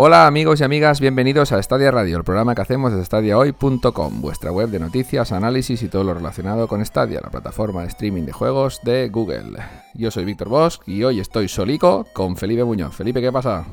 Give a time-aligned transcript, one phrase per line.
[0.00, 4.52] Hola amigos y amigas, bienvenidos a Stadia Radio, el programa que hacemos desde stadiahoy.com, vuestra
[4.52, 8.30] web de noticias, análisis y todo lo relacionado con Stadia, la plataforma de streaming de
[8.30, 9.58] juegos de Google.
[9.94, 12.94] Yo soy Víctor Bosch y hoy estoy solico con Felipe Muñoz.
[12.94, 13.64] Felipe, ¿qué pasa?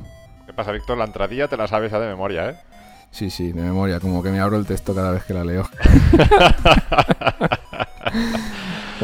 [0.48, 0.98] ¿Qué pasa, Víctor?
[0.98, 2.56] La entradilla te la sabes ya de memoria, ¿eh?
[3.12, 5.70] Sí, sí, de memoria, como que me abro el texto cada vez que la leo.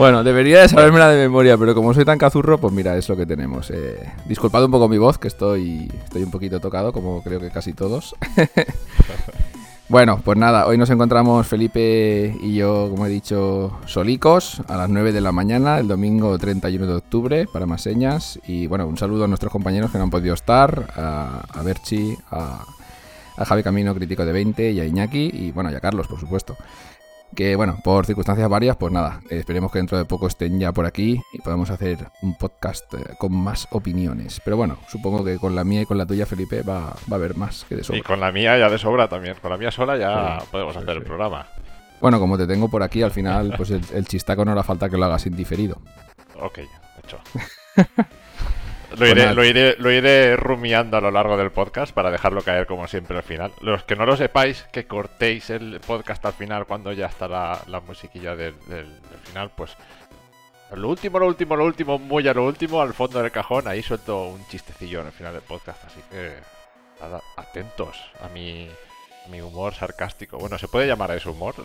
[0.01, 3.15] Bueno, debería de sabérmela de memoria, pero como soy tan cazurro, pues mira, es lo
[3.15, 3.69] que tenemos.
[3.69, 7.51] Eh, disculpad un poco mi voz, que estoy, estoy un poquito tocado, como creo que
[7.51, 8.15] casi todos.
[9.89, 14.89] bueno, pues nada, hoy nos encontramos Felipe y yo, como he dicho, solicos a las
[14.89, 18.39] 9 de la mañana, el domingo 31 de octubre, para más señas.
[18.47, 22.17] Y bueno, un saludo a nuestros compañeros que no han podido estar, a, a Berchi,
[22.31, 22.65] a,
[23.37, 26.19] a Javi Camino, crítico de 20, y a Iñaki, y bueno, y a Carlos, por
[26.19, 26.57] supuesto
[27.35, 30.85] que bueno, por circunstancias varias, pues nada, esperemos que dentro de poco estén ya por
[30.85, 34.41] aquí y podamos hacer un podcast eh, con más opiniones.
[34.43, 37.15] Pero bueno, supongo que con la mía y con la tuya, Felipe, va, va a
[37.15, 37.99] haber más que de sobra.
[37.99, 39.35] Y con la mía ya de sobra también.
[39.41, 41.47] Con la mía sola ya podemos hacer el programa.
[41.99, 44.89] Bueno, como te tengo por aquí, al final, pues el, el chistaco no hará falta
[44.89, 45.77] que lo hagas indiferido.
[46.43, 46.57] Ok,
[47.03, 47.19] hecho.
[48.97, 52.65] Lo iré, lo, iré, lo iré rumiando a lo largo del podcast para dejarlo caer
[52.67, 53.51] como siempre al final.
[53.61, 57.81] Los que no lo sepáis, que cortéis el podcast al final cuando ya está la,
[57.85, 58.55] musiquilla del,
[59.23, 59.75] final, pues
[60.73, 63.81] lo último, lo último, lo último, muy a lo último, al fondo del cajón, ahí
[63.81, 65.83] suelto un chistecillo en el final del podcast.
[65.85, 66.31] Así que
[67.37, 68.67] atentos a mi,
[69.29, 70.37] mi humor sarcástico.
[70.37, 71.55] Bueno, ¿se puede llamar a eso humor?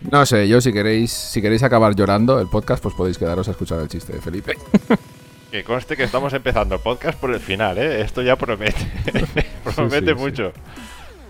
[0.00, 3.52] no sé, yo si queréis, si queréis acabar llorando el podcast, pues podéis quedaros a
[3.52, 4.56] escuchar el chiste de Felipe.
[5.52, 8.00] Que conste que estamos empezando el podcast por el final, ¿eh?
[8.00, 8.90] Esto ya promete.
[9.76, 10.50] promete mucho.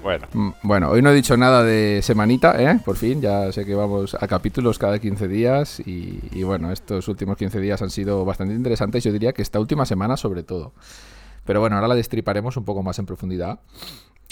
[0.01, 0.29] Bueno.
[0.33, 2.79] Mm, bueno, hoy no he dicho nada de semanita, ¿eh?
[2.85, 7.37] Por fin, ya sé que vamos a capítulos cada 15 días y, bueno, estos últimos
[7.37, 10.73] 15 días han sido bastante interesantes, yo diría que esta última semana sobre todo.
[11.45, 13.59] Pero bueno, ahora la destriparemos un poco más en profundidad.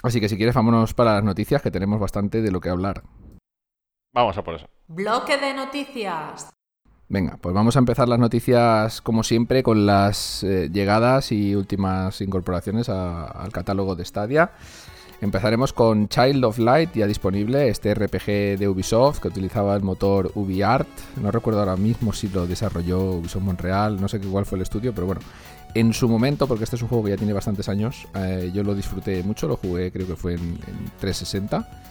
[0.04, 3.02] Así que si quieres, vámonos para las noticias, que tenemos bastante de lo que hablar.
[4.14, 4.68] Vamos a por eso.
[4.86, 6.52] Bloque de noticias.
[7.10, 12.20] Venga, pues vamos a empezar las noticias como siempre con las eh, llegadas y últimas
[12.20, 14.52] incorporaciones al catálogo de Stadia.
[15.20, 20.30] Empezaremos con Child of Light, ya disponible, este RPG de Ubisoft que utilizaba el motor
[20.36, 20.86] UbiArt.
[21.20, 24.94] No recuerdo ahora mismo si lo desarrolló Ubisoft Montreal, no sé cuál fue el estudio,
[24.94, 25.20] pero bueno,
[25.74, 28.62] en su momento, porque este es un juego que ya tiene bastantes años, eh, yo
[28.62, 31.89] lo disfruté mucho, lo jugué creo que fue en, en 360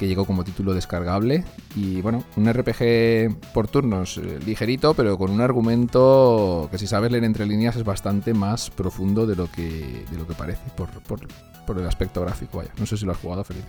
[0.00, 1.44] que llegó como título descargable.
[1.76, 7.12] Y bueno, un RPG por turnos eh, ligerito, pero con un argumento que si sabes
[7.12, 10.88] leer entre líneas es bastante más profundo de lo que, de lo que parece por,
[11.02, 12.58] por, el aspecto gráfico.
[12.58, 13.68] Vaya, no sé si lo has jugado, Felipe.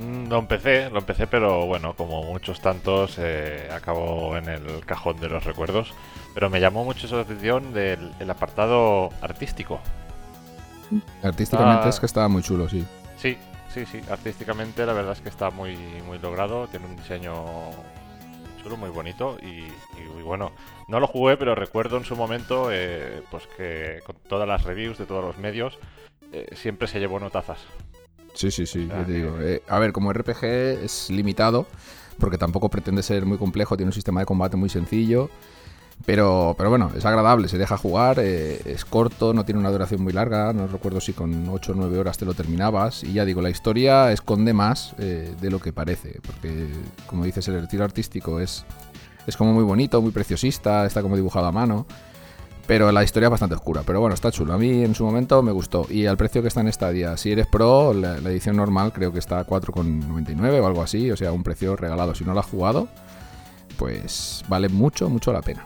[0.00, 5.20] Mm, lo empecé, lo empecé, pero bueno, como muchos tantos, eh, acabó en el cajón
[5.20, 5.92] de los recuerdos.
[6.32, 9.80] Pero me llamó mucho la atención del apartado artístico.
[11.22, 12.84] Artísticamente es que estaba muy chulo, sí.
[13.18, 13.36] Sí,
[13.72, 17.34] Sí, sí, artísticamente la verdad es que está muy, muy logrado, tiene un diseño
[18.62, 19.64] chulo, muy bonito y,
[20.22, 20.52] bueno,
[20.88, 24.98] no lo jugué, pero recuerdo en su momento eh, pues que con todas las reviews
[24.98, 25.78] de todos los medios
[26.32, 27.58] eh, siempre se llevó notazas.
[28.34, 29.38] Sí, sí, sí, te digo.
[29.40, 30.44] Eh, a ver, como RPG
[30.84, 31.66] es limitado,
[32.18, 35.30] porque tampoco pretende ser muy complejo, tiene un sistema de combate muy sencillo.
[36.04, 40.02] Pero, pero bueno, es agradable, se deja jugar, eh, es corto, no tiene una duración
[40.02, 43.04] muy larga, no recuerdo si con 8 o 9 horas te lo terminabas.
[43.04, 46.68] Y ya digo, la historia esconde más eh, de lo que parece, porque
[47.06, 48.64] como dices, el tiro artístico es,
[49.26, 51.86] es como muy bonito, muy preciosista, está como dibujado a mano.
[52.66, 53.82] Pero la historia es bastante oscura.
[53.84, 54.54] Pero bueno, está chulo.
[54.54, 55.84] A mí en su momento me gustó.
[55.90, 59.12] Y al precio que está en Stadia, si eres pro, la, la edición normal creo
[59.12, 61.10] que está a 4,99 o algo así.
[61.10, 62.14] O sea, un precio regalado.
[62.14, 62.86] Si no lo has jugado,
[63.76, 65.64] pues vale mucho, mucho la pena.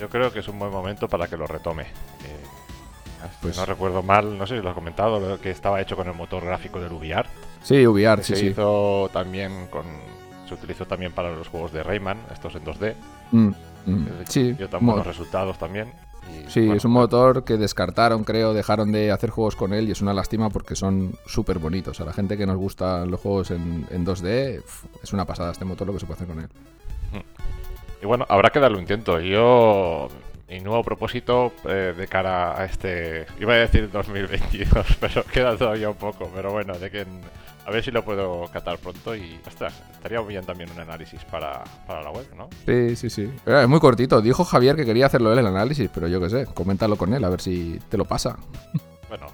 [0.00, 1.82] Yo creo que es un buen momento para que lo retome.
[1.82, 6.08] Eh, pues no recuerdo mal, no sé si lo has comentado, que estaba hecho con
[6.08, 7.28] el motor gráfico del UbiArt.
[7.62, 8.46] Sí, UbiArt, sí, se sí.
[8.46, 9.84] hizo también con
[10.48, 12.94] se utilizó también para los juegos de Rayman, estos en 2D.
[13.30, 13.48] Mm,
[13.86, 15.92] mm, sí, dio tan buenos resultados también.
[16.48, 20.00] sí, es un motor que descartaron, creo, dejaron de hacer juegos con él y es
[20.00, 22.00] una lástima porque son súper bonitos.
[22.00, 24.62] A la gente que nos gustan los juegos en, en 2D,
[25.02, 26.48] es una pasada este motor lo que se puede hacer con él.
[28.02, 29.20] Y bueno, habrá que darle un intento.
[29.20, 30.08] Yo,
[30.48, 35.90] mi nuevo propósito eh, de cara a este, iba a decir 2022, pero queda todavía
[35.90, 36.30] un poco.
[36.34, 37.06] Pero bueno, de que
[37.66, 41.62] a ver si lo puedo catar pronto y, ostras, estaría bien también un análisis para,
[41.86, 42.48] para la web, ¿no?
[42.66, 43.30] Sí, sí, sí.
[43.44, 44.22] Es muy cortito.
[44.22, 47.22] Dijo Javier que quería hacerlo él el análisis, pero yo qué sé, coméntalo con él
[47.22, 48.38] a ver si te lo pasa.
[49.08, 49.26] Bueno,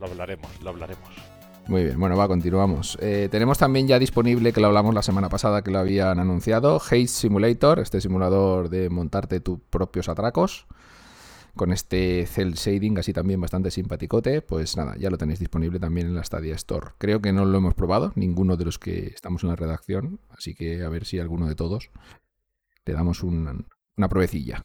[0.00, 1.27] lo hablaremos, lo hablaremos.
[1.68, 2.96] Muy bien, bueno, va, continuamos.
[2.98, 6.76] Eh, tenemos también ya disponible, que lo hablamos la semana pasada, que lo habían anunciado,
[6.76, 10.66] Haze Simulator, este simulador de montarte tus propios atracos,
[11.54, 16.06] con este cel shading así también bastante simpaticote, pues nada, ya lo tenéis disponible también
[16.06, 16.92] en la Stadia Store.
[16.96, 20.54] Creo que no lo hemos probado, ninguno de los que estamos en la redacción, así
[20.54, 21.90] que a ver si alguno de todos
[22.86, 24.62] le damos una pruebecilla.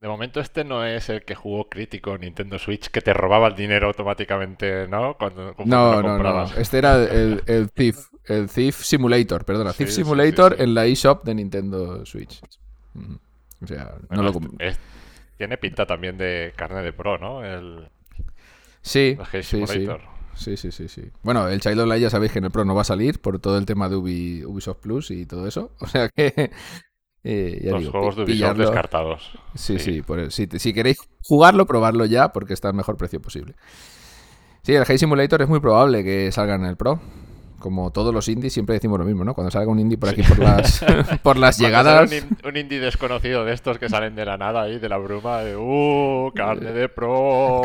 [0.00, 3.54] De momento este no es el que jugó crítico Nintendo Switch que te robaba el
[3.54, 5.16] dinero automáticamente, ¿no?
[5.16, 6.44] Cuando, no, no, no.
[6.56, 11.34] Este era el, el, Thief, el Thief Simulator, perdona, Thief Simulator en la eShop de
[11.34, 12.42] Nintendo Switch.
[13.62, 14.32] O sea, no lo...
[15.38, 17.42] tiene pinta también de carne de pro, ¿no?
[17.42, 17.88] El,
[18.82, 19.66] sí, sí,
[20.36, 22.66] sí, sí, sí, sí, Bueno, el Child of Light ya sabéis que en el Pro
[22.66, 25.72] no va a salir por todo el tema de Ubisoft Plus y todo eso.
[25.80, 26.50] O sea que
[27.26, 29.32] eh, Los juegos de Ubisoft descartados.
[29.54, 33.54] Sí, sí, si, queréis jugarlo, probarlo ya, porque está al mejor precio posible.
[34.62, 37.00] Sí, el High Simulator es muy probable que salga en el Pro
[37.58, 39.34] como todos los indies, siempre decimos lo mismo, ¿no?
[39.34, 40.84] Cuando salga un indie por aquí por las,
[41.22, 42.10] por las llegadas.
[42.44, 45.56] Un, indie desconocido de estos que salen de la nada ahí, de la bruma, de
[45.56, 46.32] ¡uh!
[46.34, 47.62] ¡Carne de pro!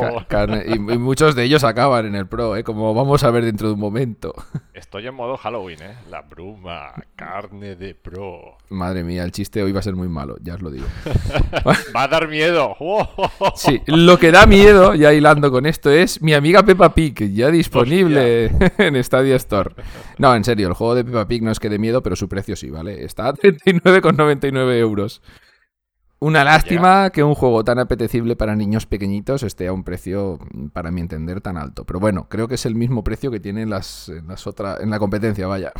[0.65, 2.63] y, muchos de ellos acaban en el pro, ¿eh?
[2.63, 4.33] Como vamos a ver dentro de un momento.
[4.73, 5.95] Estoy en modo Halloween, ¿eh?
[6.09, 8.57] La bruma, carne de pro.
[8.69, 10.85] Madre mía, el chiste hoy va a ser muy malo, ya os lo digo.
[11.95, 12.75] va a dar miedo.
[13.55, 17.51] sí, lo que da miedo, ya hilando con esto, es mi amiga Peppa Pig, ya
[17.51, 19.71] disponible en Stadia Store.
[20.17, 22.29] No, en serio, el juego de Peppa Pig no es que de miedo, pero su
[22.29, 23.03] precio sí, ¿vale?
[23.03, 25.21] Está a 39,99 euros.
[26.23, 30.37] Una lástima que un juego tan apetecible para niños pequeñitos esté a un precio,
[30.71, 31.83] para mi entender, tan alto.
[31.83, 34.91] Pero bueno, creo que es el mismo precio que tiene las, en las otras, en
[34.91, 35.71] la competencia, vaya.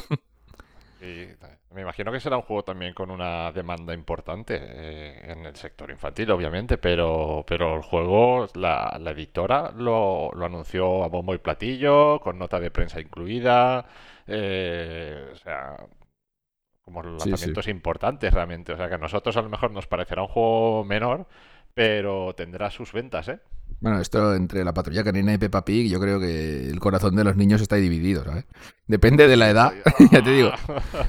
[1.71, 5.89] Me imagino que será un juego también con una demanda importante eh, en el sector
[5.89, 12.19] infantil, obviamente, pero, pero el juego, la, editora lo, lo, anunció a bombo y platillo,
[12.19, 13.85] con nota de prensa incluida.
[14.27, 15.75] Eh, o sea,
[16.83, 18.73] como lanzamientos importantes realmente.
[18.73, 21.27] O sea que a nosotros a lo mejor nos parecerá un juego menor,
[21.73, 23.39] pero tendrá sus ventas, ¿eh?
[23.81, 27.23] Bueno, esto entre la patrulla canina y Peppa Pig, yo creo que el corazón de
[27.23, 28.45] los niños está dividido, ¿sabes?
[28.85, 29.73] Depende de la edad,
[30.11, 30.51] ya te digo.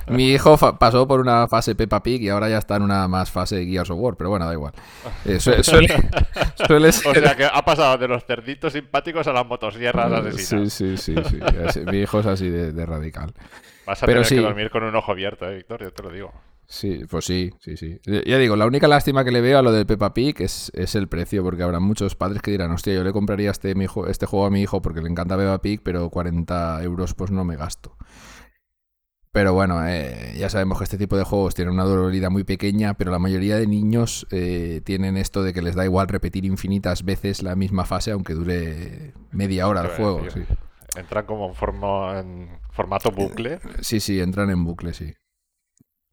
[0.09, 3.31] Mi hijo pasó por una fase Peppa Pig y ahora ya está en una más
[3.31, 4.73] fase Gears of War, pero bueno, da igual.
[5.27, 10.73] Eh, suele, O sea que ha pasado de los cerditos simpáticos a las motosierras asesinas.
[10.73, 11.41] Sí, sí, sí,
[11.73, 11.81] sí.
[11.81, 13.35] Mi hijo es así de, radical.
[13.85, 15.83] Vas a tener que dormir con un ojo abierto, ¿eh, Víctor?
[15.83, 16.33] Yo te lo digo.
[16.73, 18.01] Sí, pues sí, sí, sí.
[18.25, 20.95] Ya digo, la única lástima que le veo a lo del Peppa Pig es, es
[20.95, 24.07] el precio, porque habrá muchos padres que dirán, hostia, yo le compraría este, mi hijo,
[24.07, 27.45] este juego a mi hijo porque le encanta Peppa Pig, pero 40 euros pues no
[27.45, 27.95] me gasto.
[29.33, 32.95] Pero bueno, eh, ya sabemos que este tipo de juegos tienen una durabilidad muy pequeña,
[32.95, 37.05] pero la mayoría de niños eh, tienen esto de que les da igual repetir infinitas
[37.05, 40.23] veces la misma fase, aunque dure media hora el juego.
[40.97, 43.61] Entran como en, en formato bucle.
[43.81, 45.13] Sí, sí, entran en bucle, sí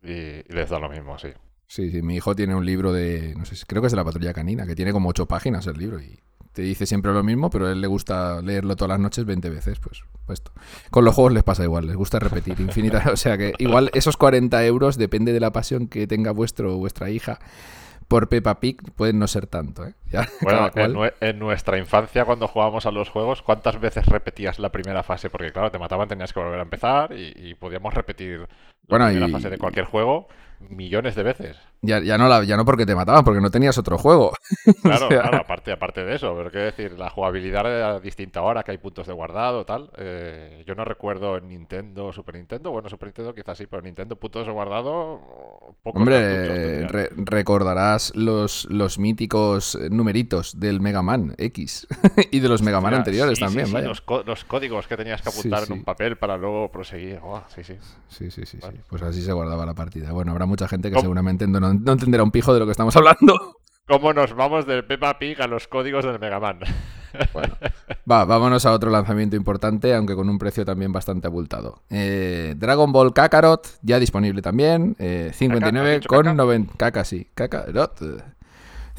[0.02, 1.30] y, les da lo mismo, sí.
[1.68, 4.04] Sí, sí, mi hijo tiene un libro de, no sé, creo que es de la
[4.04, 6.20] patrulla canina, que tiene como ocho páginas el libro y
[6.54, 9.50] te dice siempre lo mismo, pero a él le gusta leerlo todas las noches 20
[9.52, 10.42] veces, pues, pues
[10.90, 14.18] Con los juegos les pasa igual, les gusta repetir infinitas, o sea que igual esos
[14.18, 17.40] 40 euros depende de la pasión que tenga vuestro o vuestra hija
[18.10, 19.86] por Peppa Pig pueden no ser tanto.
[19.86, 19.94] ¿eh?
[20.42, 20.72] bueno,
[21.22, 25.30] en, nuestra infancia cuando jugábamos a los juegos, ¿cuántas veces repetías la primera fase?
[25.30, 28.48] Porque claro, te mataban, tenías que volver a empezar y, podíamos repetir
[28.90, 30.28] la primera fase de cualquier juego
[30.68, 31.58] millones de veces.
[31.82, 34.34] Ya, ya, no la, ya no porque te mataban, porque no tenías otro juego.
[34.82, 38.72] Claro, claro aparte, aparte de eso, pero quiero decir, la jugabilidad era distinta ahora, que
[38.72, 39.92] hay puntos de guardado, tal.
[39.98, 44.16] Eh, yo no recuerdo en Nintendo, Super Nintendo, bueno, Super Nintendo quizás sí, pero Nintendo
[44.16, 45.22] puntos de guardado,
[45.84, 51.88] Hombre, recordarás los, los míticos numeritos del Mega Man X
[52.32, 53.88] y de los Mega Man anteriores también, vaya.
[53.88, 57.20] Los, los, códigos que tenías que apuntar en un papel para luego proseguir.
[57.48, 57.78] sí, sí.
[58.10, 60.12] Sí, sí, sí, Pues así se guardaba la partida.
[60.12, 63.58] Bueno, habrá mucha gente que seguramente no, entenderá un pijo de lo que estamos hablando.
[63.88, 66.60] ¿Cómo nos vamos del Peppa Pig a los códigos del Mega Man?
[67.34, 67.58] Bueno,
[68.10, 71.82] va, vámonos a otro lanzamiento importante, aunque con un precio también bastante abultado.
[71.90, 74.96] Eh, Dragon Ball Kakarot, ya disponible también.
[74.96, 76.76] 59 con 90.
[76.78, 77.28] Caca, sí.
[77.34, 78.00] Kakarot.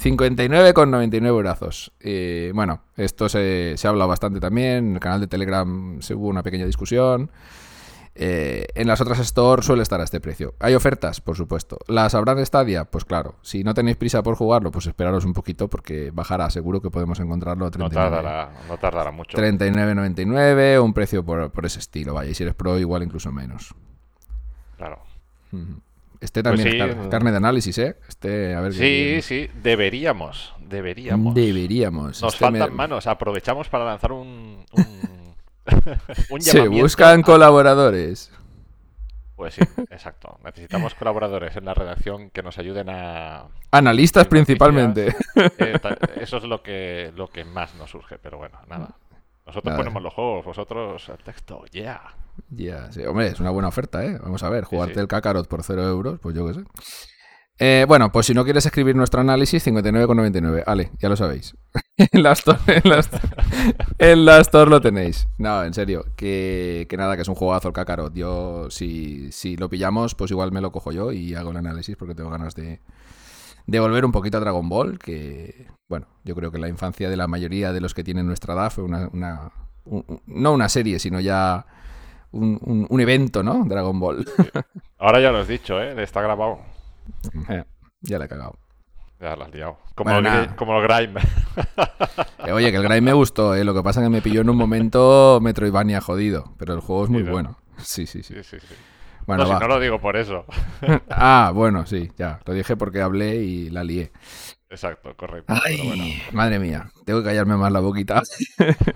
[0.01, 1.93] 59,99 brazos.
[2.01, 4.89] Eh, bueno, esto se, se ha hablado bastante también.
[4.89, 7.31] En el canal de Telegram se hubo una pequeña discusión.
[8.15, 10.55] Eh, en las otras stores suele estar a este precio.
[10.59, 11.21] ¿Hay ofertas?
[11.21, 11.79] Por supuesto.
[11.87, 12.85] ¿Las habrá de Stadia?
[12.85, 13.37] Pues claro.
[13.43, 16.51] Si no tenéis prisa por jugarlo, pues esperaros un poquito porque bajará.
[16.51, 18.11] Seguro que podemos encontrarlo a 39.
[18.11, 19.39] No tardará, no tardará mucho.
[19.39, 22.15] 39.99, un precio por, ese estilo.
[22.15, 23.75] Vaya, y si eres pro, igual incluso menos.
[24.77, 24.99] Claro.
[26.21, 27.97] Este también pues carne de análisis, ¿eh?
[28.09, 30.55] Este, a ver sí, sí, deberíamos.
[30.61, 31.35] Deberíamos.
[31.35, 32.23] Deberíamos.
[32.23, 33.07] Nos este faltan manos.
[33.07, 34.65] Aprovechamos para lanzar un
[36.41, 38.33] se buscan colaboradores.
[39.37, 40.39] Pues sí, exacto.
[40.45, 43.47] Necesitamos colaboradores en la redacción que nos ayuden a...
[43.71, 45.15] Analistas principalmente.
[45.35, 45.81] Eh,
[46.21, 48.97] eso es lo que, lo que más nos surge, pero bueno, nada.
[49.47, 52.03] Nosotros ponemos los juegos, vosotros el texto, yeah.
[52.51, 54.19] Ya, sí, hombre, es una buena oferta, ¿eh?
[54.23, 56.65] Vamos a ver, jugarte el Kakarot por cero euros, pues yo qué sé.
[57.63, 60.63] Eh, bueno, pues si no quieres escribir nuestro análisis, 59,99.
[60.67, 61.55] Ale, ya lo sabéis.
[61.99, 62.59] en, la store,
[63.99, 65.29] en, la lo tenéis.
[65.37, 68.15] No, en serio, que, nada, que es un juegazo el Kakarot.
[68.15, 71.97] Yo, si, si lo pillamos, pues igual me lo cojo yo y hago el análisis
[71.97, 72.81] porque tengo ganas de,
[73.67, 77.17] de volver un poquito a Dragon Ball, que, bueno, yo creo que la infancia de
[77.19, 81.67] la mayoría de los que tienen nuestra edad fue una, no una serie, sino ya
[82.33, 83.67] un, un, evento, ¿no?
[83.67, 84.27] Dragon Ball.
[84.99, 86.03] Ahora ya lo has dicho, ¿eh?
[86.03, 86.70] Está grabado.
[87.49, 87.65] Eh,
[88.01, 88.59] ya le he cagado.
[89.21, 89.79] Ya lo has liado.
[89.95, 91.21] Como, el, como Grime.
[92.47, 93.65] Eh, oye, que el Grime me gustó, ¿eh?
[93.65, 96.55] Lo que pasa es que me pilló en un momento Metroidvania jodido.
[96.57, 97.59] Pero el juego es muy bueno.
[97.77, 98.35] Sí, sí, sí.
[99.27, 100.47] Bueno, no, no lo digo por eso.
[101.11, 102.41] ah, bueno, sí, ya.
[102.47, 104.11] Lo dije porque hablé y la lié.
[104.71, 105.53] Exacto, correcto.
[105.65, 108.23] Ay, madre mía, tengo que callarme más la boquita.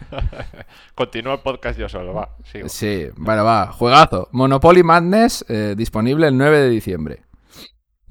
[0.95, 2.37] Continúa el podcast yo solo, va.
[2.67, 3.73] Sí, bueno, va.
[3.73, 4.29] Juegazo.
[4.33, 7.23] Monopoly Madness, eh, disponible el 9 de diciembre.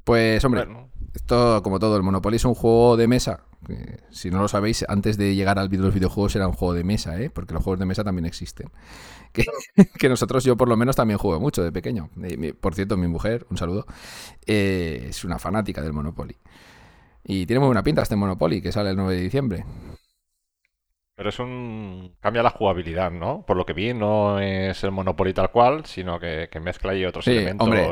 [0.03, 0.67] Pues, hombre,
[1.13, 3.43] esto, como todo, el Monopoly es un juego de mesa.
[4.09, 6.73] si no lo sabéis, antes de llegar al vídeo de los videojuegos era un juego
[6.73, 7.29] de mesa, ¿eh?
[7.29, 8.69] porque los juegos de mesa también existen.
[9.97, 12.09] Que, nosotros, yo por lo menos, también juego mucho de pequeño.
[12.61, 13.87] por cierto, mi mujer, un saludo,
[14.45, 16.35] eh, es una fanática del Monopoly.
[17.23, 19.65] Y tiene muy buena pinta este Monopoly que sale el 9 de diciembre.
[21.23, 22.11] Pero es un.
[22.19, 23.45] cambia la jugabilidad, ¿no?
[23.47, 27.25] Por lo que vi, no es el Monopoly tal cual, sino que, mezcla ahí otros
[27.29, 27.65] elementos.
[27.65, 27.87] Hombre,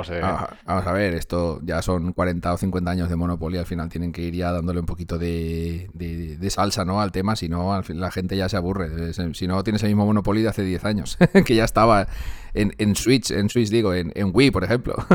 [0.65, 4.11] vamos a ver, esto ya son 40 o 50 años de Monopoly, al final tienen
[4.11, 6.99] que ir ya dándole un poquito de, de, salsa, ¿no?
[6.99, 9.13] Al tema, si no, al la gente ya se aburre.
[9.13, 12.07] Si no, tienes el mismo Monopoly de hace 10 años, que ya estaba
[12.53, 14.95] en, en Switch, en Switch digo, en, en Wii, por ejemplo.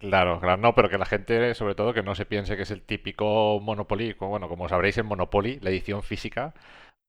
[0.00, 2.70] Claro, claro, no, pero que la gente, sobre todo, que no se piense que es
[2.70, 4.16] el típico Monopoly.
[4.18, 6.54] Bueno, como sabréis, en Monopoly, la edición física,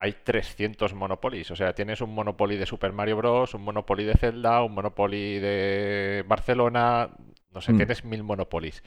[0.02, 1.52] hay 300 Monopolies.
[1.52, 5.38] O sea, tienes un Monopoly de Super Mario Bros., un Monopoly de Zelda, un Monopoly
[5.38, 7.12] de Barcelona,
[7.52, 7.78] no sé, mm.
[7.78, 8.84] tienes mil Monopolies.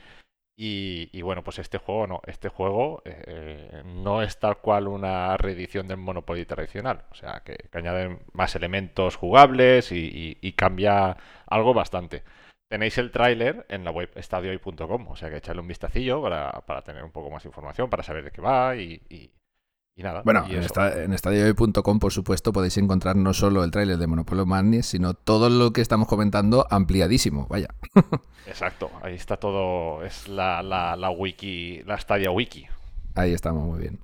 [0.57, 5.89] Y, bueno, pues este juego no, este juego eh, no es tal cual una reedición
[5.89, 7.05] del Monopoly tradicional.
[7.11, 11.17] O sea, que, añaden más elementos jugables y, cambia
[11.47, 12.25] algo bastante.
[12.69, 16.83] Tenéis el tráiler en la web estadioy.com, o sea que echarle un vistacillo para, para,
[16.83, 19.01] tener un poco más información, para saber de qué va y,
[19.97, 20.23] y nada.
[20.25, 24.45] Bueno, en, esta, en estadiohoy.com, por supuesto, podéis encontrar no solo el tráiler de Monopoly
[24.45, 27.69] Madness, sino todo lo que estamos comentando ampliadísimo, vaya.
[28.47, 32.67] Exacto, ahí está todo, es la, la, wiki, la Stadia Wiki.
[33.15, 34.01] Ahí estamos, muy bien.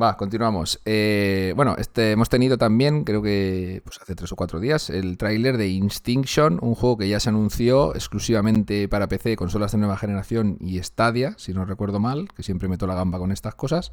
[0.00, 0.80] Va, continuamos.
[0.84, 5.16] Eh, bueno, este, hemos tenido también, creo que pues hace tres o cuatro días, el
[5.16, 9.96] tráiler de Instinction, un juego que ya se anunció exclusivamente para PC, consolas de nueva
[9.96, 13.92] generación y Stadia, si no recuerdo mal, que siempre meto la gamba con estas cosas.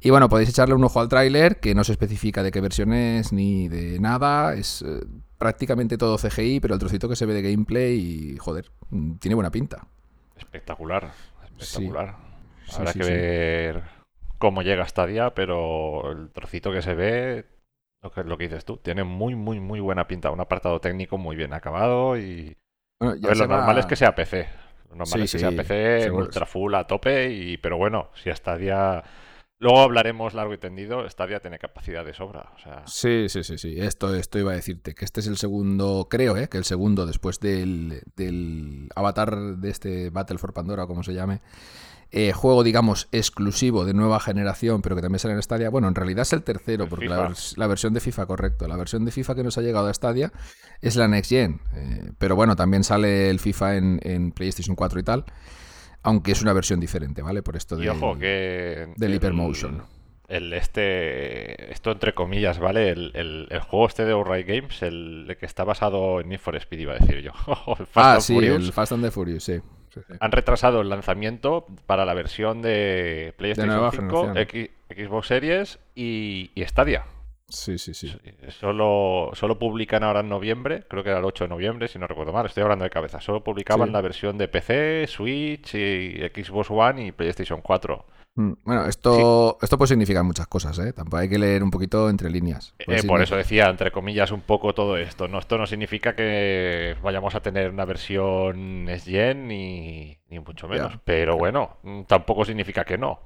[0.00, 2.92] Y bueno, podéis echarle un ojo al tráiler, que no se especifica de qué versión
[2.92, 4.54] es ni de nada.
[4.54, 5.00] Es eh,
[5.38, 8.70] prácticamente todo CGI, pero el trocito que se ve de gameplay, y joder,
[9.18, 9.88] tiene buena pinta.
[10.36, 11.10] Espectacular,
[11.58, 12.16] espectacular.
[12.76, 14.01] Habrá que ver
[14.42, 17.46] cómo llega hasta día, pero el trocito que se ve,
[18.02, 20.32] lo que, lo que dices tú, tiene muy, muy, muy buena pinta.
[20.32, 22.56] Un apartado técnico muy bien acabado y...
[22.98, 24.48] lo normal es que sea PC.
[24.90, 28.56] Lo normal es que sea PC, ultra full a tope, y pero bueno, si hasta
[28.56, 29.04] día
[29.60, 31.08] Luego hablaremos largo y tendido.
[31.08, 32.52] Stadia tiene capacidad de sobra.
[32.86, 33.76] Sí, sí, sí, sí.
[33.78, 36.48] Esto, esto iba a decirte, que este es el segundo, creo, ¿eh?
[36.48, 41.42] que el segundo después del, del avatar de este Battle for Pandora, como se llame.
[42.14, 45.70] Eh, juego, digamos, exclusivo de nueva generación, pero que también sale en Stadia.
[45.70, 48.68] Bueno, en realidad es el tercero, porque la, versión de FIFA, correcto.
[48.68, 50.30] La versión de FIFA que nos ha llegado a Stadia
[50.82, 51.60] es la Next Gen.
[51.74, 55.24] Eh, pero bueno, también sale el FIFA en, en PlayStation 4 y tal
[56.02, 57.42] aunque es una versión diferente, ¿vale?
[57.42, 59.82] Por esto del, ojo, que del Hypermotion.
[60.28, 62.90] El este, esto entre comillas, ¿vale?
[62.90, 66.94] El, juego este de Outright Games, el, que está basado en Need for Speed, iba
[66.94, 67.32] a decir yo.
[67.94, 69.60] ah, sí, el Fast and the Furious, sí.
[70.20, 74.34] Han retrasado el lanzamiento para la versión de PlayStation 5,
[74.88, 77.04] Xbox Series y, y Stadia.
[77.52, 78.10] Sí, sí, sí.
[78.48, 82.06] Solo, solo publican ahora en noviembre, creo que era el 8 de noviembre, si no
[82.06, 83.20] recuerdo mal, estoy hablando de cabeza.
[83.20, 88.06] Solo publicaban la versión de PC, Switch, y Xbox One y PlayStation 4.
[88.34, 90.92] Mm, bueno, esto, esto puede significar muchas cosas, ¿eh?
[90.92, 92.74] Tampoco hay que leer un poquito entre líneas.
[92.78, 95.28] Eh, por eso decía, entre comillas, un poco todo esto.
[95.28, 100.98] No, esto no significa que vayamos a tener una versión S-Gen ni, ni mucho menos.
[101.04, 103.20] Pero bueno, mm, tampoco significa que no.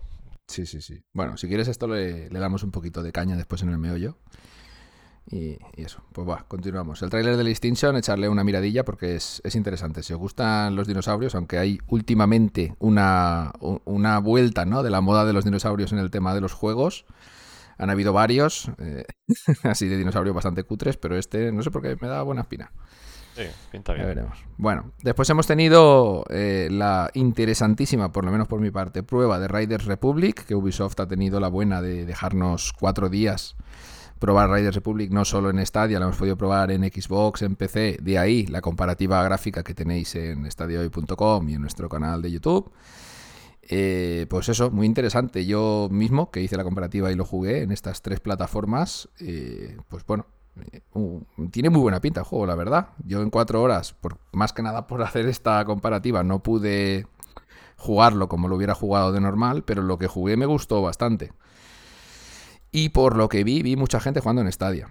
[0.48, 1.02] Sí, sí, sí.
[1.12, 4.16] Bueno, si quieres esto le, damos un poquito de caña después en el meollo.
[5.28, 7.02] Y, eso, pues va, continuamos.
[7.02, 10.02] El tráiler de Extinction, echarle una miradilla porque es, interesante.
[10.02, 14.82] Si os gustan los dinosaurios, aunque hay últimamente una, una vuelta ¿no?
[14.82, 17.06] de la moda de los dinosaurios en el tema de los juegos,
[17.76, 19.04] han habido varios, eh,
[19.64, 22.70] así de dinosaurios bastante cutres, pero este no sé por qué me da buena espina.
[23.34, 24.04] Sí, pinta bien.
[24.04, 24.38] Ya veremos.
[24.56, 29.46] Bueno, después hemos tenido eh, la interesantísima, por lo menos por mi parte, prueba de
[29.46, 33.56] Riders Republic, que Ubisoft ha tenido la buena de dejarnos cuatro días
[34.18, 37.98] probar Riders Republic no solo en Stadia, la hemos podido probar en Xbox, en PC,
[38.00, 42.72] de ahí la comparativa gráfica que tenéis en stadiohoy.com y en nuestro canal de YouTube.
[43.68, 45.44] Eh, pues eso, muy interesante.
[45.44, 50.06] Yo mismo, que hice la comparativa y lo jugué en estas tres plataformas, eh, pues
[50.06, 50.26] bueno,
[50.72, 50.80] eh,
[51.50, 52.88] tiene muy buena pinta el juego, la verdad.
[53.04, 57.06] Yo en cuatro horas, por, más que nada por hacer esta comparativa, no pude
[57.76, 61.32] jugarlo como lo hubiera jugado de normal, pero lo que jugué me gustó bastante.
[62.78, 64.90] Y por lo que vi, vi mucha gente jugando en Stadia.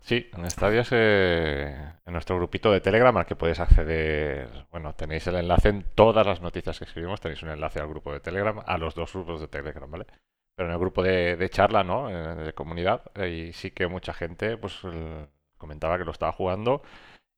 [0.00, 4.48] Sí, en Stadia es en nuestro grupito de Telegram al que podéis acceder.
[4.70, 8.10] Bueno, tenéis el enlace en todas las noticias que escribimos, tenéis un enlace al grupo
[8.10, 10.06] de Telegram, a los dos grupos de Telegram, ¿vale?
[10.56, 12.08] Pero en el grupo de, charla, ¿no?
[12.08, 14.80] Eh, de comunidad, y sí que mucha gente pues
[15.58, 16.80] comentaba que lo estaba jugando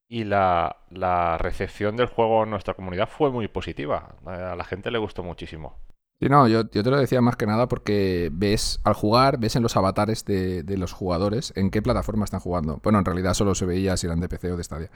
[0.09, 4.15] y la recepción del juego en nuestra comunidad fue muy positiva.
[4.25, 5.77] A la gente le gustó muchísimo.
[6.19, 9.63] Sí, no, yo, te lo decía más que nada porque ves al jugar, ves en
[9.63, 12.81] los avatares de, los jugadores en qué plataforma están jugando.
[12.83, 14.91] Bueno, en realidad solo se veía si eran de PC o de Stadia.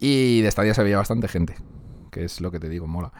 [0.00, 1.54] Y de Stadia se veía bastante gente,
[2.10, 3.12] que es lo que te digo, mola.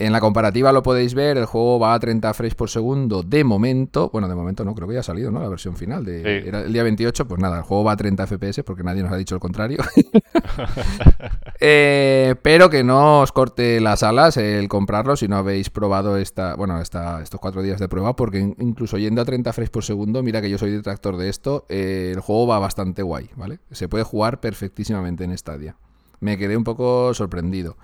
[0.00, 3.44] En la comparativa lo podéis ver, el juego va a 30 frames por segundo de
[3.44, 4.08] momento.
[4.10, 5.42] Bueno, de momento no, creo que ya ha salido, ¿no?
[5.42, 6.06] La versión final.
[6.06, 9.02] De, Era el día 28, pues nada, el juego va a 30 FPS porque nadie
[9.02, 9.78] nos ha dicho el contrario.
[11.62, 16.54] Eh, pero que no os corte las alas el comprarlo si no habéis probado esta,
[16.54, 20.22] bueno, esta, estos cuatro días de prueba, porque incluso yendo a 30 frames por segundo,
[20.22, 23.58] mira que yo soy detractor de esto, eh, el juego va bastante guay, ¿vale?
[23.72, 25.76] Se puede jugar perfectísimamente en Stadia.
[26.20, 27.76] Me quedé un poco sorprendido.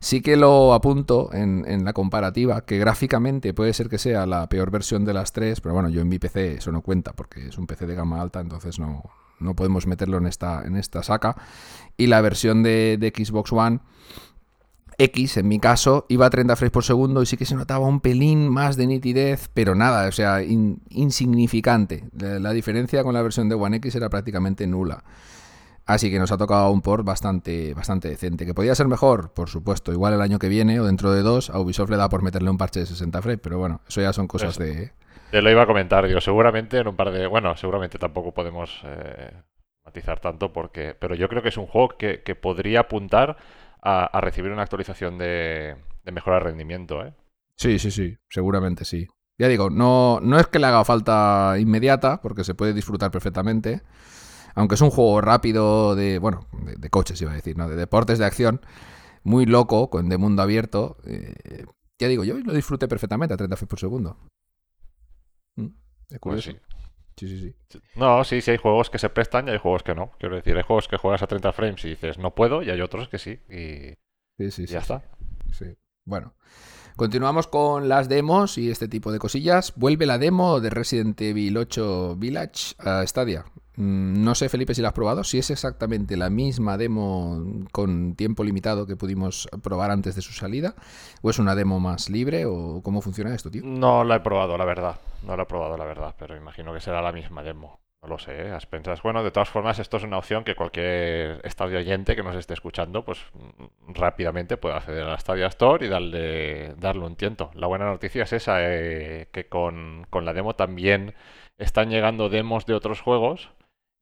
[0.00, 4.70] Sí que lo apunto en, la comparativa, que gráficamente puede ser que sea la peor
[4.70, 7.58] versión de las tres, pero bueno, yo en mi PC eso no cuenta porque es
[7.58, 9.02] un PC de gama alta, entonces no,
[9.40, 11.36] no podemos meterlo en esta, en esta saca.
[11.96, 13.80] Y la versión de, Xbox One
[14.98, 17.86] X, en mi caso, iba a 30 frames por segundo y sí que se notaba
[17.86, 22.04] un pelín más de nitidez, pero nada, o sea, insignificante.
[22.18, 25.04] la, diferencia con la versión de One X era prácticamente nula.
[25.86, 28.44] Así que nos ha tocado un port bastante, bastante decente.
[28.44, 29.32] ¿Que podía ser mejor?
[29.32, 29.92] Por supuesto.
[29.92, 32.50] Igual el año que viene o dentro de dos a Ubisoft le da por meterle
[32.50, 34.92] un parche de 60 frames, pero bueno, eso ya son cosas de...
[35.30, 37.28] Te lo iba a comentar, digo, seguramente en un par de...
[37.28, 39.32] Bueno, seguramente tampoco podemos eh,
[39.84, 40.96] matizar tanto porque...
[40.98, 43.36] Pero yo creo que es un juego que, podría apuntar
[43.80, 47.12] a, recibir una actualización de, de mejora de rendimiento, ¿eh?
[47.56, 49.06] Sí, sí, sí, seguramente sí.
[49.38, 53.82] Ya digo, no, no es que le haga falta inmediata, porque se puede disfrutar perfectamente
[54.56, 57.68] aunque es un juego rápido de, bueno, de, coches iba a decir, ¿no?
[57.68, 58.62] De deportes de acción,
[59.22, 60.96] muy loco, con de mundo abierto.
[61.06, 61.66] Eh,
[61.98, 64.18] ya digo, yo lo disfruté perfectamente a 30 frames por segundo.
[65.56, 65.68] Mm,
[66.20, 66.56] pues sí.
[67.18, 67.80] Sí, sí, sí.
[67.94, 70.12] No, sí, sí, hay juegos que se prestan y hay juegos que no.
[70.18, 72.80] Quiero decir, hay juegos que juegas a 30 frames y dices, no puedo, y hay
[72.80, 73.38] otros que sí.
[73.50, 73.94] Y,
[74.38, 75.02] sí, sí, ya está.
[75.52, 75.66] Sí.
[76.04, 76.34] Bueno.
[76.96, 79.74] Continuamos con las demos y este tipo de cosillas.
[79.76, 83.44] Vuelve la demo de Resident Evil 8 Village a Stadia.
[83.76, 85.22] Mm, no sé, Felipe, si la has probado.
[85.24, 90.32] Si es exactamente la misma demo con tiempo limitado que pudimos probar antes de su
[90.32, 90.74] salida,
[91.22, 93.62] o es una demo más libre, o cómo funciona esto, tío.
[93.64, 94.96] No la he probado, la verdad.
[95.26, 97.80] No la he probado, la verdad, pero imagino que será la misma demo.
[98.02, 98.58] No lo sé, ¿eh?
[98.70, 99.02] pensas.
[99.02, 102.54] Bueno, de todas formas, esto es una opción que cualquier estadio oyente que nos esté
[102.54, 107.50] escuchando, pues mm, rápidamente puede acceder a la Stadia Store y darle, darle un tiento.
[107.54, 111.14] La buena noticia es esa, eh, que con, con la demo también
[111.58, 113.50] están llegando demos de otros juegos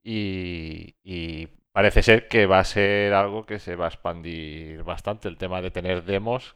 [0.04, 5.38] y, parece ser que va a ser algo que se va a expandir bastante el
[5.38, 6.54] tema de tener demos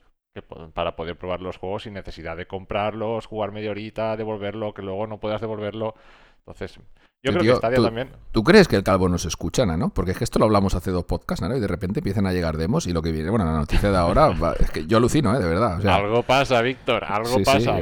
[0.75, 5.07] para poder probar los juegos sin necesidad de comprarlos, jugar media horita, devolverlo, que luego
[5.09, 5.95] no puedas devolverlo.
[6.41, 6.79] Entonces,
[7.23, 8.11] yo creo que Stadia ¿tú, también.
[8.31, 9.91] ¿Tú crees que el calvo nos escucha, ¿no?
[9.91, 11.57] Porque es que esto lo hablamos hace dos podcasts, ¿no?
[11.57, 13.97] Y de repente empiezan a llegar demos y lo que viene, bueno, la noticia de
[13.97, 15.41] ahora, es que yo alucino, ¿eh?
[15.41, 15.85] De verdad.
[15.87, 17.79] algo pasa, Víctor, algo pasa.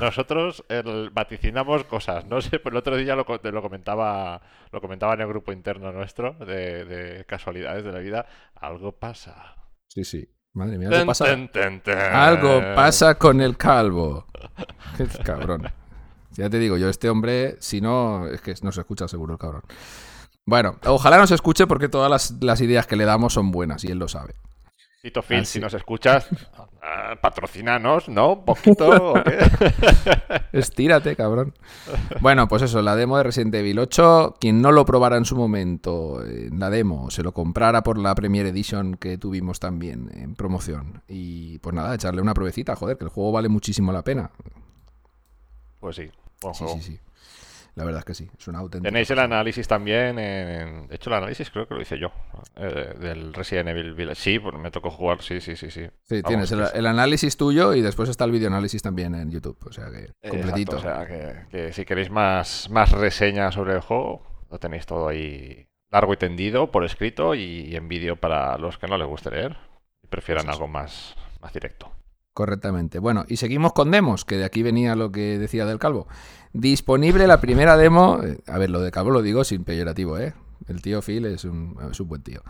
[0.00, 0.64] nosotros,
[1.12, 2.26] vaticinamos cosas.
[2.26, 5.90] No sé, pero el otro día lo, lo, comentaba lo comentaba en el grupo interno
[5.92, 8.26] nuestro de, casualidades de la vida.
[8.54, 9.56] Algo pasa.
[9.88, 10.28] Sí, sí.
[10.52, 11.26] Madre mía, algo pasa.
[12.12, 14.26] Algo pasa con el calvo.
[14.96, 15.70] Qué cabrón.
[16.38, 19.40] Ya te digo, yo este hombre, si no, es que no se escucha seguro el
[19.40, 19.62] cabrón.
[20.46, 23.98] Bueno, ojalá nos escuche porque todas las, ideas que le damos son buenas y él
[23.98, 24.34] lo sabe.
[25.02, 26.28] Tito Phil, si nos escuchas,
[27.20, 28.34] patrocinanos, ¿no?
[28.34, 29.14] Un poquito.
[30.52, 31.54] Estírate, cabrón.
[32.20, 34.36] Bueno, pues eso, la demo de Resident Evil 8.
[34.38, 38.14] Quien no lo probara en su momento, en la demo, se lo comprara por la
[38.14, 41.02] Premier Edition que tuvimos también en promoción.
[41.08, 44.30] Y pues nada, echarle una pruebecita, joder, que el juego vale muchísimo la pena.
[45.80, 46.10] Pues sí.
[46.54, 47.00] Sí, sí, sí.
[47.78, 48.90] La verdad es que sí, es una auténtica.
[48.90, 50.18] Tenéis el análisis también.
[50.18, 50.88] En...
[50.88, 52.10] De hecho, el análisis creo que lo hice yo.
[52.56, 54.20] Eh, del Resident Evil Village.
[54.20, 55.22] Sí, pues me tocó jugar.
[55.22, 55.70] Sí, sí, sí.
[55.70, 59.56] Sí, sí tienes el, análisis tuyo y después está el videoanálisis también en YouTube.
[59.64, 60.76] O sea que completito.
[60.76, 61.06] o sea
[61.50, 66.16] que, si queréis más, más reseñas sobre el juego, lo tenéis todo ahí largo y
[66.16, 69.56] tendido por escrito y, en vídeo para los que no les guste leer
[70.02, 71.92] y prefieran algo más, más directo.
[72.38, 73.00] Correctamente.
[73.00, 76.06] Bueno, y seguimos con demos, que de aquí venía lo que decía del calvo.
[76.52, 78.20] Disponible la primera demo.
[78.22, 80.34] Eh, a ver, lo de calvo lo digo sin peyorativo, ¿eh?
[80.68, 82.42] El tío Phil es un, buen tío.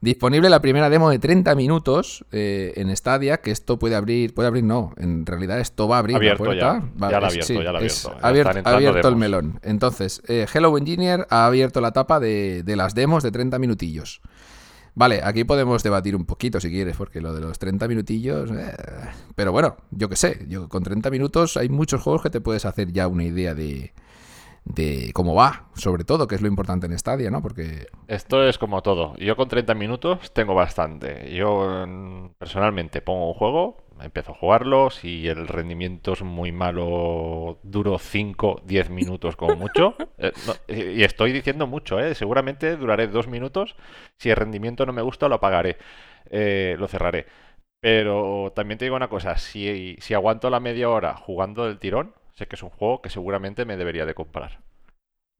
[0.00, 4.48] Disponible la primera demo de 30 minutos eh, en Stadia, que esto puede abrir, puede
[4.48, 6.82] abrir no, en realidad esto va a abrir la puerta.
[6.96, 8.16] Ya, ya la abierto, ya la abierto.
[8.20, 9.60] abierto, abierto el melón.
[9.62, 14.20] Entonces, eh, Hello Engineer ha abierto la tapa de, de las demos de 30 minutillos.
[14.98, 18.50] Vale, aquí podemos debatir un poquito si quieres, porque lo de los 30 minutillos...
[18.50, 18.74] Eh,
[19.36, 22.64] pero bueno, yo qué sé, yo con 30 minutos hay muchos juegos que te puedes
[22.64, 23.92] hacer ya una idea de,
[24.64, 27.42] de cómo va, sobre todo, que es lo importante en Stadia, ¿no?
[27.42, 27.86] Porque...
[28.08, 29.16] Esto es como todo.
[29.18, 31.32] Yo con 30 minutos tengo bastante.
[31.32, 37.58] Yo mm, personalmente pongo un juego, empiezo a jugarlo, si el rendimiento es muy malo,
[37.62, 39.94] duro 5, 10 minutos como mucho.
[40.68, 42.14] Eh, y estoy diciendo mucho, ¿eh?
[42.14, 43.76] Seguramente duraré 2 minutos.
[44.18, 45.78] Si el rendimiento no me gusta, lo apagaré,
[46.30, 47.26] eh, lo cerraré.
[47.80, 52.14] Pero también te digo una cosa, si, si aguanto la media hora jugando del tirón,
[52.34, 54.60] sé que es un juego que seguramente me debería de comprar.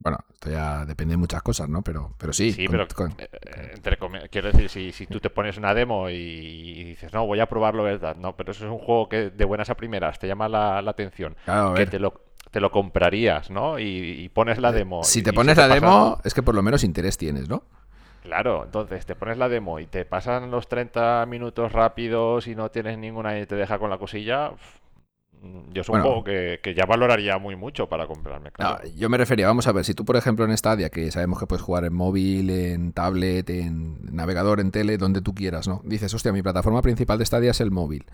[0.01, 1.83] Bueno, esto ya depende de muchas cosas, ¿no?
[1.83, 2.53] Pero, pero sí.
[2.53, 3.29] Sí, pero eh,
[3.85, 7.47] eh, quiero decir, si, si, tú te pones una demo y, dices, no, voy a
[7.47, 8.17] probarlo, ¿verdad?
[8.17, 11.37] No, pero eso es un juego que de buenas a primeras te llama la, atención.
[11.75, 13.79] que te lo, te lo comprarías, ¿no?
[13.79, 15.03] Y, pones la eh, demo.
[15.03, 17.65] Si te pones la demo, es que por lo menos interés tienes, ¿no?
[18.23, 22.71] Claro, entonces te pones la demo y te pasan los 30 minutos rápidos y no
[22.71, 24.53] tienes ninguna y te deja con la cosilla.
[25.73, 28.51] Yo es un juego que, ya valoraría muy mucho para comprarme.
[28.97, 31.47] yo me refería, vamos a ver, si tú, por ejemplo, en Stadia, que sabemos que
[31.47, 35.81] puedes jugar en móvil, en tablet, en navegador, en tele, donde tú quieras, ¿no?
[35.85, 38.07] Dices, hostia, mi plataforma principal de Stadia es el móvil.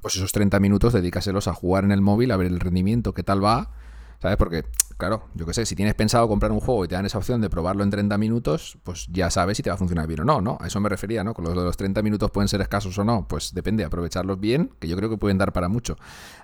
[0.00, 3.22] Pues esos 30 minutos dedícaselos a jugar en el móvil, a ver el rendimiento, qué
[3.22, 3.70] tal va
[4.20, 4.36] ¿Sabes?
[4.36, 4.64] Porque,
[4.98, 7.40] claro, yo qué sé, si tienes pensado comprar un juego y te dan esa opción
[7.40, 10.24] de probarlo en 30 minutos, pues ya sabes si te va a funcionar bien o
[10.24, 10.58] no, ¿no?
[10.60, 11.32] A eso me refería, ¿no?
[11.32, 14.72] Con los de los 30 minutos pueden ser escasos o no, pues depende, aprovecharlos bien,
[14.78, 15.96] que yo creo que pueden dar para mucho.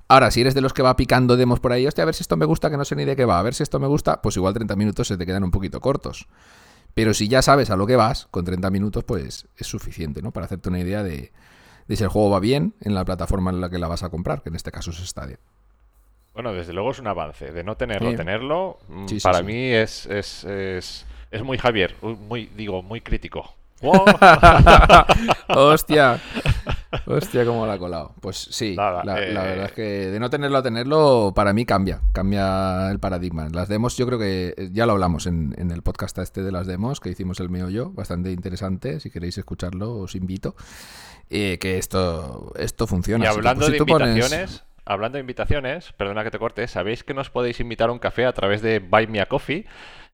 [0.09, 2.23] Ahora, si eres de los que va picando demos por ahí, hostia, a ver si
[2.23, 3.87] esto me gusta, que no sé ni de qué va, a ver si esto me
[3.87, 6.27] gusta, pues igual 30 minutos se te quedan un poquito cortos.
[6.95, 10.33] Pero si ya sabes a lo que vas, con 30 minutos, pues es suficiente, ¿no?
[10.33, 11.31] Para hacerte una idea de,
[11.91, 14.43] si el juego va bien en la plataforma en la que la vas a comprar,
[14.43, 15.39] que en este caso es Stadia.
[16.37, 17.51] Bueno, desde luego es un avance.
[17.51, 22.83] De no tenerlo, tenerlo, mm, para mí es, es, es, es, muy Javier, muy, digo,
[22.83, 23.55] muy crítico.
[25.49, 26.21] Hostia.
[27.07, 28.13] Hostia, cómo la ha colado.
[28.21, 32.03] Pues sí, la, eh, verdad es que de no tenerlo a tenerlo, para mí cambia,
[32.13, 33.49] cambia el paradigma.
[33.51, 36.67] Las demos, yo creo que eh, ya lo hablamos en, el podcast este de las
[36.67, 39.01] demos que hicimos el mío yo, bastante interesante.
[39.01, 40.55] Si queréis escucharlo, os invito.
[41.31, 43.25] Eh, que esto, esto funciona.
[43.25, 47.61] Y hablando de invitaciones, hablando de invitaciones, perdona que te corte, sabéis que nos podéis
[47.61, 49.67] invitar a un café a través de Buy Me a Coffee.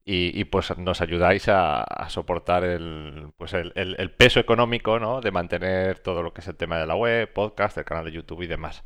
[0.05, 5.21] Y, pues nos ayudáis a, soportar el, pues el, peso económico ¿no?
[5.21, 8.13] de mantener todo lo que es el tema de la web, podcast, el canal de
[8.13, 8.83] YouTube y demás.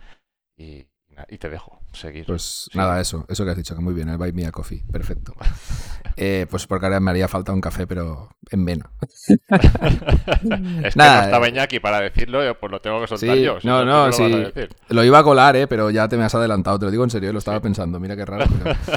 [1.28, 2.26] Y te dejo seguir.
[2.26, 4.84] Pues nada, eso, eso que has dicho, que muy bien, el Buy Me a Coffee,
[4.90, 5.34] perfecto.
[6.16, 8.90] eh, pues porque ahora me haría falta un café, pero en vena.
[9.28, 13.58] es que no estaba eh, Iñaki para decirlo, pues lo tengo que soltar yo.
[13.64, 14.48] no, no, sí.
[14.88, 17.10] Lo, iba a colar, eh, pero ya te me has adelantado, te lo digo en
[17.10, 18.44] serio, lo estaba pensando, mira qué raro.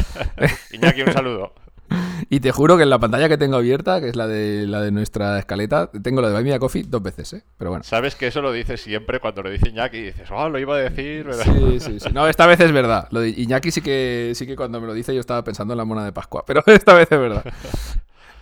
[0.71, 1.53] Iñaki, un saludo.
[2.31, 4.81] Y te juro que en la pantalla que tengo abierta, que es la de la
[4.81, 7.43] de nuestra escaleta, tengo lo de Buy Me Coffee dos veces, ¿eh?
[7.57, 7.83] Pero bueno.
[7.83, 10.75] Sabes que eso lo dices siempre cuando lo dice Iñaki y dices, oh, lo iba
[10.75, 11.45] a decir, ¿verdad?
[11.45, 12.09] Sí, sí, sí.
[12.13, 13.07] No, esta vez es verdad.
[13.11, 15.79] Lo de Iñaki sí que, sí que cuando me lo dice yo estaba pensando en
[15.79, 17.43] la mona de Pascua, pero esta vez es verdad.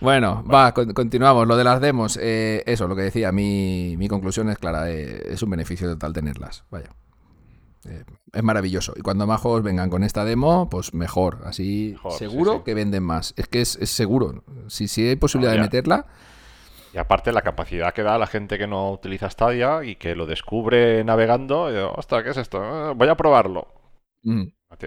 [0.00, 1.48] Bueno, va, continuamos.
[1.48, 5.32] Lo de las demos, eh, eso, lo que decía, mi, mi conclusión es clara, eh,
[5.32, 6.64] es un beneficio total tenerlas.
[6.70, 6.90] Vaya.
[7.84, 8.92] Eh, es maravilloso.
[8.96, 11.40] Y cuando más juegos vengan con esta demo, pues mejor.
[11.44, 13.34] Así seguro que venden más.
[13.36, 14.44] Es que es, seguro.
[14.68, 16.06] Si, si hay posibilidad de meterla.
[16.92, 20.14] Y aparte la capacidad que da a la gente que no utiliza Stadia y que
[20.14, 21.70] lo descubre navegando.
[21.72, 22.62] Y Ostras, ¿qué es esto?
[22.62, 23.68] Eh, voy a probarlo.
[24.22, 24.44] Mm.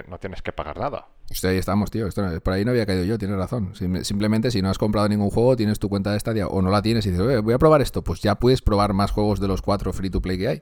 [0.08, 1.08] No, tienes que pagar nada.
[1.44, 2.08] ahí estamos, tío.
[2.44, 3.74] por ahí no había caído yo, tienes razón.
[4.04, 6.84] Simplemente si no has comprado ningún juego, tienes tu cuenta de Stadia o no la
[6.84, 9.64] tienes y dices, voy a probar esto, pues ya puedes probar más juegos de los
[9.64, 10.62] cuatro free to play que hay.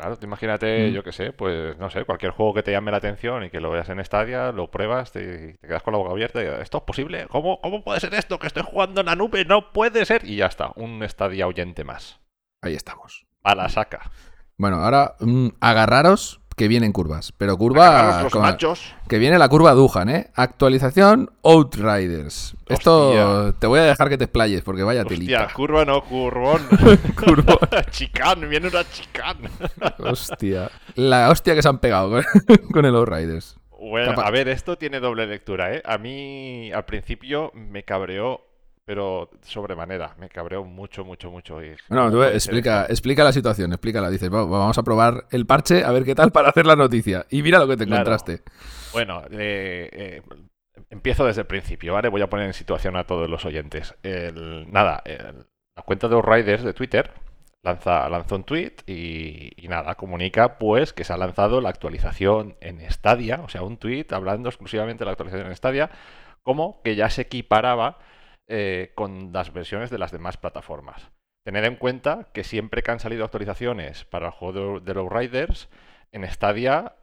[0.00, 2.96] Claro, tú imagínate, yo qué sé, pues no sé, cualquier juego que te llame la
[2.96, 6.12] atención y que lo veas en Stadia, lo pruebas, te, te quedas con la boca
[6.12, 7.26] abierta y ¿esto es posible?
[7.28, 8.38] ¿Cómo, ¿Cómo puede ser esto?
[8.38, 10.24] Que estoy jugando en la nube, no puede ser.
[10.24, 12.18] Y ya está, un Stadia oyente más.
[12.62, 13.26] Ahí estamos.
[13.42, 14.10] A la saca.
[14.56, 18.94] Bueno, ahora mm, agarraros que vienen curvas, pero curva los con- machos.
[19.08, 20.30] que viene la curva Duhan, ¿eh?
[20.34, 22.54] Actualización Outriders.
[22.68, 25.48] Esto te voy a dejar que te explayes porque vaya Hostia, telita.
[25.54, 26.60] curva no, curvón.
[27.16, 27.56] Curva.
[27.90, 29.38] chicán, viene una chicán.
[30.00, 30.70] Hostia.
[30.96, 32.20] La hostia que se han pegado
[32.70, 33.56] con, el Outriders.
[33.80, 35.82] Bueno, a ver, esto tiene doble lectura, ¿eh?
[35.86, 38.42] A mí al principio me cabreó,
[38.84, 40.14] pero sobremanera.
[40.18, 41.62] Me cabreó mucho, mucho, mucho.
[41.62, 44.10] Y, Bueno, ¿cómo tú puede ser explica, explica la situación, explícala.
[44.10, 47.26] Dices, "Va- vamos a probar el parche a ver qué tal para hacer la noticia.
[47.30, 48.02] Y mira lo que te Claro.
[48.02, 48.42] encontraste.
[48.92, 50.22] Bueno, eh, eh,
[50.90, 52.08] empiezo desde el principio, ¿vale?
[52.08, 53.94] Voy a poner en situación a todos los oyentes.
[54.02, 57.12] El- nada, el- la cuenta de Riders de Twitter
[57.62, 62.56] lanza, lanza un tweet y, y nada, comunica pues que se ha lanzado la actualización
[62.62, 65.90] en Stadia, o sea, un tweet hablando exclusivamente de la actualización en Stadia,
[66.42, 67.98] como que ya se equiparaba
[68.50, 71.10] eh, con las versiones de las demás plataformas.
[71.44, 75.10] Tened en cuenta que siempre que han salido actualizaciones para el juego de, de los
[75.10, 75.68] Riders,
[76.12, 76.96] en Stadia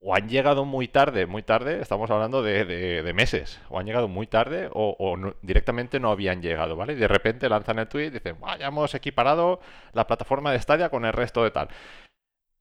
[0.00, 4.26] o han llegado muy tarde, muy tarde, estamos hablando de, meses, o han llegado muy
[4.26, 6.92] tarde o, directamente no habían llegado, ¿vale?
[6.92, 9.60] Y de repente lanzan el tweet y dicen, "Buah, ya hemos equiparado
[9.92, 11.68] la plataforma de Stadia con el resto de tal.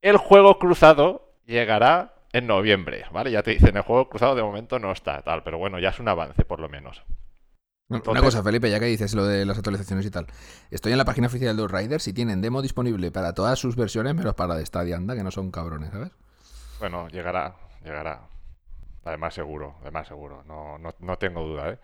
[0.02, 3.32] El juego cruzado llegará en noviembre, ¿vale?
[3.32, 6.00] Ya te dicen, el juego cruzado de momento no está, tal, pero bueno, ya es
[6.00, 7.04] un avance por lo menos.
[7.88, 10.26] Una cosa, Felipe, ya que dices lo de las actualizaciones y tal.
[10.72, 14.16] Estoy en la página oficial de Outriders y tienen demo disponible para todas sus versiones,
[14.16, 16.12] menos para la de Stadia, anda, que no son cabrones, ¿sabes?
[16.80, 18.22] Bueno, llegará, llegará.
[19.04, 21.78] Además seguro, además seguro, no, no, no tengo duda, ¿eh?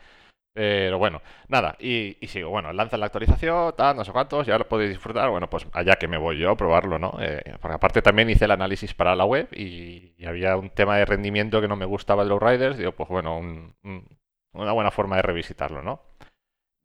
[0.54, 4.58] Pero bueno, nada, y, y sigo, bueno, lanzan la actualización, tal, no sé cuántos, ya
[4.58, 7.14] lo podéis disfrutar, bueno, pues allá que me voy yo a probarlo, ¿no?
[7.22, 10.98] Eh, porque aparte también hice el análisis para la web y, y había un tema
[10.98, 14.06] de rendimiento que no me gustaba de los riders, digo, pues bueno, un- un-
[14.54, 16.02] una buena forma de revisitarlo, ¿no?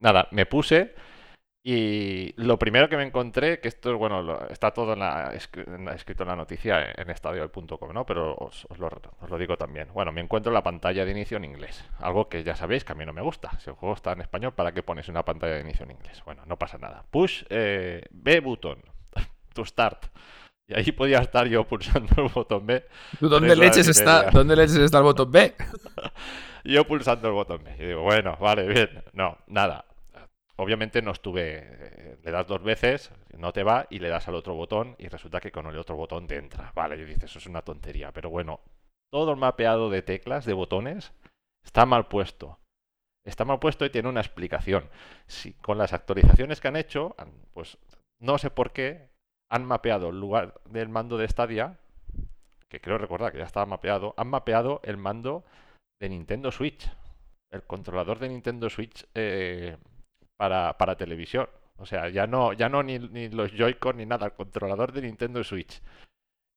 [0.00, 0.94] Nada, me puse
[1.68, 5.33] y lo primero que me encontré, que esto es bueno, lo- está todo en la-
[5.35, 8.07] escri- en la- escrito en la noticia en estadio.com, ¿no?
[8.07, 8.87] Pero os, os lo,
[9.20, 9.88] os lo digo también.
[9.92, 11.85] Bueno, me encuentro la pantalla de inicio en inglés.
[11.98, 13.59] Algo que ya sabéis que a mí no me gusta.
[13.59, 16.22] Si el juego está en español, ¿para qué pones una pantalla de inicio en inglés?
[16.24, 17.05] Bueno, no pasa nada.
[17.11, 18.79] Push eh, B button
[19.55, 20.05] to start.
[20.68, 22.85] Y ahí podía estar yo pulsando el botón B.
[23.18, 24.31] ¿Tú ¿Dónde leches está?
[24.31, 25.55] ¿Dónde leches está el botón B?
[26.66, 27.62] Yo pulsando el botón.
[27.79, 29.05] Y digo, bueno, vale, bien.
[29.12, 29.85] No, nada.
[30.57, 31.62] Obviamente no estuve.
[31.62, 35.09] eh, Le das dos veces, no te va, y le das al otro botón, y
[35.09, 36.72] resulta que con el otro botón te entra.
[36.74, 38.11] Vale, yo dices, eso es una tontería.
[38.12, 38.61] Pero bueno,
[39.11, 41.12] todo el mapeado de teclas, de botones,
[41.64, 42.59] está mal puesto.
[43.24, 44.88] Está mal puesto y tiene una explicación.
[45.26, 47.14] Si con las actualizaciones que han hecho,
[47.52, 47.79] pues
[48.20, 49.09] no sé por qué,
[49.50, 51.79] han mapeado el lugar del mando de Stadia,
[52.68, 55.44] que creo recordar que ya estaba mapeado, han mapeado el mando
[56.00, 56.88] de Nintendo Switch.
[57.50, 59.76] El controlador de Nintendo Switch eh,
[60.37, 61.48] para, para televisión.
[61.78, 65.02] O sea, ya no, ya no ni, ni los Joy-Con ni nada, el controlador de
[65.02, 65.80] Nintendo Switch.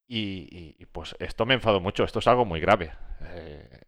[0.10, 2.92] Y, y- y, pues esto me enfadó mucho, esto es algo muy grave.
[3.22, 3.82] Eh,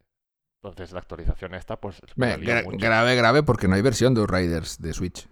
[0.64, 2.78] entonces la actualización esta, pues me Ve, dolió gra- mucho.
[2.78, 5.28] grave, grave, porque no hay versión de Outriders de Switch.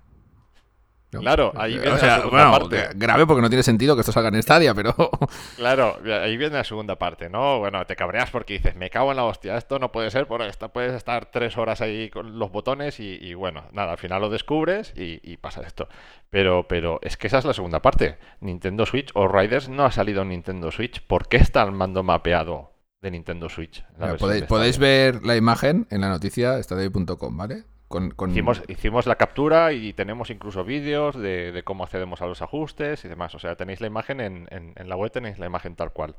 [1.11, 1.21] ¿No?
[1.21, 2.89] Claro, ahí viene o la segunda bueno, parte.
[2.89, 4.93] gra- grave porque no tiene sentido que esto salga en Stadia, pero
[5.57, 7.57] Claro, ahí viene la segunda parte, ¿no?
[7.57, 10.47] Bueno, te cabreas porque dices, me cago en la hostia, esto no puede ser, porque
[10.47, 14.21] esta- puedes estar tres horas ahí con los botones y, y bueno, nada, al final
[14.21, 15.87] lo descubres y, y pasa esto.
[16.29, 18.19] Pero, pero es que esa es la segunda parte.
[18.39, 21.01] Nintendo Switch o Riders no ha salido en Nintendo Switch.
[21.01, 23.83] ¿Por qué está el mando mapeado de Nintendo Switch?
[23.97, 24.15] Mira,
[24.47, 27.63] podéis, ver la imagen en la noticia stadia.com, ¿vale?
[27.89, 32.27] Con, con- Hicimos, hicimos la captura y tenemos incluso vídeos de, de cómo accedemos a
[32.27, 33.35] los ajustes y demás.
[33.35, 36.15] O sea, tenéis la imagen en, en- en la web, tenéis la imagen tal cual.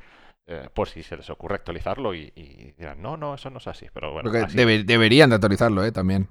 [0.48, 3.68] Eh, por si se les ocurre actualizarlo y, y dirán, no, no, eso no es
[3.68, 3.86] así.
[3.94, 5.92] Pero bueno, así debe- deberían de actualizarlo, ¿eh?
[5.92, 6.26] También.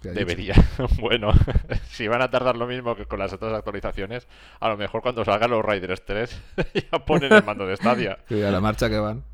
[0.00, 0.54] debería.
[1.00, 1.32] bueno,
[1.88, 4.28] si van a tardar lo mismo que con las otras actualizaciones,
[4.60, 6.42] a lo mejor cuando salgan los Riders 3
[6.92, 8.18] ya ponen el mando de Stadia.
[8.28, 9.24] Que a la marcha que van.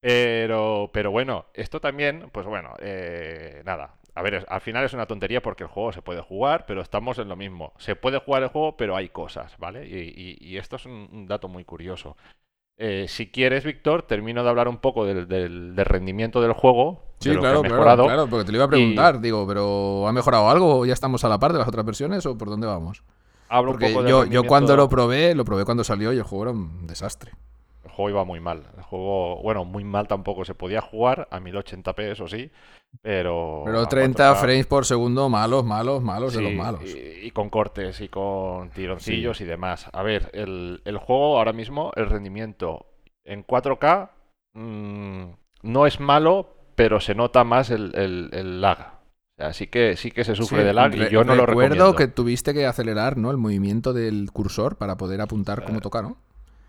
[0.00, 3.94] Pero, pero bueno, esto también, pues bueno, eh, nada.
[4.16, 7.18] A ver, al final es una tontería porque el juego se puede jugar, pero estamos
[7.18, 7.72] en lo mismo.
[7.78, 9.86] Se puede jugar el juego, pero hay cosas, ¿vale?
[9.86, 12.16] Y, y- y esto es un, un dato muy curioso.
[12.78, 17.02] Eh, si quieres, Víctor, termino de hablar un poco del, del- del rendimiento del juego.
[17.20, 20.48] Sí, de claro, claro, claro, porque te lo iba a preguntar, digo, pero ¿ha mejorado
[20.50, 20.80] algo?
[20.80, 23.02] ¿O ¿Ya estamos a la par de las otras versiones o por dónde vamos?
[23.48, 26.18] Hablo un Porque poco del yo, yo cuando lo probé, lo probé cuando salió y
[26.18, 27.32] el juego era un desastre.
[27.96, 28.62] El juego iba muy mal.
[28.76, 30.44] El juego, bueno, muy mal tampoco.
[30.44, 32.50] Se podía jugar a 1080p, eso sí,
[33.00, 33.62] pero...
[33.64, 36.82] Pero 30 frames por segundo, malos, malos, malos de los malos.
[36.84, 39.88] Y, con cortes y con tironcillos y demás.
[39.92, 42.86] A ver, el, juego ahora mismo, el rendimiento
[43.24, 44.10] en 4K
[44.52, 45.24] mm,
[45.62, 48.96] no es malo, pero se nota más el, el lag.
[49.38, 51.74] Así que sí que se sufre de lag y yo no lo recuerdo.
[51.74, 53.30] Recuerdo que tuviste que acelerar ¿no?
[53.30, 56.16] el movimiento del cursor para poder apuntar como eh, toca, ¿no?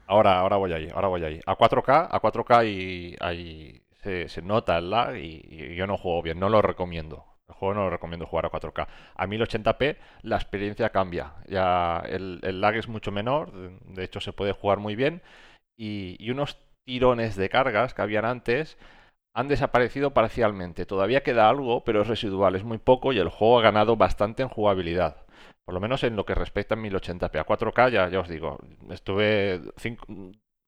[0.08, 1.41] Ahora, ahora voy ahí, ahora voy ahí.
[1.46, 6.39] A 4K, a 4K y ahí se, nota el lag y, yo no juego bien,
[6.39, 7.26] no lo recomiendo.
[7.50, 8.88] El juego no lo recomiendo jugar a 4K.
[9.15, 11.34] A 1080p la experiencia cambia.
[11.48, 15.22] Ya el, lag es mucho menor, de hecho se puede jugar muy bien.
[15.78, 18.78] Y unos tirones de cargas que habían antes
[19.38, 20.86] han desaparecido parcialmente.
[20.86, 24.41] Todavía queda algo, pero es residual, es muy poco y el juego ha ganado bastante
[24.41, 25.27] en jugabilidad.
[25.68, 27.40] Por lo menos en lo que respecta a 1080p.
[27.42, 28.58] A 4K ya, ya os digo,
[28.90, 29.60] estuve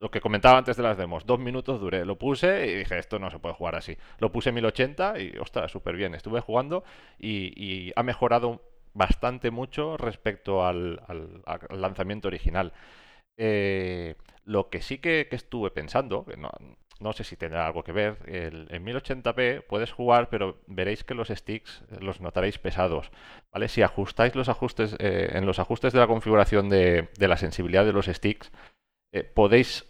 [0.01, 2.03] lo que comentaba antes de las demos, dos minutos duré.
[2.03, 3.97] Lo puse y dije, esto no se puede jugar así.
[4.17, 6.15] Lo puse en 1080 y, ostras, súper bien.
[6.15, 6.83] Estuve jugando
[7.17, 8.61] y, ha mejorado
[8.93, 11.01] bastante mucho respecto al,
[11.69, 12.73] lanzamiento original.
[13.37, 16.25] Eh, lo que sí que, estuve pensando,
[16.99, 18.17] no sé si tendrá algo que ver.
[18.27, 23.11] en 1080p puedes jugar, pero veréis que los sticks los notaréis pesados.
[23.51, 23.67] ¿vale?
[23.67, 27.93] Si ajustáis los ajustes eh, en los ajustes de la configuración de, la sensibilidad de
[27.93, 28.51] los sticks,
[29.13, 29.85] eh, podéis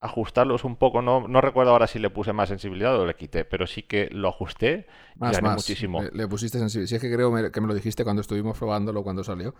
[0.00, 1.00] ajustarlos un poco.
[1.00, 4.08] No, no recuerdo ahora si le puse más sensibilidad o le quité, pero sí que
[4.10, 6.02] lo ajusté más, muchísimo.
[6.02, 6.88] Le, pusiste sensibilidad.
[6.88, 9.54] Si es que creo que me lo dijiste cuando estuvimos probándolo cuando salió.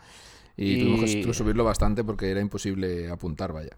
[0.57, 0.81] Y, y...
[0.81, 3.77] tuvimos que subirlo bastante porque era imposible apuntar, vaya.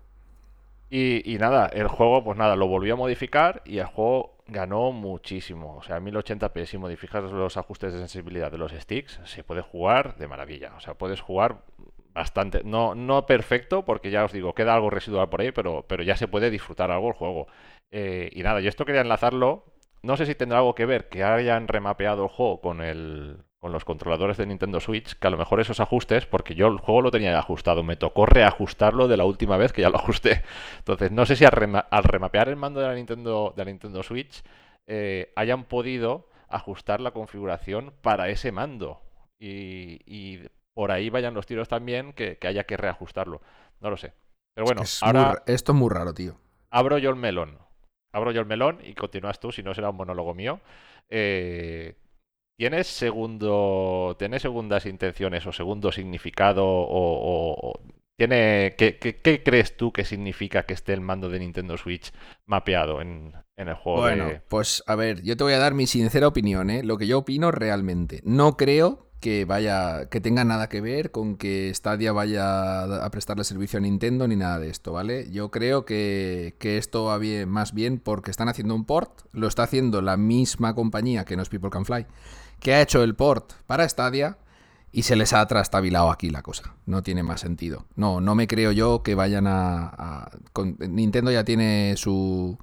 [0.92, 5.76] Y, nada, el juego, pues nada, lo volvió a modificar y el juego ganó muchísimo.
[5.76, 10.16] O sea, 1080p, si modificas los ajustes de sensibilidad de los sticks, se puede jugar
[10.16, 10.72] de maravilla.
[10.76, 11.62] O sea, puedes jugar
[12.12, 12.62] bastante.
[12.64, 16.16] No, no perfecto, porque ya os digo, queda algo residual por ahí, pero, pero ya
[16.16, 17.46] se puede disfrutar algo el juego.
[17.92, 19.64] Eh, y nada, yo esto quería enlazarlo.
[20.03, 23.73] No sé si tendrá algo que ver que hayan remapeado el juego con el, con
[23.73, 27.03] los controladores de Nintendo Switch, que a lo mejor esos ajustes, porque yo el juego
[27.03, 30.42] lo tenía ajustado, me tocó reajustarlo de la última vez que ya lo ajusté.
[30.79, 34.42] Entonces, no sé si al, remapear el mando de la Nintendo, de la Nintendo Switch
[34.87, 39.03] eh, hayan podido ajustar la configuración para ese mando.
[39.38, 40.40] Y,
[40.75, 43.42] por ahí vayan los tiros también, que, haya que reajustarlo.
[43.81, 44.14] No lo sé.
[44.55, 45.42] Pero bueno, ahora...
[45.46, 46.37] esto es muy raro, tío.
[46.70, 47.59] Abro yo el melón.
[48.12, 50.61] Abro yo el melón y continúas tú, si no será un monólogo mío.
[51.11, 51.96] Eh,
[52.61, 57.81] ¿Tienes segundo, ¿tiene segundas intenciones o segundo significado o,
[58.16, 62.12] tiene ¿qué, crees tú que significa que esté el mando de Nintendo Switch
[62.44, 64.03] mapeado en, el juego?
[64.03, 66.83] Bueno, pues a ver, yo te voy a dar mi sincera opinión, ¿eh?
[66.85, 68.20] lo que yo opino realmente.
[68.25, 73.44] No creo que vaya, que tenga nada que ver con que Stadia vaya a prestarle
[73.44, 75.31] servicio a Nintendo ni nada de esto, ¿vale?
[75.31, 79.46] Yo creo que, que, esto va bien, más bien porque están haciendo un port, lo
[79.46, 82.07] está haciendo la misma compañía que no es People Can Fly,
[82.61, 84.38] que ha hecho el port para Stadia
[84.92, 86.75] y se les ha trastabilado aquí la cosa.
[86.87, 87.87] No tiene más sentido.
[87.96, 90.31] No, no me creo yo que vayan a...
[90.79, 92.59] Nintendo ya tiene su,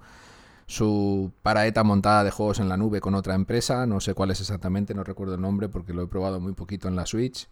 [0.66, 3.86] su paraeta montada de juegos en la nube con otra empresa.
[3.86, 6.88] No sé cuál es exactamente, no recuerdo el nombre porque lo he probado muy poquito
[6.88, 7.48] en la Switch.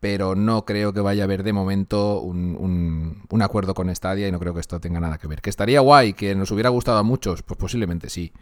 [0.00, 4.32] Pero no creo que vaya a haber de momento un, un acuerdo con Stadia y
[4.32, 5.42] no creo que esto tenga nada que ver.
[5.42, 6.14] ¿Que estaría guay?
[6.14, 7.42] ¿Que nos hubiera gustado a muchos?
[7.42, 8.32] Pues posiblemente sí.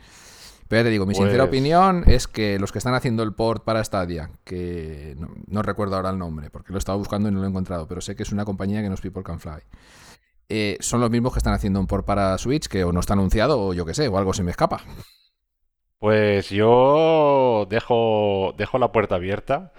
[0.68, 3.32] Pero ya te digo, mi sincera pues opinión es que los que están haciendo el
[3.32, 7.32] port para Stadia, que no, recuerdo ahora el nombre, porque lo he estado buscando y
[7.32, 9.40] no lo he encontrado, pero sé que es una compañía que no es People Can
[9.40, 9.62] Fly.
[10.50, 13.14] Eh, son los mismos que están haciendo un port para Switch, que o no está
[13.14, 14.82] anunciado o yo qué sé, o algo se me escapa.
[15.98, 19.72] Pues yo dejo, dejo la puerta abierta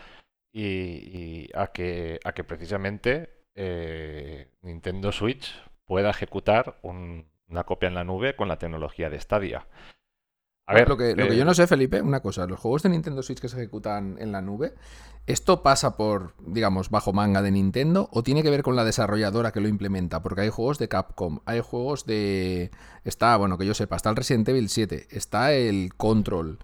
[0.51, 5.53] y, a, que, a que precisamente eh, Nintendo Switch
[5.85, 9.67] pueda ejecutar una copia en la nube con la tecnología de Stadia.
[10.69, 12.89] A ver, lo que, lo que yo no sé, Felipe, una cosa, los juegos de
[12.89, 14.75] Nintendo Switch que se ejecutan en la nube,
[15.25, 19.51] ¿esto pasa por, digamos, bajo manga de Nintendo o tiene que ver con la desarrolladora
[19.51, 20.21] que lo implementa?
[20.21, 22.69] Porque hay juegos de Capcom, hay juegos de...
[23.03, 26.59] Está, bueno, que yo sepa, está el Resident Evil 7, está el Control.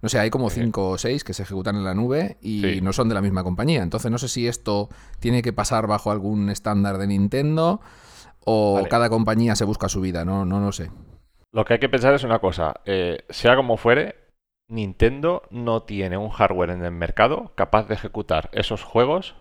[0.00, 2.94] No sé, hay como 5 o 6 que se ejecutan en la nube y no
[2.94, 3.82] son de la misma compañía.
[3.82, 7.82] Entonces no sé si esto tiene que pasar bajo algún estándar de Nintendo
[8.42, 10.90] o cada compañía se busca su vida, no, no lo sé.
[11.52, 14.16] Lo que hay que pensar es una cosa, eh, sea como fuere,
[14.68, 19.34] Nintendo no tiene un hardware en el mercado capaz de ejecutar esos juegos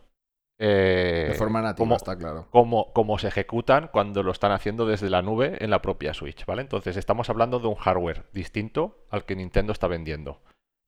[0.61, 2.47] eh, de forma nativa, como, está claro.
[2.49, 6.45] Como, como, se ejecutan cuando lo están haciendo desde la nube en la propia Switch,
[6.45, 6.61] ¿vale?
[6.61, 10.41] Entonces estamos hablando de un hardware distinto al que Nintendo está vendiendo.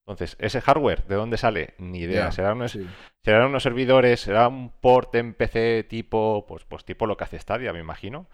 [0.06, 1.76] Entonces, ese hardware, ¿de dónde sale?
[1.78, 2.32] Ni idea.
[2.32, 2.78] ¿Serán, unos,
[3.24, 4.20] ¿Serán unos servidores?
[4.20, 8.28] ¿Será un port en PC tipo, pues, pues tipo lo que hace Stadia, me imagino?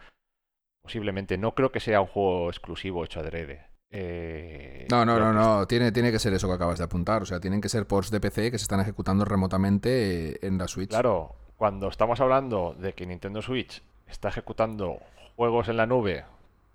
[0.88, 1.38] Posiblemente.
[1.38, 3.66] No creo que sea un juego exclusivo hecho adrede.
[3.92, 5.68] Eh, no, no, no, no.
[5.68, 7.22] Tiene, tiene que ser eso que acabas de apuntar.
[7.22, 10.58] O sea, tienen que ser ports de PC que se están ejecutando remotamente eh, en
[10.58, 10.90] la Switch.
[10.92, 15.00] Claro, cuando estamos hablando de que Nintendo Switch está ejecutando
[15.36, 16.24] juegos en la nube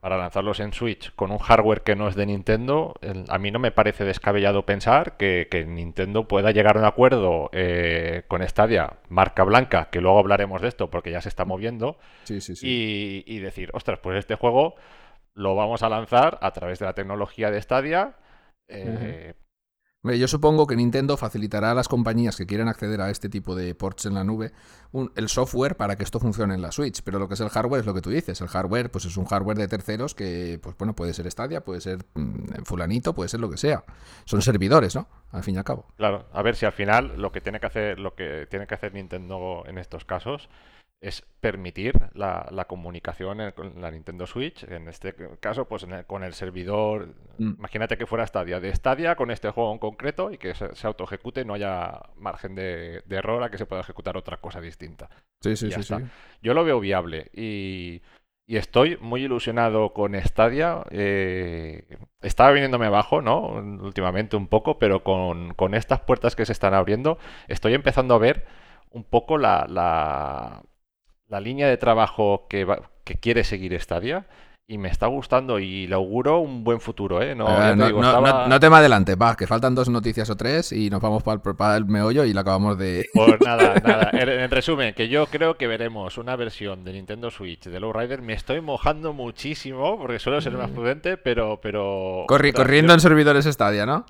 [0.03, 2.95] para lanzarlos en Switch con un hardware que no es de Nintendo,
[3.29, 7.51] a mí no me parece descabellado pensar que, que Nintendo pueda llegar a un acuerdo
[7.53, 11.99] eh, con Stadia, marca blanca, que luego hablaremos de esto porque ya se está moviendo,
[12.25, 12.67] Sí, sí, sí.
[12.69, 14.75] y, y decir, ostras, pues este juego
[15.35, 18.17] lo vamos a lanzar a través de la tecnología de Stadia.
[18.67, 19.35] eh,
[20.05, 23.73] Yo supongo que Nintendo facilitará a las compañías que quieren acceder a este tipo de
[23.77, 24.51] ports en la nube
[25.15, 27.03] el software para que esto funcione en la Switch.
[27.05, 28.41] Pero lo que es el hardware es lo que tú dices.
[28.41, 31.81] El hardware, pues es un hardware de terceros que, pues bueno, puede ser Stadia, puede
[31.81, 33.85] ser mm, fulanito, puede ser lo que sea.
[34.25, 35.07] Son servidores, ¿no?
[35.31, 35.87] Al fin y al cabo.
[35.97, 38.75] Claro, a ver si al final lo que tiene que hacer, lo que tiene que
[38.75, 40.49] hacer Nintendo en estos casos
[41.03, 46.23] es permitir la, la comunicación con la Nintendo Switch, en este caso, pues el- con
[46.25, 47.09] el servidor.
[47.39, 47.55] Mm.
[47.59, 50.87] Imagínate que fuera Stadia, de Stadia con este juego en concreto y que se, se
[50.87, 54.61] autoejecute y no haya margen de, de error a que se pueda ejecutar otra cosa
[54.61, 55.11] distinta.
[55.43, 55.95] Sí, sí, sí, sí.
[56.43, 58.01] Yo lo veo viable y,
[58.47, 60.85] y estoy muy ilusionado con Stadia.
[60.91, 61.85] eh,
[62.21, 63.41] estaba viniéndome abajo, ¿no?
[63.49, 68.19] Últimamente un poco, pero con, con estas puertas que se están abriendo, estoy empezando a
[68.19, 68.47] ver
[68.91, 70.63] un poco la, la,
[71.33, 74.27] la línea de trabajo que, va- que quiere seguir Stadia.
[74.69, 77.35] Y me está gustando y le auguro un buen futuro, ¿eh?
[77.35, 79.89] No, Eh, te no, digo, no- estaba- no- te me adelantes, va, que faltan dos
[79.89, 83.05] noticias o tres y nos vamos para el, para el meollo y la acabamos de...
[83.13, 84.11] Pues nada, nada.
[84.13, 88.23] En, en resumen, que yo creo que veremos una versión de Nintendo Switch de Lowrider.
[88.23, 91.59] Me estoy mojando muchísimo porque suelo ser más prudente, pero.
[91.61, 94.07] pero Corri- corriendo en servidores Stadia, ¿no?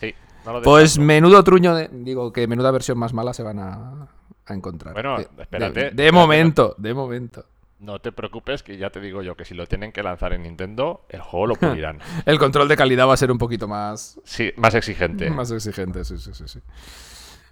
[0.00, 0.12] Sí,
[0.44, 4.08] no lo Pues menudo truño, de- digo que menuda versión más mala se van a,
[4.46, 4.94] a encontrar.
[4.94, 7.46] Bueno, De- espérate, De, de espérate, momento, de momento.
[7.78, 10.42] No te preocupes, que ya te digo yo que si lo tienen que lanzar en
[10.44, 11.98] Nintendo, el juego lo pulirán.
[12.26, 15.28] El control de calidad va a ser un poquito más, Sí, más exigente.
[15.30, 16.60] más exigente, sí, sí, sí, sí.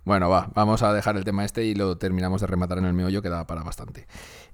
[0.04, 2.94] Bueno, va, vamos a dejar el tema este y lo terminamos de rematar en el
[2.94, 4.06] meollo, que da para bastante.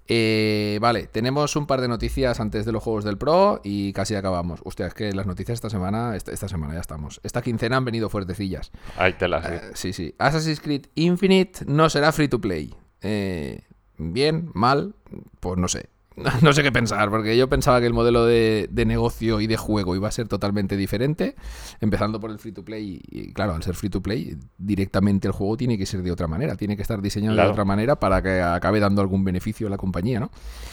[0.08, 4.14] Eh, vale, tenemos un par de noticias antes de los juegos del Pro y casi
[4.14, 4.60] acabamos.
[4.64, 7.20] Hostia, es que las noticias esta semana, esta, esta semana ya estamos.
[7.24, 8.70] Esta quincena han venido fuertecillas.
[8.96, 10.14] Ahí te las Eh, sí, sí.
[10.18, 12.74] Assassin's Creed Infinite no será free to play.
[13.02, 13.62] Eh,
[13.98, 14.94] bien, mal,
[15.40, 15.88] pues no sé.
[16.42, 19.56] No sé qué pensar, porque yo pensaba que el modelo de, de negocio y de
[19.56, 21.36] juego iba a ser totalmente diferente,
[21.80, 23.00] empezando por el free to play.
[23.06, 26.26] Y claro, al ser free to play, directamente el juego tiene que ser de otra
[26.26, 27.48] manera, tiene que estar diseñado Claro.
[27.48, 30.30] de otra manera para que acabe dando algún beneficio a la compañía, ¿no?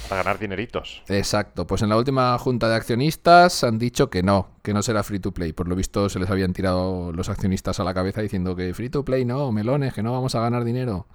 [0.10, 1.02] para ganar dineritos.
[1.10, 5.04] Exacto, pues en la última junta de accionistas han dicho que no, que no será
[5.04, 5.52] free to play.
[5.54, 8.90] Por lo visto se les habían tirado los accionistas a la cabeza diciendo que free
[8.90, 11.08] to play no, melones, que no vamos a ganar dinero.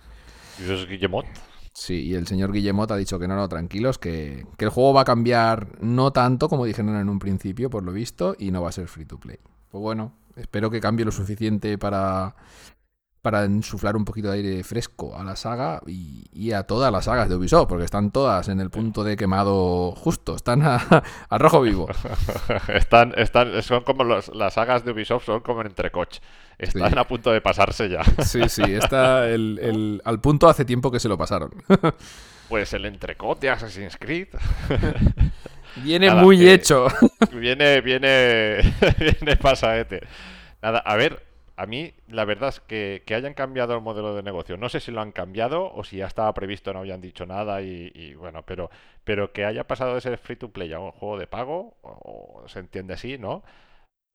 [0.58, 1.26] Y eso es Guillemot.
[1.78, 4.94] Sí, y el señor Guillemot ha dicho que no, no, tranquilos, que, que el juego
[4.94, 8.60] va a cambiar no tanto como dijeron en un principio, por lo visto, y no
[8.60, 9.38] va a ser free to play.
[9.70, 12.34] Pues bueno, espero que cambie lo suficiente para,
[13.22, 17.06] para insuflar un poquito de aire fresco a la saga y, y a todas las
[17.06, 20.76] sagas de Ubisoft, porque están todas en el punto de quemado justo, están a,
[21.28, 21.88] a rojo vivo.
[22.68, 26.16] están, están, son como los- las sagas de Ubisoft, son como en entrecoch.
[26.58, 26.98] Están Sí.
[26.98, 28.02] a punto de pasarse ya.
[28.24, 31.50] Sí, sí, está el, el- al punto hace tiempo que se lo pasaron.
[32.48, 34.28] Pues el entrecot de Assassin's Creed
[35.76, 36.86] Viene Nada, muy que- hecho.
[37.32, 38.58] viene, viene,
[38.98, 40.00] viene pasaete.
[40.62, 41.22] Nada, a ver,
[41.58, 44.56] a mí la verdad es que, que hayan cambiado el modelo de negocio.
[44.56, 47.62] No sé si lo han cambiado o si ya estaba previsto, no habían dicho nada
[47.62, 48.70] y, y bueno, pero,
[49.04, 52.42] pero que haya pasado de ser free to play a un juego de pago, o,
[52.44, 53.42] o se entiende así, ¿no?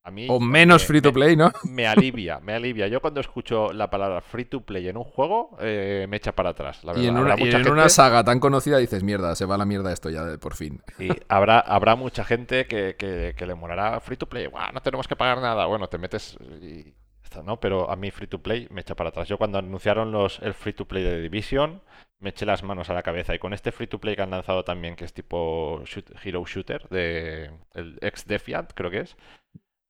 [0.06, 1.52] A mí O menos me- free to play, ¿no?
[1.64, 2.88] Me alivia, me alivia.
[2.88, 6.50] Yo cuando escucho la palabra free to play en un juego, eh, me echa para
[6.50, 6.84] atrás.
[6.84, 7.36] La Y en, verdad.
[7.36, 10.10] una, y en una saga tan conocida dices, mierda, se va a la mierda esto
[10.10, 10.82] ya, de- por fin.
[10.98, 14.48] Sí, habrá, habrá mucha gente que, que- que le molará free to play.
[14.74, 15.66] No tenemos que pagar nada.
[15.66, 16.94] Bueno, te metes y
[17.42, 17.60] ¿no?
[17.60, 19.28] Pero a mí free to play me echa para atrás.
[19.28, 21.82] Yo cuando anunciaron los, el free to play de Division,
[22.20, 23.36] me eché las manos a la cabeza.
[23.36, 25.84] Y con este free to play que han lanzado también, que es tipo
[26.24, 29.18] Hero Shooter, de el ex Defiant, creo que es.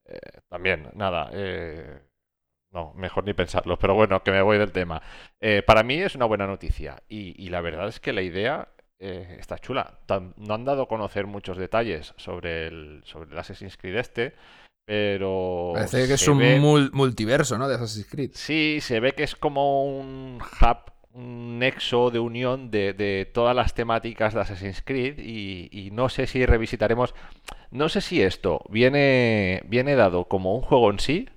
[0.06, 0.18] eh,
[0.48, 1.30] también, nada.
[1.32, 2.00] eh,
[2.72, 5.02] no, mejor ni pensarlo, pero bueno, que me voy del tema.
[5.40, 8.68] Eh, para mí es una buena noticia y, la verdad es que la idea
[8.98, 10.00] está chula.
[10.36, 14.34] No han dado a conocer muchos detalles sobre el, sobre el Assassin's Creed este,
[14.86, 17.68] pero Parece que es un ve- mul- multiverso, ¿no?
[17.68, 18.30] De Assassin's Creed.
[18.34, 23.54] Sí, se ve que es como un hub, un nexo de unión de, de todas
[23.56, 27.14] las temáticas de Assassin's Creed y, y no sé si revisitaremos,
[27.70, 31.28] no sé si esto viene, viene dado como un juego en sí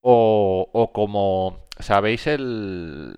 [0.00, 3.16] o, o como, ¿sabéis el...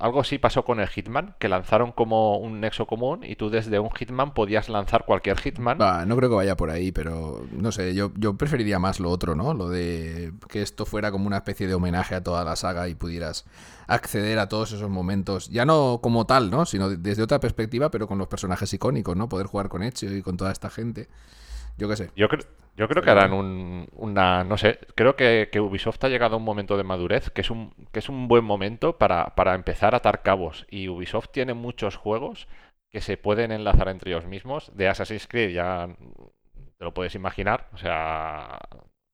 [0.00, 3.78] algo sí pasó con el Hitman, que lanzaron como un nexo común y tú desde
[3.78, 5.78] un Hitman podías lanzar cualquier Hitman.
[5.78, 9.34] no creo que vaya por ahí, pero no sé, yo, yo preferiría más lo otro,
[9.34, 9.52] ¿no?
[9.52, 12.94] Lo de que esto fuera como una especie de homenaje a toda la saga y
[12.94, 13.44] pudieras
[13.86, 16.64] acceder a todos esos momentos, ya no como tal, ¿no?
[16.64, 19.28] Sino desde otra perspectiva, pero con los personajes icónicos, ¿no?
[19.28, 21.08] Poder jugar con Ezio y con toda esta gente.
[21.76, 22.10] Yo qué sé.
[22.16, 22.42] Yo, creo
[22.76, 26.44] yo creo que harán un, una, no sé, creo que, Ubisoft ha llegado a un
[26.44, 29.98] momento de madurez que es un, que es un buen momento para, para empezar a
[29.98, 30.66] atar cabos.
[30.70, 32.48] Y Ubisoft tiene muchos juegos
[32.90, 34.70] que se pueden enlazar entre ellos mismos.
[34.74, 35.88] De Assassin's Creed ya
[36.78, 37.68] te lo puedes imaginar.
[37.72, 38.58] O sea,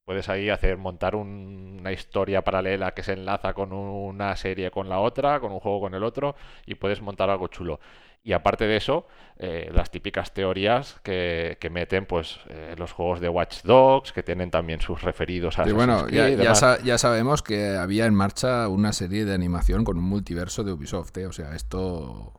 [0.06, 5.00] puedes ahí hacer, montar una historia paralela que se enlaza con una serie con la
[5.00, 7.80] otra, con un juego con el otro, y puedes montar algo chulo.
[8.22, 9.06] Y aparte de eso,
[9.38, 14.50] eh, las típicas teorías que, meten pues eh, los juegos de Watch Dogs, que tienen
[14.50, 15.68] también sus referidos a...
[15.68, 20.04] Y bueno, ya, ya, sabemos que había en marcha una serie de animación con un
[20.04, 21.26] multiverso de Ubisoft, ¿eh?
[21.26, 22.32] o sea, esto...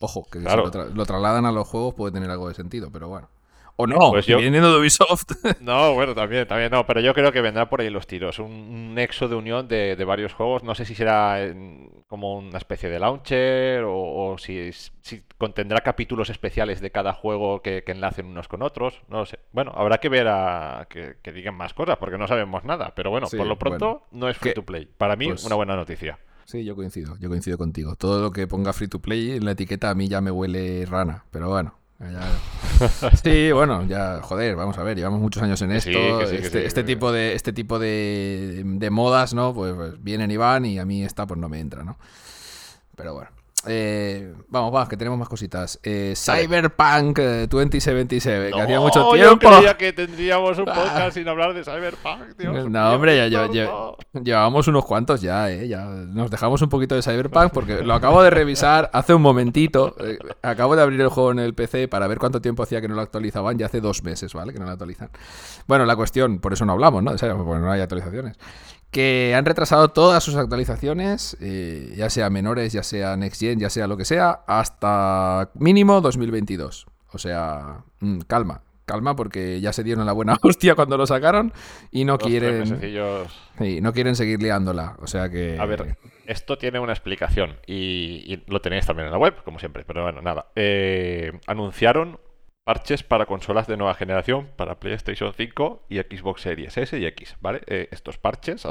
[0.00, 3.28] Ojo, que si lo trasladan a los juegos puede tener algo de sentido, pero bueno.
[3.76, 5.30] O no, pues viniendo de Ubisoft.
[5.60, 8.38] No, bueno, también, también no, pero yo creo que vendrá por ahí los tiros.
[8.38, 10.62] Un, nexo de unión de, varios juegos.
[10.62, 11.38] No sé si será
[12.08, 14.70] como una especie de launcher o, si,
[15.38, 19.02] contendrá capítulos especiales de cada juego que, enlacen unos con otros.
[19.08, 19.38] No lo sé.
[19.52, 22.92] Bueno, habrá que ver a que, digan más cosas porque no sabemos nada.
[22.94, 24.86] Pero bueno, por lo pronto no es free to play.
[24.86, 26.18] Para mí, pues una buena noticia.
[26.50, 27.94] Sí, yo coincido, yo coincido contigo.
[27.94, 30.84] Todo lo que ponga free to play en la etiqueta a mí ya me huele
[30.84, 31.79] rana, pero bueno.
[33.22, 36.22] Sí, bueno, ya, joder, vamos a ver, llevamos muchos años en esto.
[36.22, 39.52] este, este tipo de este tipo de, de modas, ¿no?
[39.52, 41.98] Pues, pues, vienen y van y a mí esta pues no me entra, ¿no?
[42.96, 43.39] Pero bueno.
[43.66, 45.78] Eh, vamos, vamos, que tenemos más cositas.
[45.82, 49.50] Eh, Cyberpunk 2077, eh, que hacía mucho tiempo.
[49.50, 52.68] Yo creía que tendríamos un podcast sin hablar de Cyberpunk, tío.
[52.70, 53.68] No, hombre, ya, ya,
[54.12, 55.68] llevábamos unos cuantos ya, ¿eh?
[55.68, 59.94] Ya nos dejamos un poquito de Cyberpunk porque lo acabo de revisar hace un momentito.
[60.00, 62.88] Eh, acabo de abrir el juego en el PC para ver cuánto tiempo hacía que
[62.88, 63.58] no lo actualizaban.
[63.58, 64.54] Ya hace dos meses, ¿vale?
[64.54, 65.10] Que no lo actualizan.
[65.66, 67.10] Bueno, la cuestión, por eso no hablamos, ¿no?
[67.10, 68.38] porque no hay actualizaciones
[68.90, 73.70] que han retrasado todas sus actualizaciones, eh, ya sea menores, ya sea Next Gen, ya
[73.70, 76.86] sea lo que sea, hasta mínimo 2022.
[77.12, 81.52] O sea, mm, calma, calma porque ya se dieron la buena hostia cuando lo sacaron
[81.92, 82.66] y no quieren
[83.58, 88.42] sí, no quieren seguir liándola, o sea que A ver, esto tiene una explicación y,
[88.46, 90.46] lo tenéis también en la web, como siempre, pero bueno, nada.
[90.56, 92.18] Eh, anunciaron
[92.64, 97.36] parches para consolas de nueva generación, para PlayStation 5 y Xbox Series S y X,
[97.40, 97.62] ¿vale?
[97.66, 98.66] Eh, estos parches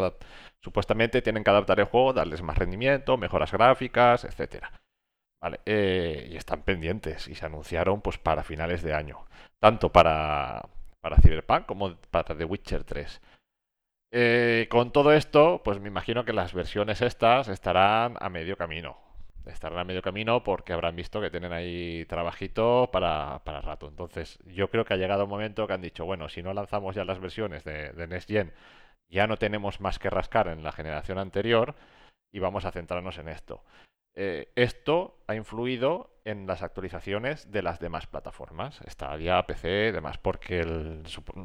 [0.61, 4.71] supuestamente tienen que adaptar el juego, darles más rendimiento, mejoras gráficas, etcétera.
[5.41, 9.25] Vale, eh, y están pendientes y se anunciaron pues para finales de año,
[9.59, 10.67] tanto para,
[11.01, 13.21] para Cyberpunk como para The Witcher 3.
[14.11, 19.09] Eh, con todo esto, pues me imagino que las versiones estas estarán a medio camino
[19.45, 23.87] estarán a medio camino porque habrán visto que tienen ahí trabajito para, para rato.
[23.87, 26.95] Entonces, yo creo que ha llegado un momento que han dicho, bueno, si no lanzamos
[26.95, 28.53] ya las versiones de, de Next Gen,
[29.09, 31.75] ya no tenemos más que rascar en la generación anterior
[32.32, 33.63] y vamos a centrarnos en esto.
[34.15, 41.01] Eh, esto ha influido en las actualizaciones de las demás plataformas, Stadia, PC, demás, porque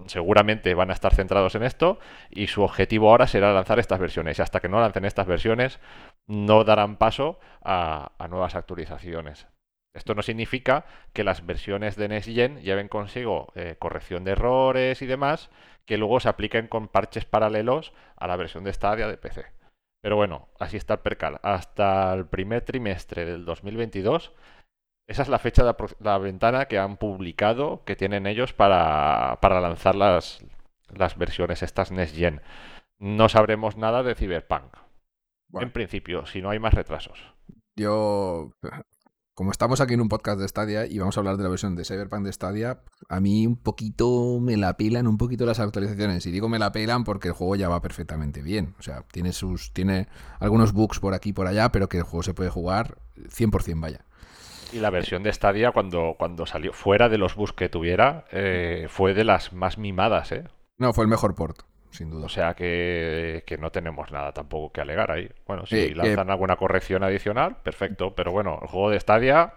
[0.06, 1.98] seguramente van a estar centrados en esto
[2.30, 4.38] y su objetivo ahora será lanzar estas versiones.
[4.38, 5.78] Y hasta que no lancen estas versiones,
[6.26, 9.46] no darán paso a, nuevas actualizaciones.
[9.94, 15.00] Esto no significa que las versiones de Next Gen lleven consigo eh, corrección de errores
[15.00, 15.50] y demás,
[15.86, 19.53] que luego se apliquen con parches paralelos a la versión de Stadia de PC.
[20.04, 21.40] Pero bueno, así está el percal.
[21.42, 24.32] Hasta el primer trimestre del 2022,
[25.06, 29.94] esa es la fecha de la ventana que han publicado, que tienen ellos para, lanzar
[29.94, 30.44] las,
[30.94, 32.42] las versiones estas Next Gen.
[32.98, 34.76] No sabremos nada de Cyberpunk.
[35.54, 37.18] En principio, si no hay más retrasos.
[37.74, 38.50] Yo
[39.34, 41.74] como estamos aquí en un podcast de Stadia y vamos a hablar de la versión
[41.74, 46.24] de Cyberpunk de Stadia, a mí un poquito me la pelan un poquito las actualizaciones.
[46.26, 48.74] Y digo me la pelan porque el juego ya va perfectamente bien.
[48.78, 50.06] O sea, tiene sus tiene
[50.38, 53.80] algunos bugs por aquí y por allá, pero que el juego se puede jugar 100%
[53.80, 54.04] vaya.
[54.72, 58.86] Y la versión de Stadia cuando, cuando salió fuera de los bugs que tuviera, eh,
[58.88, 60.44] fue de las más mimadas, ¿eh?
[60.78, 61.62] No, fue el mejor port
[61.94, 62.26] sin duda.
[62.26, 65.30] O sea que, no tenemos nada tampoco que alegar ahí.
[65.46, 68.14] Bueno, si lanzan alguna corrección adicional, perfecto.
[68.14, 69.54] Pero bueno, el juego de Stadia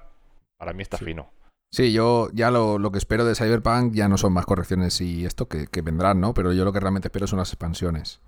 [0.57, 1.29] para mí está fino.
[1.69, 5.47] Sí, yo ya lo, que espero de Cyberpunk ya no son más correcciones y esto
[5.47, 6.33] que, vendrán, ¿no?
[6.33, 8.21] Pero yo lo que realmente espero son las expansiones.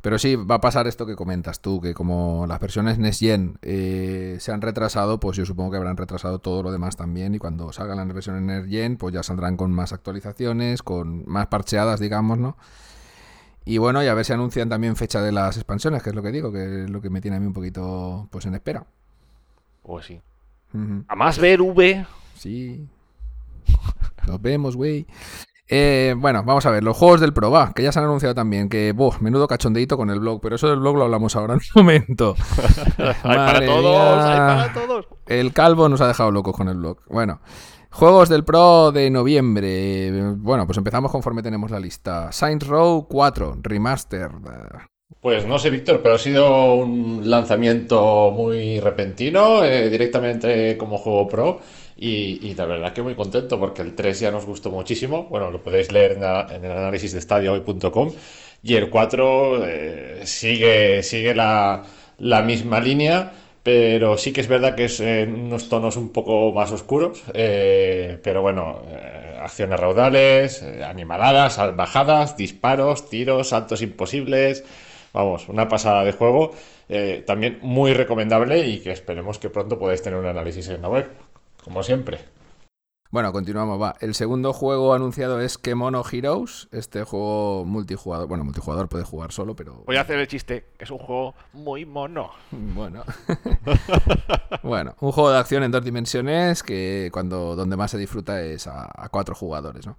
[0.00, 3.58] Pero sí, va a pasar esto que comentas tú, que como las versiones Next Gen
[3.62, 7.38] eh, se han retrasado, pues yo supongo que habrán retrasado todo lo demás también y
[7.38, 12.00] cuando salgan las versiones Next Gen, pues ya saldrán con más actualizaciones, con más parcheadas,
[12.00, 12.58] digamos, ¿no?
[13.64, 16.22] Y bueno, y a ver si anuncian también fecha de las expansiones, que es lo
[16.22, 18.84] que digo, que es lo que me tiene a mí un poquito pues en espera.
[19.82, 20.20] Pues sí.
[20.74, 21.04] Ujú.
[21.08, 22.06] A más ver V.
[22.36, 22.86] Sí.
[24.26, 25.06] Nos vemos, güey.
[25.66, 28.34] Eh, bueno, vamos a ver, los juegos del Pro, va, que ya se han anunciado
[28.34, 31.54] también, que, buh, menudo cachondeito con el blog, pero eso del blog lo hablamos ahora
[31.54, 32.36] en un momento.
[32.98, 35.06] hay para todos, hay para todos.
[35.26, 36.98] El calvo nos ha dejado locos con el blog.
[37.08, 37.40] Bueno,
[37.94, 40.10] juegos del Pro de noviembre.
[40.36, 42.32] Bueno, pues empezamos conforme tenemos la lista.
[42.32, 44.30] Saints Row 4, Remaster.
[45.20, 51.28] Pues no sé, Víctor, pero ha sido un lanzamiento muy repentino, eh, directamente como juego
[51.28, 51.60] pro.
[51.96, 55.28] Y, y la verdad que muy contento porque el 3 ya nos gustó muchísimo.
[55.30, 58.10] Bueno, lo podéis leer en el análisis de stadiohoy.com.
[58.62, 61.84] Y el 4 eh, sigue, sigue la,
[62.18, 63.32] la misma línea,
[63.64, 67.24] pero sí que es verdad que es en unos tonos un poco más oscuros.
[67.34, 74.64] eh, pero bueno, eh, acciones raudales, eh, animaladas, salvajadas, disparos, tiros, saltos imposibles.
[75.14, 76.52] Vamos, una pasada de juego.
[76.88, 80.88] eh, también muy recomendable y que esperemos que pronto podáis tener un análisis en la
[80.90, 81.10] web,
[81.64, 82.18] como siempre.
[83.14, 83.94] Bueno, continuamos, va.
[84.00, 88.26] El segundo juego anunciado es Kemono Heroes, este juego multijugador.
[88.26, 91.32] Bueno, multijugador puede jugar solo, pero Voy a hacer el chiste, que es un juego
[91.52, 92.32] muy mono.
[92.50, 93.04] Bueno.
[94.64, 98.66] bueno, un juego de acción en dos dimensiones que cuando donde más se disfruta es
[98.66, 99.96] a, a cuatro jugadores, ¿no?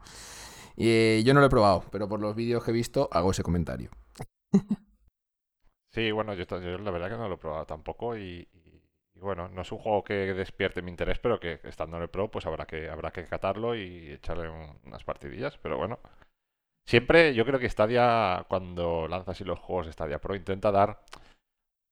[0.76, 3.32] Y eh, yo no lo he probado, pero por los vídeos que he visto hago
[3.32, 3.91] ese comentario.
[5.93, 8.64] Sí, bueno, yo, yo la verdad que no lo he probado tampoco y, y-
[9.16, 12.09] y bueno, no es un juego que despierte mi interés, pero que estando en el
[12.09, 15.99] Pro pues habrá que, habrá que catarlo y echarle un- unas partidillas, pero bueno.
[16.86, 21.01] Siempre yo creo que Stadia, cuando lanza así los juegos de Stadia Pro, intenta dar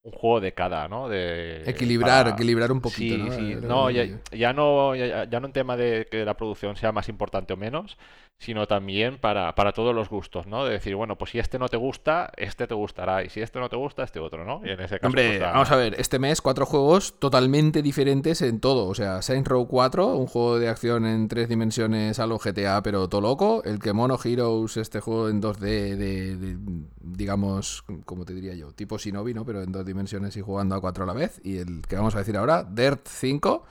[0.03, 1.07] un juego de cada, ¿no?
[1.07, 3.31] De, Equilibrar, para- equilibrar un poquito, Sí, ¿no?
[3.31, 3.55] sí.
[3.65, 6.91] No, ya, que- ya no, ya, ya no en tema de que la producción sea
[6.91, 7.97] más importante o menos,
[8.37, 10.65] sino también para, para todos los gustos, ¿no?
[10.65, 13.59] De decir, bueno, pues si este no te gusta, este te gustará, y si este
[13.59, 14.59] no te gusta, este otro, ¿no?
[14.65, 18.41] Y en ese caso, Hombre, pues, vamos a ver, este mes cuatro juegos totalmente diferentes
[18.41, 18.87] en todo.
[18.87, 22.81] O sea, Saints Row 4, un juego de acción en tres dimensiones a lo GTA,
[22.83, 23.61] pero todo loco.
[23.63, 26.57] El Kemono Heroes, este juego en 2D de, de,
[27.01, 29.45] digamos, como te diría yo, tipo Shinobi, ¿no?
[29.45, 31.39] Pero en dos dimensiones y jugando a cuatro a la vez.
[31.43, 33.63] Y el que vamos a decir ahora, Dirt 5,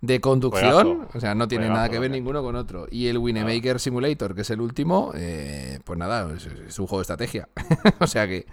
[0.00, 0.98] de conducción.
[0.98, 1.18] Juegazo.
[1.18, 2.86] O sea, no tiene Juegazo nada que ver ninguno con otro.
[2.90, 6.98] Y el Winemaker Simulator, que es el último, eh, pues nada, es, es un juego
[7.00, 7.48] de estrategia.
[8.00, 8.46] o sea que,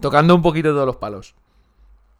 [0.00, 1.34] tocando un poquito todos los palos.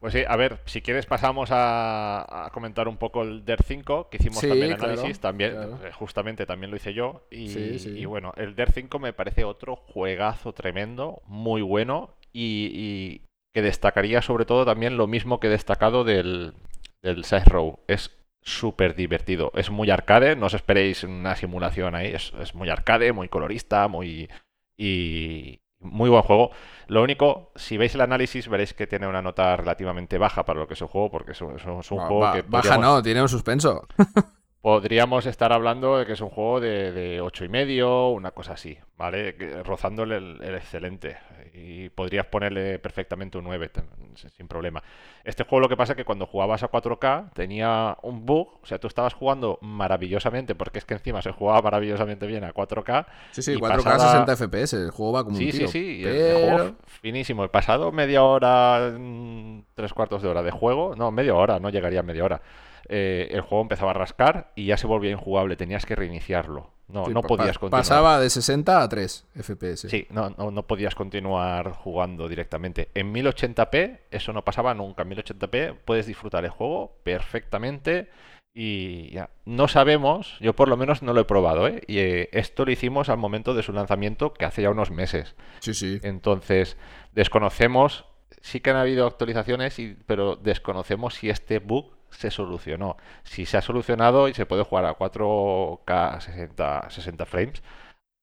[0.01, 4.09] Pues sí, a ver, si quieres pasamos a, a comentar un poco el DER 5,
[4.09, 5.79] que hicimos Sí, también claro, análisis, también, claro.
[5.85, 7.89] eh, justamente también lo hice yo, y, Sí, sí.
[7.99, 13.63] y bueno, el DER 5 me parece otro juegazo tremendo, muy bueno, y, y que
[13.63, 16.55] destacaría sobre todo también lo mismo que he destacado del,
[17.03, 22.09] del Saints Row, es súper divertido, es muy arcade, no os esperéis una simulación ahí,
[22.15, 24.29] es, es muy arcade, muy colorista, muy...
[24.77, 26.51] y muy buen juego.
[26.89, 30.67] Lo único, si veis el análisis, veréis que tiene una nota relativamente baja para lo
[30.67, 32.49] que es el juego, porque es un, es un- es un Ba- juego que baja
[32.75, 33.87] podríamos, no, tiene un suspenso.
[34.63, 38.55] podríamos estar hablando de que es un juego de, de 8 y medio, una cosa
[38.55, 39.35] así, ¿vale?
[39.37, 41.17] Que- Rozándole el, el excelente.
[41.55, 43.89] Y podrías ponerle perfectamente un 9, ten-
[44.37, 44.83] sin problema.
[45.25, 48.67] Este juego lo que pasa es que cuando jugabas a 4K tenía un bug, o
[48.67, 53.07] sea, tú estabas jugando maravillosamente, porque es que encima se jugaba maravillosamente bien a 4K.
[53.33, 55.69] Sí, sí, y 4K pasada- 60 FPS, el juego va como Sí, un sí, tiro.
[55.71, 56.03] sí.
[56.05, 56.75] el juego pero...
[56.87, 57.45] finísimo.
[57.45, 60.95] He pasado media hora, mm, tres cuartos de hora de juego.
[60.97, 62.41] No, media hora, no llegaría a media hora.
[62.89, 65.57] Eh, el juego empezaba a rascar y ya se volvía injugable.
[65.57, 66.71] Tenías que reiniciarlo.
[66.89, 67.83] No, Sí, no podías continuar.
[67.83, 69.91] Pasaba de 60 a 3 FPS.
[69.91, 72.89] Sí, no, no, no podías continuar jugando directamente.
[72.95, 75.03] En 1080p eso no pasaba nunca.
[75.03, 78.09] En 1080p puedes disfrutar el juego perfectamente
[78.55, 79.31] y ya.
[79.45, 81.83] No sabemos, yo por lo menos no lo he probado, ¿eh?
[81.87, 85.37] Y eh, esto lo hicimos al momento de su lanzamiento que hace ya unos meses.
[85.61, 85.75] sí.
[85.75, 86.01] sí.
[86.03, 86.79] Entonces,
[87.13, 88.07] desconocemos,
[88.41, 92.97] sí que han habido actualizaciones, y, pero desconocemos si este bug se solucionó.
[93.25, 97.63] Si se ha solucionado y se puede jugar a 4K 60, 60 frames,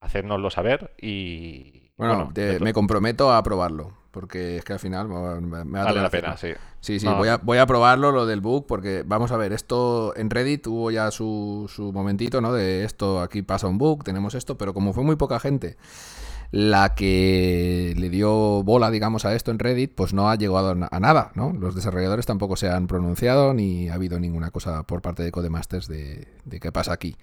[0.02, 1.92] hacérnoslo saber y...
[1.98, 3.94] Bueno, te- me comprometo a probarlo.
[4.12, 6.58] Porque es que al final me, va a vale la pena, hacerlo.
[6.60, 6.66] sí.
[6.80, 7.18] Sí, sí, No.
[7.18, 10.68] voy, a, voy a probarlo, lo del bug, porque vamos a ver, esto en Reddit
[10.68, 12.54] hubo ya su, su momentito, ¿no?
[12.54, 15.76] De esto, aquí pasa un bug, tenemos esto, pero como fue muy poca gente
[16.58, 20.76] la que le dio bola, digamos, a esto en Reddit, pues no ha llegado a,
[20.76, 21.52] na- a nada, ¿no?
[21.52, 25.90] Los desarrolladores tampoco se han pronunciado, ni ha habido ninguna cosa por parte de Codemasters
[25.90, 27.18] de, de qué pasa aquí.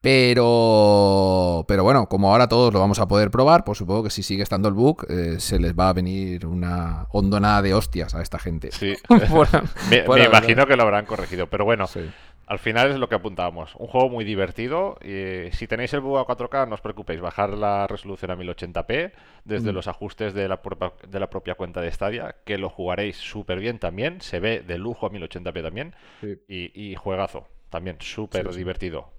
[0.00, 4.22] Pero, pero bueno, como ahora todos lo vamos a poder probar, pues supongo que si
[4.22, 8.22] sigue estando el bug, eh, se les va a venir una hondonada de hostias a
[8.22, 8.70] esta gente.
[8.70, 8.94] Sí.
[9.90, 12.00] Me, me imagino que lo habrán corregido, pero bueno, Sí.
[12.46, 13.74] Al final es lo que apuntábamos.
[13.76, 14.98] Un juego muy divertido.
[15.02, 17.20] Y si tenéis el bug a 4K, no os preocupéis.
[17.20, 19.12] Bajar la resolución a 1080p
[19.44, 19.74] desde Mm.
[19.74, 23.60] los ajustes de la, propia, de la propia cuenta de Stadia, que lo jugaréis súper
[23.60, 24.20] bien también.
[24.20, 25.94] Se ve de lujo a 1080p también.
[26.20, 26.38] Sí.
[26.48, 27.46] Y, y juegazo.
[27.70, 28.58] También súper Sí, sí.
[28.58, 29.10] divertido.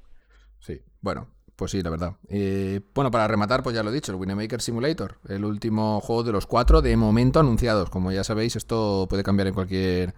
[0.59, 2.13] Sí, bueno, pues sí, la verdad.
[2.30, 6.23] Eh, bueno, para rematar, pues ya lo he dicho, el Winemaker Simulator, el último juego
[6.23, 7.89] de los cuatro de momento anunciados.
[7.89, 10.13] Como ya sabéis, esto puede cambiar en cualquier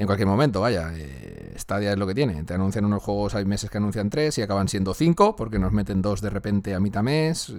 [0.00, 0.92] en cualquier momento, vaya.
[0.94, 2.42] Eh, Stadia es lo que tiene.
[2.44, 5.72] Te anuncian unos juegos, hay meses que anuncian tres y acaban siendo cinco, porque nos
[5.72, 7.52] meten dos de repente a mitad mes.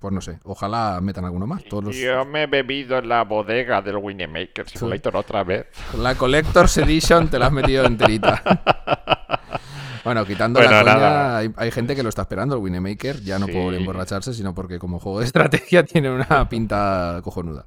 [0.00, 1.62] Pues no sé, ojalá metan alguno más.
[1.64, 1.96] Todos los...
[1.96, 5.66] Yo me he bebido en la bodega del Winemaker Simulator otra vez.
[5.96, 8.42] La Collector's Edition te la has metido enterita.
[10.04, 11.36] Bueno, quitando Bueno, la coña, nada.
[11.38, 13.52] hay, hay gente que lo está esperando, el Winemaker, ya no Sí.
[13.52, 17.66] por emborracharse, sino porque como juego de estrategia tiene una pinta cojonuda.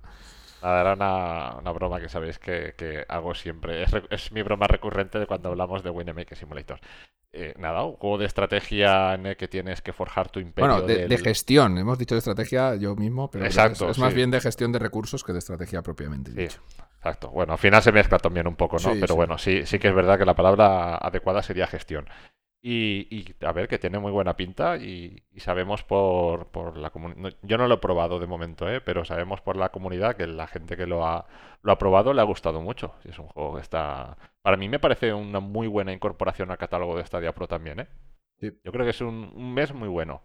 [0.61, 3.83] Nada, era una, una broma que sabéis que, que hago siempre.
[3.83, 6.79] Es, es mi broma recurrente de cuando hablamos de Winemaker Simulator.
[7.33, 10.69] Eh, nada, un juego de estrategia en el que tienes que forjar tu imperio.
[10.69, 13.97] Bueno, de, del- de gestión, hemos dicho de estrategia yo mismo, pero es- Exacto, es,
[13.97, 14.15] más sí.
[14.17, 16.61] bien de gestión de recursos que de estrategia propiamente Sí, dicho.
[16.97, 17.29] exacto.
[17.29, 18.93] Bueno, al final se mezcla también un poco, ¿no?
[18.93, 22.05] Sí, Pero bueno, sí, sí que es verdad que la palabra adecuada sería gestión.
[22.63, 26.91] Y, y, a ver, que tiene muy buena pinta y, y sabemos por, por la
[26.91, 28.81] comunidad, yo no lo he probado de momento, ¿eh?
[28.81, 31.25] pero sabemos por la comunidad que la gente que lo ha,
[31.63, 32.93] lo ha probado le ha gustado mucho.
[33.03, 34.17] Es un juego que está...
[34.43, 37.87] Para mí me parece una muy buena incorporación al catálogo de Stadia Pro también, ¿eh?
[38.39, 38.51] Sí.
[38.63, 40.21] Yo creo que es un, un mes muy bueno.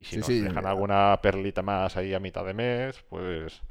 [0.00, 3.62] Y si Sí, nos sí, dejan alguna perlita más ahí a mitad de mes, pues...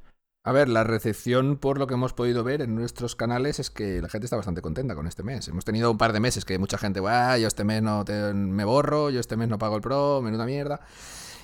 [0.44, 4.02] A ver, la recepción, por lo que hemos podido ver en nuestros canales, es que
[4.02, 5.48] la gente está bastante contenta con este mes.
[5.50, 8.34] Hemos tenido un par de meses que mucha gente, "Buah, yo este mes no te-
[8.34, 10.80] me borro, yo este mes no pago el pro, menuda mierda.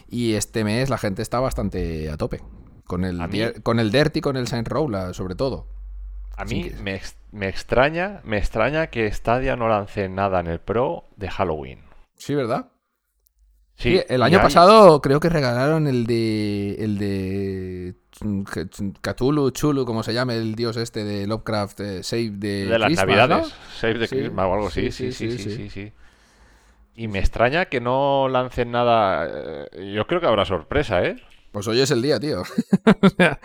[0.07, 2.41] Y este mes la gente está bastante a tope.
[2.85, 5.67] Con el, mí- con el Dirt y con el Saint Row, sobre todo.
[6.37, 10.59] A mí que- me, me extraña, me extraña que Stadia no lance nada en el
[10.59, 11.79] Pro de Halloween.
[12.17, 12.69] Sí, ¿verdad?
[13.77, 16.75] Sí, Sí, el año hay- pasado creo que regalaron el de.
[16.79, 17.95] El de.
[19.01, 22.87] Cthulhu, Chulu, como se llame, el dios este de Lovecraft, eh, Save de, de las
[22.87, 23.53] Christmas, Navidades, ¿no?
[23.77, 24.91] Save the Sí, Christmas o algo así.
[24.91, 25.91] sí, Sí, sí, sí, sí.
[26.95, 29.27] Y me extraña que no lancen nada.
[29.73, 31.17] eh, Yo creo que habrá sorpresa, ¿eh?
[31.51, 32.43] Pues hoy es el día, tío.
[33.01, 33.39] O sea,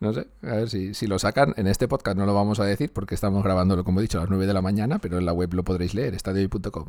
[0.00, 1.52] no sé, a ver si, si lo sacan.
[1.58, 4.22] En este podcast no lo vamos a decir porque estamos grabándolo, como he dicho, a
[4.22, 6.86] las 9 de la mañana, pero en la web lo podréis leer, estadioy.com.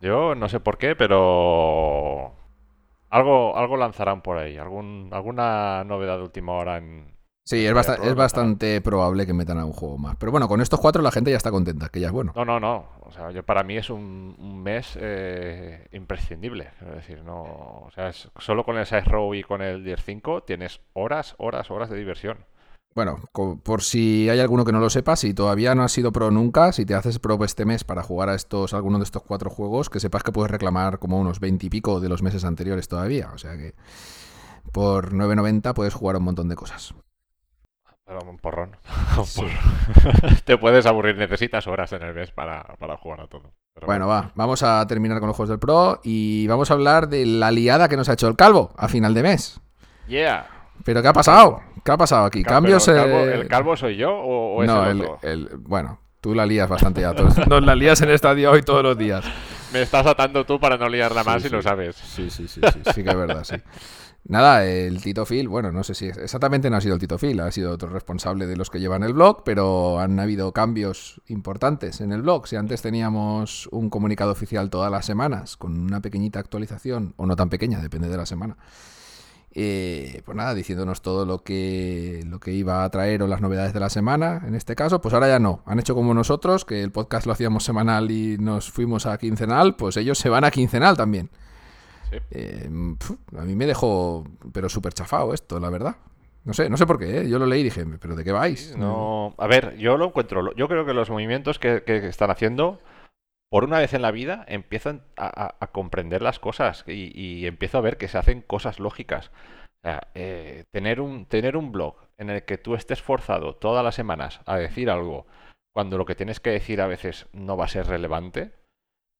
[0.00, 2.32] Yo no sé por qué, pero
[3.10, 4.56] algo, algo lanzarán por ahí.
[4.56, 7.16] Algún, alguna novedad de última hora en.
[7.44, 10.16] Sí, es, pro, es bastante probable que metan a un juego más.
[10.16, 12.32] Pero bueno, con estos cuatro la gente ya está contenta, que ya es bueno.
[12.36, 12.90] No, no, no.
[13.00, 16.70] O sea, yo, para mí es un, un mes eh, imprescindible.
[16.82, 17.40] Es decir, no.
[17.42, 21.34] O sea, es- solo con el Side Row y con el Dier 5 tienes horas,
[21.38, 22.44] horas, horas de diversión.
[22.94, 23.20] Bueno,
[23.62, 26.72] por si hay alguno que no lo sepa, si todavía no has sido pro nunca,
[26.72, 29.88] si te haces pro este mes para jugar a estos, alguno de estos cuatro juegos,
[29.88, 33.30] que sepas que puedes reclamar como unos 20 y pico de los meses anteriores todavía.
[33.32, 33.74] O sea que
[34.72, 36.94] por 9.90 puedes jugar a un montón de cosas.
[38.04, 38.76] Pero un porrón.
[39.18, 40.36] Un porrón.
[40.44, 43.52] Te puedes aburrir, necesitas horas en el mes para, para jugar a todo.
[43.74, 47.08] Pero Bueno, va, vamos a terminar con los juegos del Pro y vamos a hablar
[47.08, 49.60] de la liada que nos ha hecho el calvo a final de mes.
[50.06, 50.57] Yeah.
[50.84, 51.60] ¿Pero qué ha pasado?
[51.84, 52.42] ¿Qué ha pasado aquí?
[52.42, 52.84] Ca- ¿Cambios?
[52.86, 55.18] pero ¿El calvo, eh, el calvo soy yo o, o es no, el el, otro?
[55.22, 57.14] el- bueno, tú la lías bastante ya.
[57.14, 59.24] todos- Nos la lías en estadio hoy todos los días.
[59.72, 61.54] Me estás atando tú para no liarla Sí, más y sí.
[61.54, 61.96] lo sabes.
[61.96, 63.56] Sí, sí, sí, sí, sí que es verdad, sí.
[64.24, 67.38] Nada, el Tito Phil, bueno, no sé si exactamente no ha sido el Tito Phil,
[67.40, 72.00] ha sido otro responsable de los que llevan el blog, pero han habido cambios importantes
[72.02, 72.46] en el blog.
[72.46, 77.36] Si antes teníamos un comunicado oficial todas las semanas con una pequeñita actualización, o no
[77.36, 78.56] tan pequeña, depende de la semana,
[79.60, 83.72] eh, pues nada, diciéndonos todo lo que, lo que iba a traer o las novedades
[83.72, 85.62] de la semana, en este caso, pues ahora ya no.
[85.66, 89.74] Han hecho como nosotros, que el podcast lo hacíamos semanal y nos fuimos a quincenal,
[89.74, 91.28] pues ellos se van a quincenal también.
[92.08, 92.18] Sí.
[92.30, 95.96] Eh, pf, a mí me dejó, pero súper chafado esto, la verdad.
[96.44, 97.28] No sé, no sé por qué, ¿eh?
[97.28, 98.76] yo lo leí y dije, ¿pero de qué vais?
[98.76, 100.54] No, a ver, yo lo encuentro.
[100.54, 102.80] Yo creo que los movimientos que, que están haciendo,
[103.50, 107.46] por una vez en la vida, empiezan a, a- a comprender las cosas y, y
[107.46, 109.28] empiezo a ver que se hacen cosas lógicas.
[109.28, 113.84] O sea, eh, tener un, tener un blog en el que tú estés forzado todas
[113.84, 115.26] las semanas a decir algo
[115.74, 118.52] cuando lo que tienes que decir a veces no va a ser relevante.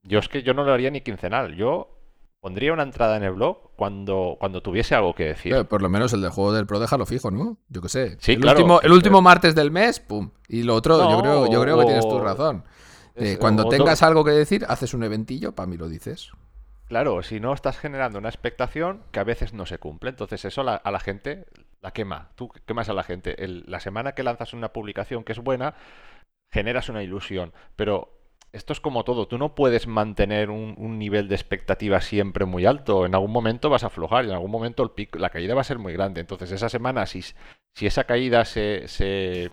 [0.04, 1.54] Yo es que yo no lo haría ni quincenal.
[1.54, 1.94] Yo
[2.40, 5.64] pondría una entrada en el blog cuando, cuando tuviese algo que decir.
[5.66, 7.58] Por lo menos el del juego del Pro déjalo fijo, ¿no?
[7.68, 8.16] Yo qué sé.
[8.20, 8.58] Sí, el, claro.
[8.58, 10.30] último, el último martes del mes, pum.
[10.48, 12.64] Y lo otro, yo, creo, yo creo que tienes tu razón.
[13.18, 16.30] Eh, cuando tengas algo que decir, haces un eventillo, para mí lo dices.
[16.86, 20.62] Claro, si no estás generando una expectación que a veces no se cumple, entonces eso
[20.62, 21.44] la- a la gente
[21.82, 22.30] la quema.
[22.34, 23.44] Tú quemas a la gente.
[23.44, 25.74] El- la semana que lanzas una publicación que es buena,
[26.50, 28.14] generas una ilusión, pero
[28.52, 33.04] esto es como todo, tú no puedes mantener un, nivel de expectativa siempre muy alto.
[33.04, 35.60] En algún momento vas a aflojar y en algún momento el pico, la caída va
[35.60, 36.20] a ser muy grande.
[36.22, 37.22] Entonces, esa semana, si,
[37.74, 39.50] si esa caída se, se,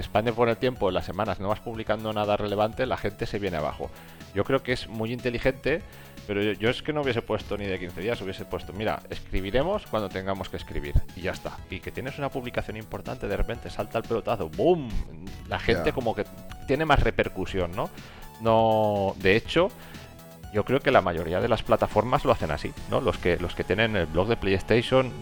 [0.00, 3.38] expande por el tiempo, en las semanas no vas publicando nada relevante, la gente se
[3.38, 3.90] viene abajo.
[4.34, 5.82] Yo creo que es muy inteligente,
[6.26, 9.86] pero yo, es que no hubiese puesto ni de 15 días, hubiese puesto, mira, escribiremos
[9.86, 11.56] cuando tengamos que escribir y ya está.
[11.70, 14.88] Y que tienes una publicación importante, de repente salta el pelotazo, ¡boom!
[15.48, 16.24] La gente como que
[16.66, 17.90] tiene más repercusión, ¿no?
[18.40, 19.70] No, de hecho,
[20.52, 23.00] yo creo que la mayoría de las plataformas lo hacen así, ¿no?
[23.00, 25.12] Los que los que tienen el blog de PlayStation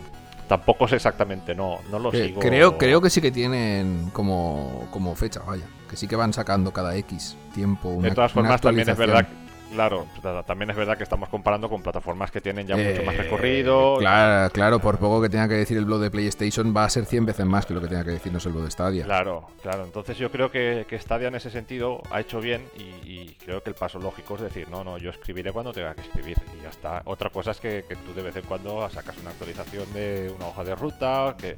[0.49, 2.41] tampoco sé exactamente, no no lo sigo.
[2.41, 6.73] Creo creo que sí que tienen como como fecha, vaya, que sí que van sacando
[6.73, 9.27] cada X tiempo una De todas formas también es verdad
[9.73, 10.07] Claro,
[10.47, 13.99] también es verdad que estamos comparando con plataformas que tienen ya mucho más eh, recorrido.
[13.99, 17.05] Claro, claro, por poco que tenga que decir el blog de PlayStation va a ser
[17.05, 19.05] 100 veces más que lo que tenga que decirnos el blog de Stadia.
[19.05, 19.85] Claro, claro.
[19.85, 23.71] Entonces yo creo que, que Stadia en ese sentido ha hecho bien y, creo que
[23.71, 26.71] el paso lógico es decir, no, no, yo escribiré cuando tenga que escribir y ya
[26.71, 27.03] está.
[27.05, 30.65] Otra cosa es que, tú de vez en cuando sacas una actualización de una hoja
[30.65, 31.57] de ruta, que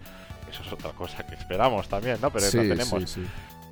[0.50, 2.30] eso es otra cosa que esperamos también, ¿no?
[2.30, 3.10] Pero no tenemos.
[3.10, 3.26] Sí, sí.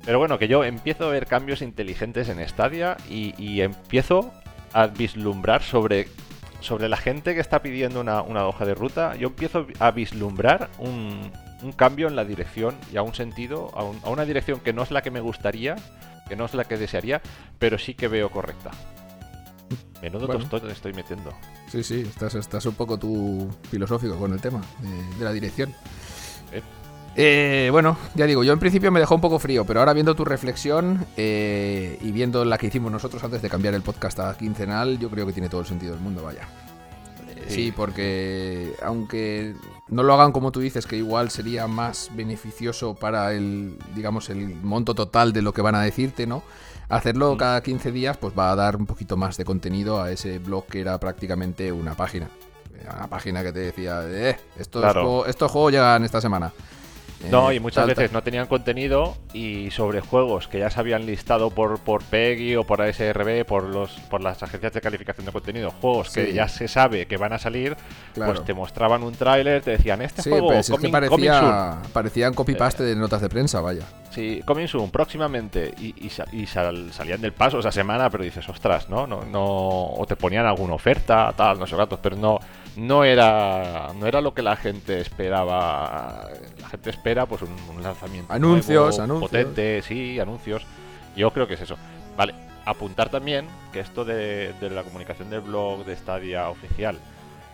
[0.05, 4.31] Pero bueno, que yo empiezo a ver cambios inteligentes en Stadia y, empiezo
[4.73, 6.07] a vislumbrar sobre,
[6.61, 9.15] sobre la gente que está pidiendo una, hoja de ruta.
[9.15, 11.31] Yo empiezo a vislumbrar un,
[11.75, 15.01] cambio en la dirección y a un sentido, a, una dirección que no es la
[15.01, 15.75] que me gustaría,
[16.27, 17.21] que no es la que desearía,
[17.57, 18.71] pero sí que veo correcta.
[20.01, 20.47] Menudo bueno.
[20.47, 21.33] tostón estoy metiendo.
[21.69, 24.61] Sí, sí, estás, estás un poco tú filosófico con el tema
[25.17, 25.73] de, la dirección.
[26.51, 26.61] Eh,
[27.15, 30.15] eh, bueno, ya digo, yo en principio me dejó un poco frío, pero ahora viendo
[30.15, 34.37] tu reflexión eh, y viendo la que hicimos nosotros antes de cambiar el podcast a
[34.37, 36.47] quincenal, yo creo que tiene todo el sentido del mundo, vaya.
[37.35, 39.55] Eh, sí, porque aunque
[39.87, 44.55] no lo hagan como tú dices, que igual sería más beneficioso para el, digamos, el
[44.55, 46.43] monto total de lo que van a decirte, ¿no?
[46.89, 47.37] Hacerlo mm.
[47.37, 50.65] cada 15 días, pues va a dar un poquito más de contenido a ese blog
[50.65, 52.29] que era prácticamente una página.
[52.95, 54.85] Una página que te decía, eh, estos,
[55.27, 56.53] estos juegos llegan esta semana.
[57.29, 61.05] No, y eh, muchas veces no tenían contenido y sobre juegos que ya se habían
[61.05, 65.31] listado por, por PEGI o por ASRB, por los por las agencias de calificación de
[65.31, 67.75] contenido, juegos que ya se sabe que van a salir,
[68.13, 73.21] pues te mostraban un tráiler, te decían, este juego pues parecía, parecían copy-paste de notas
[73.21, 73.83] de prensa, vaya.
[74.11, 79.05] Sí, coming soon, próximamente, y, salían del paso esa semana, pero dices, ostras, ¿no?
[79.05, 82.39] no, no O te ponían alguna oferta, tal, no sé ratos, pero no
[82.75, 86.27] no era no era lo que la gente esperaba.
[86.61, 89.29] La gente espera pues un, lanzamiento anuncios, anuncios.
[89.29, 90.65] potente, sí, anuncios.
[91.15, 91.77] Yo creo que es eso.
[92.15, 92.33] Vale,
[92.65, 96.97] apuntar también que esto de, la comunicación del blog de Stadia oficial,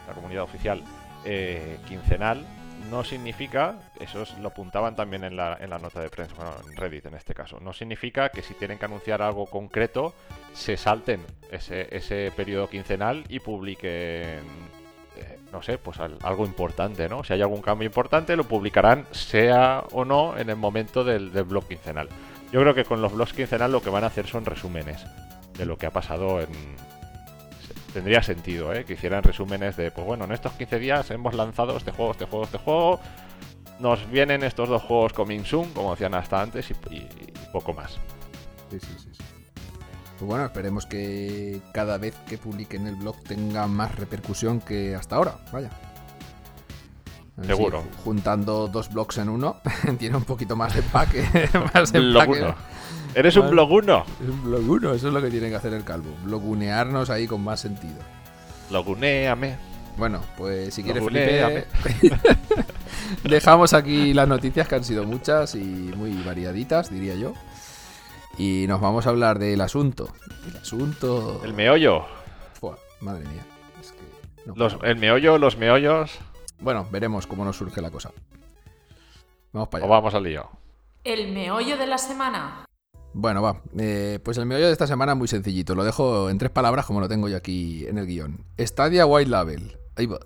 [0.07, 0.83] la comunidad oficial
[1.23, 2.45] eh, quincenal,
[2.89, 6.75] no significa, eso lo apuntaban también en la, en la nota de prensa, bueno, en
[6.75, 10.13] Reddit en este caso, no significa que si tienen que anunciar algo concreto,
[10.53, 11.21] se salten
[11.51, 14.43] ese, ese periodo quincenal y publiquen
[15.55, 17.23] no sé, pues algo importante, ¿no?
[17.23, 21.65] Si hay algún cambio importante, lo publicarán, sea o no, en el momento del, blog
[21.65, 22.09] quincenal.
[22.51, 25.05] Yo creo que con los blogs quincenal lo que van a hacer son resúmenes
[25.57, 26.49] de lo que ha pasado en...
[27.95, 28.83] Tendría sentido, ¿eh?
[28.83, 32.25] Que hicieran resúmenes de, pues bueno, en estos 15 días hemos lanzado este juego, este
[32.25, 32.99] juego, este juego.
[33.79, 37.07] Nos vienen estos dos juegos coming soon, como decían hasta antes, y,
[37.53, 37.93] poco más.
[38.69, 39.09] Sí, sí, sí.
[40.19, 45.15] Pues bueno, esperemos que cada vez que publiquen el blog tenga más repercusión que hasta
[45.15, 45.37] ahora.
[45.53, 45.69] Vaya.
[47.43, 47.81] Seguro.
[48.03, 49.61] juntando dos blogs en uno,
[49.99, 51.49] tiene un poquito más de empaque.
[51.73, 51.93] más
[53.15, 54.05] Eres un blog uno.
[54.21, 56.09] Es un blog uno, eso es lo que tiene que hacer el calvo.
[56.25, 57.95] Blogunearnos ahí con más sentido.
[58.69, 59.55] Bloguneame.
[59.95, 61.65] Bueno, pues si quieres, Felipe,
[63.23, 65.59] dejamos aquí las noticias que han sido muchas y
[65.95, 67.31] muy variaditas, diría yo.
[68.37, 70.09] Y nos vamos a hablar del asunto.
[70.49, 71.41] El asunto.
[71.45, 72.05] El meollo.
[72.99, 73.45] madre mía.
[74.55, 76.19] los, el meollo, los meollos.
[76.59, 78.11] Bueno, veremos cómo nos surge la cosa.
[79.53, 79.89] Vamos para allá.
[79.89, 80.49] O vamos al lío.
[81.05, 82.65] El meollo de la semana.
[83.17, 83.61] Bueno, va.
[83.79, 85.73] Eh, pues el meollo de esta semana es muy sencillito.
[85.73, 88.43] Lo dejo en tres palabras como lo tengo yo aquí en el guion.
[88.59, 89.77] Stadia White Label.
[89.95, 90.19] Ahí va.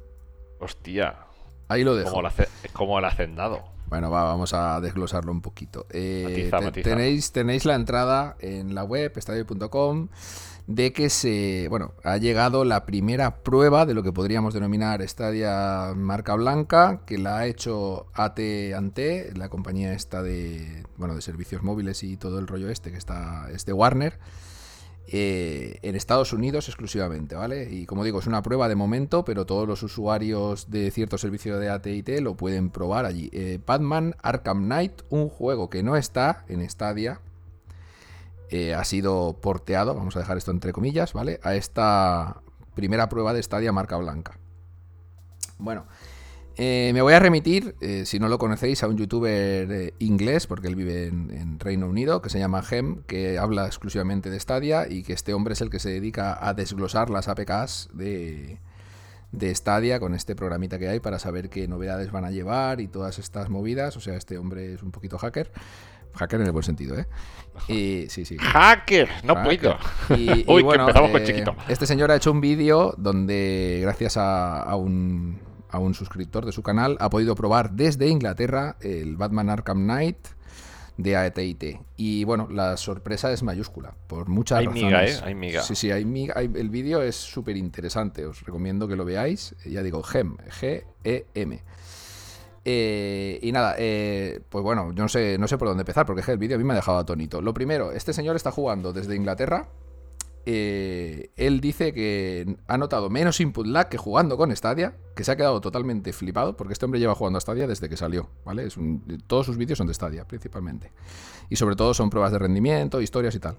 [0.59, 1.15] Hostia.
[1.67, 2.09] Ahí lo dejo.
[2.09, 2.33] Como el,
[2.73, 3.63] como el hacendado.
[3.89, 5.85] Bueno, va, vamos a desglosarlo un poquito.
[5.91, 6.49] Eh,
[6.83, 10.07] tenéis, tenéis la entrada en la web, estadio.com,
[10.69, 15.93] de que se, bueno, ha llegado la primera prueba de lo que podríamos denominar Stadia
[15.95, 18.39] marca blanca, que la ha hecho AT
[18.77, 22.99] Ante, la compañía esta de, bueno, de servicios móviles y todo el rollo este que
[22.99, 24.19] está, es de Warner.
[25.07, 27.67] Eh, en Estados Unidos exclusivamente, ¿vale?
[27.71, 31.57] Y como digo, es una prueba de momento, pero todos los usuarios de cierto servicio
[31.57, 33.31] de AT&T lo pueden probar allí.
[33.33, 37.21] Eh, Batman Arkham Knight, un juego que no está en Stadia,
[38.49, 41.39] eh, ha sido porteado, vamos a dejar esto entre comillas, ¿vale?
[41.43, 42.41] A esta
[42.75, 44.39] primera prueba de Stadia marca blanca.
[45.57, 45.85] Bueno,
[46.55, 50.67] eh, me voy a remitir, eh, si no lo conocéis, a un youtuber inglés, porque
[50.67, 55.03] él vive en, Reino Unido, que se llama Gem, que habla exclusivamente de Stadia y
[55.03, 58.59] que este hombre es el que se dedica a desglosar las APKs de,
[59.31, 62.87] de Stadia con este programita que hay para saber qué novedades van a llevar y
[62.87, 63.95] todas estas movidas.
[63.97, 65.51] O sea, este hombre es un poquito hacker.
[66.13, 67.07] Hacker en el buen sentido, ¿eh?
[67.67, 68.37] Y, sí, sí.
[68.39, 69.09] ¡Hacker!
[69.23, 69.77] No puedo.
[70.15, 71.55] Y, Uy, bueno, empezamos con eh, chiquito.
[71.67, 75.39] Este señor ha hecho un vídeo donde, gracias a, un,
[75.69, 80.17] a un suscriptor de su canal, ha podido probar desde Inglaterra el Batman Arkham Knight
[80.97, 81.81] de AT&T.
[81.95, 84.83] Y bueno, la sorpresa es mayúscula, por muchas hay razones.
[84.83, 85.19] Miga, ¿eh?
[85.23, 85.61] Hay miga.
[85.61, 86.35] Sí, sí, hay miga.
[86.41, 89.55] el vídeo es súper interesante, os recomiendo que lo veáis.
[89.65, 91.63] Ya digo, GEM, G-E-M.
[92.71, 96.21] Eh, y nada, eh, pues bueno, yo no sé, no sé por dónde empezar, porque
[96.31, 97.41] el vídeo a mí me ha dejado atónito.
[97.41, 99.69] Lo primero, este señor está jugando desde Inglaterra.
[100.45, 105.31] Eh, él dice que ha notado menos input lag que jugando con Stadia, que se
[105.31, 108.67] ha quedado totalmente flipado, porque este hombre lleva jugando a Stadia desde que salió, ¿vale?
[109.25, 110.91] Todos sus vídeos son de Stadia, principalmente.
[111.49, 113.57] Y sobre todo son pruebas de rendimiento, historias y tal.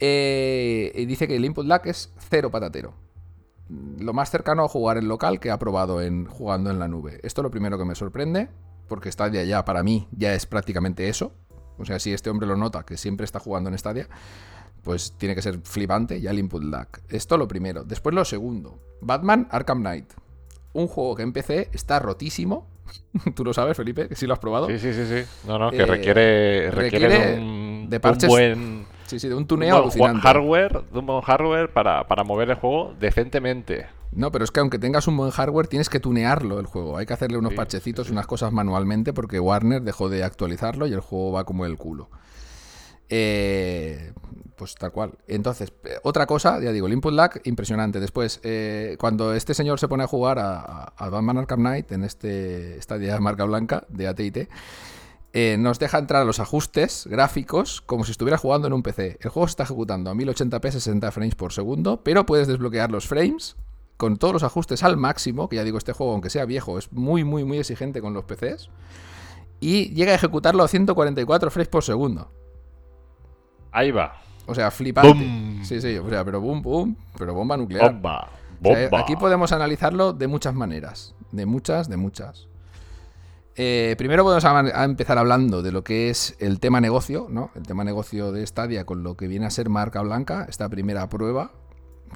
[0.00, 3.07] y dice que el input lag es cero patatero
[3.68, 7.20] lo más cercano a jugar en local que ha probado en jugando en la nube.
[7.22, 8.48] Esto es lo primero que me sorprende,
[8.88, 11.32] porque Stadia ya para mí ya es prácticamente eso.
[11.78, 14.08] O sea, si este hombre lo nota, que siempre está jugando en Stadia,
[14.82, 16.88] pues tiene que ser flipante ya el input lag.
[17.08, 17.84] Esto lo primero.
[17.84, 18.80] Después lo segundo.
[19.00, 20.12] Batman Arkham Knight.
[20.72, 22.66] Un juego que empecé está rotísimo.
[23.34, 24.66] Tú lo sabes, Felipe, que sí lo has probado.
[24.68, 25.24] Sí, sí, sí, sí.
[25.46, 29.74] No, no, que requiere, requiere, de, un, de parches, buen Sí, sí, de un tuneo
[29.74, 30.20] alucinante.
[30.20, 33.86] hardware, de un buen hardware para, mover el juego decentemente.
[34.12, 36.98] No, pero es que aunque tengas un buen hardware, tienes que tunearlo el juego.
[36.98, 41.00] Hay que hacerle unos parchecitos unas cosas manualmente porque Warner dejó de actualizarlo y el
[41.00, 42.10] juego va como el culo.
[43.08, 44.12] Eh,
[44.56, 45.12] pues tal cual.
[45.26, 48.00] Entonces, eh, otra cosa, ya digo, el input lag, impresionante.
[48.00, 52.04] Después, eh, cuando este señor se pone a jugar a, a, Batman Arkham Knight en
[52.04, 54.48] este estadio de marca blanca de AT&T,
[55.32, 59.18] eh, nos deja entrar a los ajustes gráficos como si estuviera jugando en un PC.
[59.20, 63.06] El juego se está ejecutando a 1080p 60 frames por segundo, pero puedes desbloquear los
[63.06, 63.56] frames
[63.98, 66.92] con todos los ajustes al máximo, que ya digo, este juego, aunque sea viejo, es
[66.92, 68.70] muy, muy, muy exigente con los PCs.
[69.60, 72.30] Y llega a ejecutarlo a 144 frames por segundo.
[73.72, 74.22] Ahí va.
[74.46, 75.64] O sea, flipante.
[75.64, 77.92] Sí, sí, o sea, pero boom, boom, pero bomba nuclear.
[77.92, 78.30] Bomba.
[78.60, 79.00] Bomba.
[79.00, 81.14] aquí podemos analizarlo de muchas maneras.
[81.32, 82.47] De muchas, de muchas.
[83.60, 87.50] Eh, primero vamos a, empezar hablando de lo que es el tema negocio, ¿no?
[87.56, 91.08] El tema negocio de Stadia con lo que viene a ser marca blanca, esta primera
[91.08, 91.50] prueba,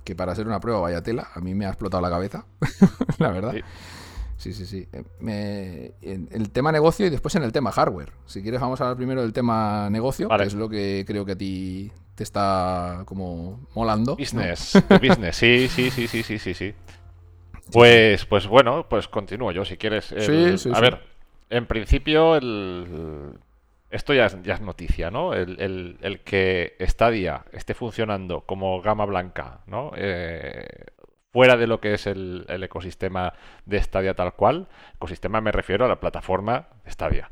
[0.04, 2.46] que para ser una prueba vaya tela, a mí me ha explotado la cabeza,
[3.18, 3.54] la verdad.
[4.36, 4.88] Sí, sí, sí.
[5.26, 8.12] Eh, el tema negocio y después en el tema hardware.
[8.24, 11.32] Si quieres vamos a hablar primero del tema negocio, que es lo que creo que
[11.32, 14.14] a ti te está como molando.
[14.14, 16.72] Business, business, sí, sí, sí, sí, sí, sí, sí.
[17.72, 20.04] Pues, pues bueno, pues continúo yo si quieres.
[20.04, 21.11] sí, sí, a ver,
[21.52, 23.38] en principio, el,
[23.90, 25.34] esto ya es, noticia, ¿no?
[25.34, 29.92] El, que Stadia esté funcionando como gama blanca, ¿no?
[29.94, 30.66] Eh,
[31.30, 33.34] fuera de lo que es el, ecosistema
[33.66, 34.68] de Stadia tal cual.
[34.94, 37.30] Ecosistema me refiero a la plataforma Stadia.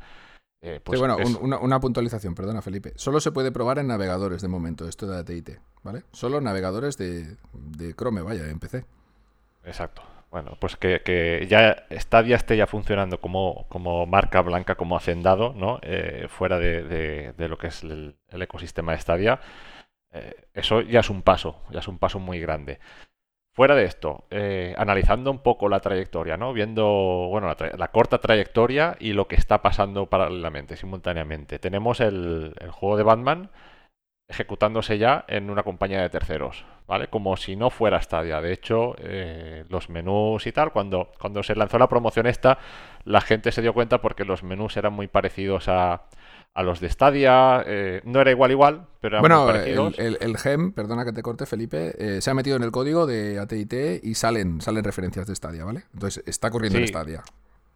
[0.61, 2.93] Eh, pues bueno, una, puntualización, perdona Felipe.
[2.97, 6.03] Solo se puede probar en navegadores de momento, esto de AT&T, ¿vale?
[6.11, 8.85] Solo navegadores de, de Chrome, vaya, en PC.
[9.63, 10.03] Exacto.
[10.31, 15.79] Bueno, pues que, ya Stadia esté ya funcionando como, como marca blanca, como hacendado, ¿no?
[15.83, 19.41] Eh, fuera de, lo que es el, ecosistema de Stadia.
[20.13, 22.79] Eh, eso ya es un paso, ya es un paso muy grande.
[23.53, 26.53] Fuera de esto, eh, analizando un poco la trayectoria, ¿no?
[26.53, 31.59] Viendo, bueno, la, corta trayectoria y lo que está pasando paralelamente, simultáneamente.
[31.59, 33.51] Tenemos el, el juego de Batman,
[34.31, 37.07] ejecutándose ya en una compañía de terceros, ¿vale?
[37.07, 38.41] Como si no fuera Stadia.
[38.41, 42.57] De hecho, eh, los menús y tal, cuando, cuando se lanzó la promoción esta,
[43.03, 46.03] la gente se dio cuenta porque los menús eran muy parecidos a,
[46.53, 47.61] a los de Stadia.
[47.67, 49.99] Eh, no era igual igual, pero eran bueno, muy parecidos.
[49.99, 53.05] El, el, GEM, perdona que te corte, Felipe, eh, se ha metido en el código
[53.05, 55.83] de AT&T y salen, salen referencias de Stadia, ¿vale?
[55.93, 57.21] Entonces está corriendo en Stadia.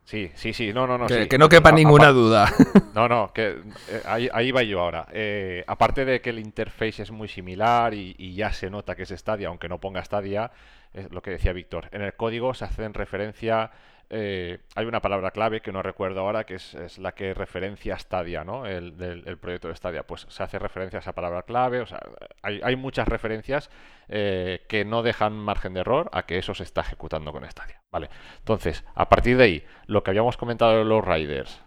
[0.05, 1.07] Sí, sí, sí, no, no, no.
[1.07, 2.51] Que, no quepa ninguna duda.
[2.93, 3.57] No, no, que
[3.89, 5.07] eh, ahí, ahí, va yo ahora.
[5.11, 9.09] Eh, aparte de que el interface es muy similar y, ya se nota que es
[9.09, 10.51] Stadia, aunque no ponga Stadia,
[10.93, 11.89] es lo que decía Víctor.
[11.91, 13.71] En el código se hace en referencia
[14.09, 17.99] eh, hay una palabra clave que no recuerdo ahora, que es, la que referencia a
[17.99, 18.65] Stadia, ¿no?
[18.65, 18.93] El,
[19.39, 20.03] proyecto de Stadia.
[20.03, 21.99] Pues se hace referencia a esa palabra clave, o sea,
[22.41, 23.69] hay, muchas referencias
[24.07, 27.81] eh, que no dejan margen de error a que eso se está ejecutando con Stadia,
[27.91, 28.09] ¿vale?
[28.39, 31.61] Entonces, a partir de ahí, lo que habíamos comentado de los riders,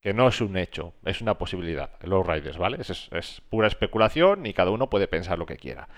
[0.00, 2.78] que no es un hecho, es una posibilidad, los Riders, ¿vale?
[2.80, 5.88] Es, es, pura especulación y cada uno puede pensar lo que quiera.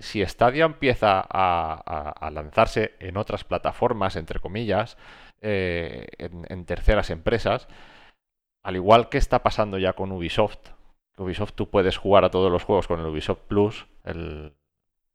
[0.00, 4.96] Si Stadia empieza a, lanzarse en otras plataformas, entre comillas,
[5.42, 7.68] eh, en, terceras empresas,
[8.62, 10.70] al igual que está pasando ya con Ubisoft,
[11.18, 14.54] Ubisoft tú puedes jugar a todos los juegos con el Ubisoft Plus, el,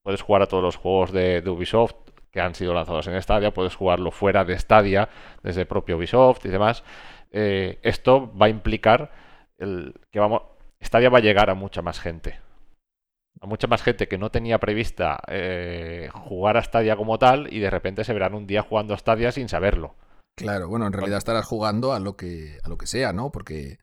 [0.04, 1.96] puedes jugar a todos los juegos de, Ubisoft
[2.32, 5.10] que han sido lanzados en Stadia, puedes jugarlo fuera de Stadia,
[5.44, 6.84] desde propio Ubisoft y demás.
[7.32, 9.12] Eh, esto va a implicar
[9.58, 10.44] el, que vamos,
[10.82, 12.40] Stadia va a llegar a mucha más gente.
[13.40, 17.60] A mucha más gente que no tenía prevista eh, jugar a Stadia como tal y
[17.60, 19.96] de repente se verán un día jugando a Stadia sin saberlo.
[20.36, 23.32] Claro, bueno, en realidad estarás jugando a lo que, a lo que sea, ¿no?
[23.32, 23.80] Porque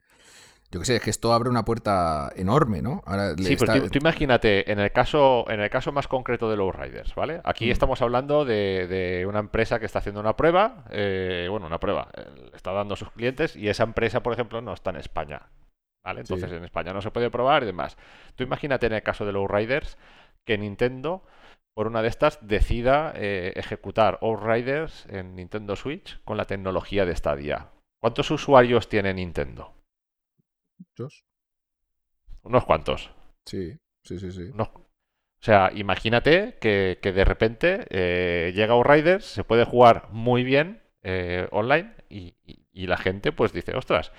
[0.71, 3.01] yo qué sé, es que esto abre una puerta enorme, ¿no?
[3.39, 7.15] sí, pero tú, imagínate, en el caso, en el caso más concreto de los Riders,
[7.15, 7.41] ¿vale?
[7.43, 7.71] Aquí mm.
[7.71, 12.51] estamos hablando de, una empresa que está haciendo una prueba, eh, bueno, una prueba, eh,
[12.53, 15.49] está dando a sus clientes y esa empresa, por ejemplo, no está en España,
[16.03, 16.21] ¿vale?
[16.21, 17.97] Entonces en España no se puede probar y demás.
[18.35, 19.97] Tú imagínate en el caso de los Riders
[20.45, 21.23] que Nintendo
[21.73, 27.15] por una de estas decida eh, ejecutar Riders en Nintendo Switch con la tecnología de
[27.15, 27.69] Stadia.
[28.01, 29.73] ¿Cuántos usuarios tiene Nintendo?
[30.77, 31.25] ¿Muchos?
[32.43, 33.11] Unos cuantos.
[33.45, 34.51] Sí, sí, sí, sí.
[35.41, 41.47] O sea, imagínate que, de repente eh, llega Outriders, se puede jugar muy bien eh,
[41.51, 42.35] online y,
[42.73, 44.11] la gente pues dice, ostras,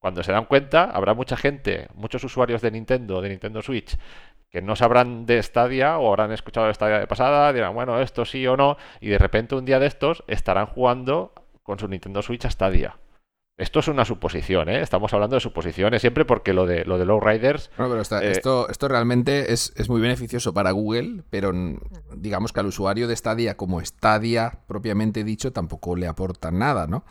[0.00, 3.96] cuando se dan cuenta, habrá mucha gente, muchos usuarios de Nintendo, de Nintendo Switch,
[4.48, 8.24] que no sabrán de Stadia o habrán escuchado de Stadia de pasada, dirán, bueno, esto
[8.24, 11.32] sí o no, y de repente un día de estos estarán jugando
[11.62, 12.96] con su Nintendo Switch a Stadia.
[13.58, 14.80] Esto es una suposición, ¿eh?
[14.80, 17.70] Estamos hablando de suposiciones siempre porque lo de, lo de Low Riders...
[17.76, 21.52] Bueno, pero eh, esto, esto realmente es, muy beneficioso para Google, pero
[22.16, 27.04] digamos que al usuario de Stadia, como Stadia propiamente dicho, tampoco le aporta nada, ¿no?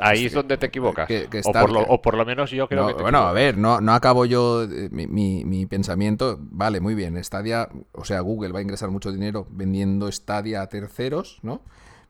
[0.00, 1.08] Ahí es donde te equivocas.
[1.44, 4.88] o, por lo, menos yo creo que Bueno, a ver, no, no acabo yo eh,
[4.90, 5.06] mi,
[5.44, 6.38] mi, pensamiento.
[6.40, 7.22] Vale, muy bien.
[7.22, 11.62] Stadia, o sea, Google va a ingresar mucho dinero vendiendo Stadia a terceros, ¿no?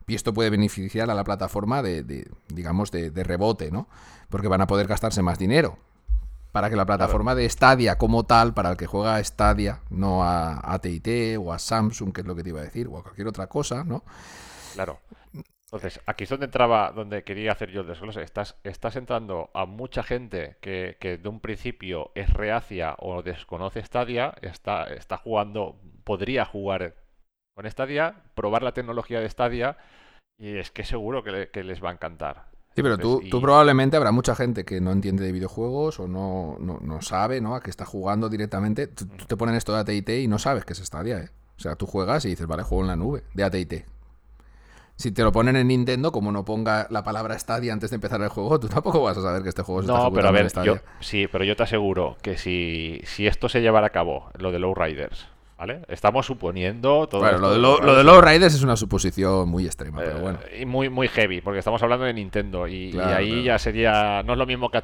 [0.07, 3.87] Y esto puede beneficiar a la plataforma de, digamos, de, rebote, ¿no?
[4.29, 5.79] Porque van a poder gastarse más dinero.
[6.51, 10.25] Para que la plataforma de Stadia como tal, para el que juega a Stadia, no
[10.25, 13.03] a AT&T o a Samsung, que es lo que te iba a decir, o a
[13.05, 14.03] cualquier otra cosa, ¿no?
[14.75, 14.99] Claro.
[15.73, 18.23] Entonces, aquí es donde entraba, donde quería hacer yo el desglose.
[18.23, 23.81] Estás, estás entrando a mucha gente que, que, de un principio es reacia o desconoce
[23.85, 26.97] Stadia, está, está jugando, podría jugar
[27.55, 29.77] con Stadia, probar la tecnología de Stadia
[30.41, 32.47] y es que seguro que, les va a encantar.
[32.75, 36.57] Sí, pero tú, tú, probablemente habrá mucha gente que no entiende de videojuegos o no,
[36.59, 37.55] no, sabe, ¿no?
[37.55, 38.89] A que está jugando directamente.
[38.89, 41.29] Tú, te ponen esto de AT&T y no sabes qué es Stadia, ¿eh?
[41.57, 44.00] O sea, tú juegas y dices, vale, juego en la nube de AT&T.
[45.01, 48.21] Si te lo ponen en Nintendo, como no ponga la palabra Stadia antes de empezar
[48.21, 50.31] el juego, tú tampoco vas a saber que este juego se no, está pero a
[50.31, 50.83] ver, Stadia.
[51.01, 54.59] sí, pero yo te aseguro que si, si esto se llevara a cabo, lo de
[54.59, 55.27] Low Riders,
[55.57, 55.83] ¿Vale?
[55.89, 57.21] Estamos suponiendo todo.
[57.23, 60.39] Bueno, lo de, lo, Low Riders es una suposición muy extrema, pero bueno.
[60.51, 64.23] Eh, y muy, muy heavy, porque estamos hablando de Nintendo y, ahí ya sería.
[64.23, 64.79] No es lo mismo que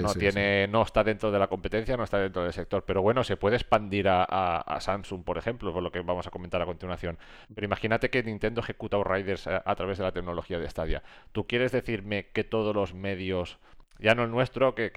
[0.00, 2.84] No, tiene, no está dentro de la competencia, no está dentro del sector.
[2.84, 6.62] Pero bueno, se puede expandir a, Samsung, por ejemplo, por lo que vamos a comentar
[6.62, 7.18] a continuación.
[7.54, 11.02] Pero imagínate que Nintendo ejecuta Riders a, través de la tecnología de Stadia.
[11.32, 13.58] ¿Tú quieres decirme que todos los medios,
[13.98, 14.90] ya no el nuestro, que,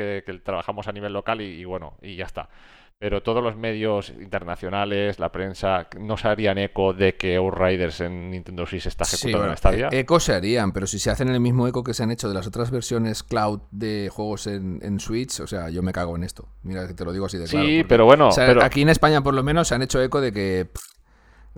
[0.43, 2.49] trabajamos a nivel local y, y bueno, y ya está
[2.97, 8.31] pero todos los medios internacionales, la prensa, no se harían eco de que Outriders en
[8.31, 9.89] Nintendo Switch está ejecutado en Stadia.
[9.91, 12.29] E-, eco se harían, pero si se hacen el mismo eco que se han hecho
[12.29, 16.23] de las otras versiones cloud de juegos en, Switch, o sea, yo me cago en
[16.23, 16.47] esto.
[16.63, 17.65] Mira te lo digo así de claro.
[17.65, 18.29] Sí, pero bueno.
[18.61, 20.69] Aquí en España, por lo menos, se han hecho eco de que.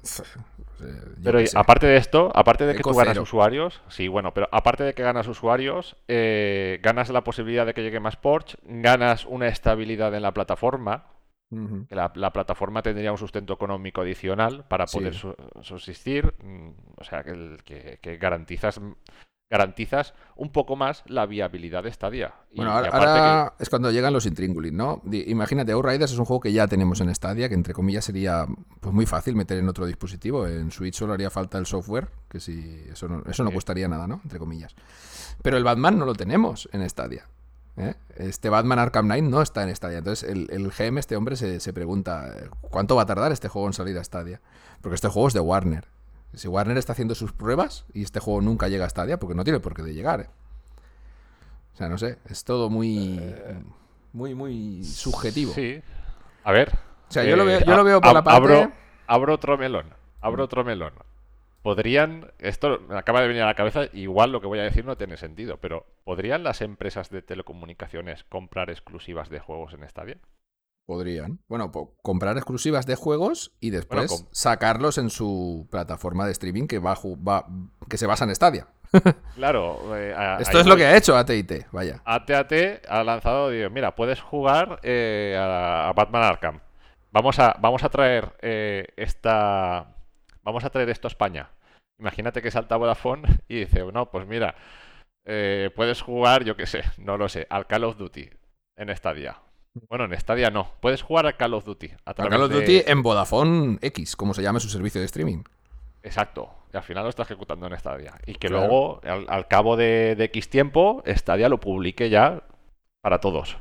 [1.24, 4.94] pero aparte de esto, aparte de que tú ganas usuarios, sí, bueno, pero aparte de
[4.96, 10.14] que ganas usuarios, eh, ganas la posibilidad de que llegue más ports, ganas una estabilidad
[10.16, 11.06] en la plataforma,
[11.50, 15.16] que la, plataforma tendría un sustento económico adicional para poder
[15.62, 16.34] subsistir.
[16.44, 18.82] Mm, o sea, que, que, garantizas
[19.50, 22.34] garantizas un poco más la viabilidad de Stadia.
[22.54, 25.02] bueno, ahora, es cuando llegan los intríngulis, ¿no?
[25.10, 28.46] Imagínate, Outriders es un juego que ya tenemos en Stadia, que entre comillas sería
[28.82, 30.48] pues muy fácil meter en otro dispositivo.
[30.48, 34.08] En Switch solo haría falta el software, que si eso no, eso no costaría nada,
[34.08, 34.20] ¿no?
[34.24, 34.76] Entre comillas.
[35.42, 37.26] Pero el Batman no lo tenemos en Stadia.
[37.78, 37.96] ¿Eh?
[38.16, 40.00] Este Batman Arkham Knight no está en Stadia.
[40.00, 43.74] Entonces el, el GM, este hombre, se, pregunta, ¿cuánto va a tardar este juego en
[43.74, 44.42] salir a Stadia?
[44.82, 45.86] Porque este juego es de Warner.
[46.34, 49.44] Si Warner está haciendo sus pruebas y este juego nunca llega a Stadia, porque no
[49.44, 50.22] tiene por qué de llegar.
[50.22, 50.30] ¿eh?
[51.74, 53.22] O sea, no sé, es todo muy,
[54.12, 55.54] muy, muy subjetivo.
[55.54, 55.82] Sí.
[56.44, 56.74] A ver.
[57.10, 58.74] O sea, yo, lo veo, yo lo veo por la parte...
[59.10, 59.86] Abro, otro melón,
[60.20, 60.92] abro otro melón.
[61.68, 64.86] Podrían, esto me acaba de venir a la cabeza, igual lo que voy a decir
[64.86, 70.18] no tiene sentido, pero ¿podrían las empresas de telecomunicaciones comprar exclusivas de juegos en Stadia?
[70.86, 71.40] Podrían.
[71.50, 71.70] Bueno,
[72.02, 76.96] comprar exclusivas de juegos y después sacarlos en su plataforma de streaming que, va,
[77.90, 78.68] que se basa en Stadia.
[79.36, 79.94] claro.
[79.94, 82.02] Eh, Esto es lo que ha hecho AT&T, vaya.
[82.06, 86.62] AT&T ha lanzado, digo, mira, puedes jugar eh, a, Batman Arkham.
[87.12, 89.96] Vamos a, vamos a traer eh, esta...
[90.44, 91.50] Vamos a traer esto a España.
[92.00, 94.56] Imagínate que salta Vodafone y dice, no, pues mira,
[95.24, 98.30] puedes jugar, yo qué sé, no lo sé, al Call of Duty
[98.78, 99.42] en Stadia
[99.90, 100.72] bueno, en Stadia no.
[100.80, 101.92] Puedes jugar a Call of Duty.
[102.06, 105.44] A, Call of Duty en Vodafone X, como se llama su servicio de streaming.
[106.04, 106.50] Exacto.
[106.74, 108.14] Y al final lo está ejecutando en Stadia.
[108.26, 112.44] Y que luego, al, cabo de, X tiempo, Stadia lo publique ya
[113.02, 113.58] para todos.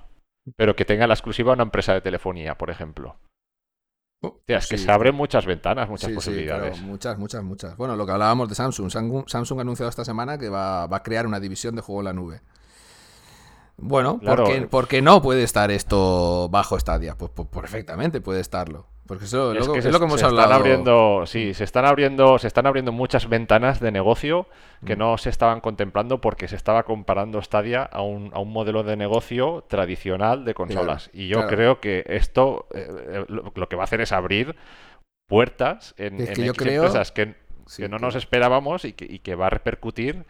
[0.56, 3.16] Pero que tenga la exclusiva una empresa de telefonía, por ejemplo.
[4.46, 6.80] Es que se abren muchas ventanas, muchas posibilidades.
[6.82, 7.76] muchas, muchas, muchas.
[7.76, 8.90] Bueno, lo que hablábamos de Samsung.
[9.26, 12.04] Samsung ha anunciado esta semana que va, va a crear una división de juego en
[12.04, 12.40] la nube.
[13.78, 14.18] Bueno,
[14.70, 17.14] ¿por, qué, no puede estar esto bajo Stadia?
[17.16, 18.86] Pues, pues, perfectamente puede estarlo.
[19.06, 20.48] Porque eso es, lo, que, hemos hablado.
[20.48, 24.46] Están abriendo, sí, se están abriendo, se están abriendo muchas ventanas de negocio
[24.84, 24.98] que mm.
[24.98, 28.96] no se estaban contemplando porque se estaba comparando Stadia a un, a un modelo de
[28.96, 31.10] negocio tradicional de consolas.
[31.12, 34.56] y yo creo que esto eh, lo, que va a hacer es abrir
[35.28, 37.34] puertas en, empresas que,
[37.88, 40.24] no nos esperábamos y que, y que va a repercutir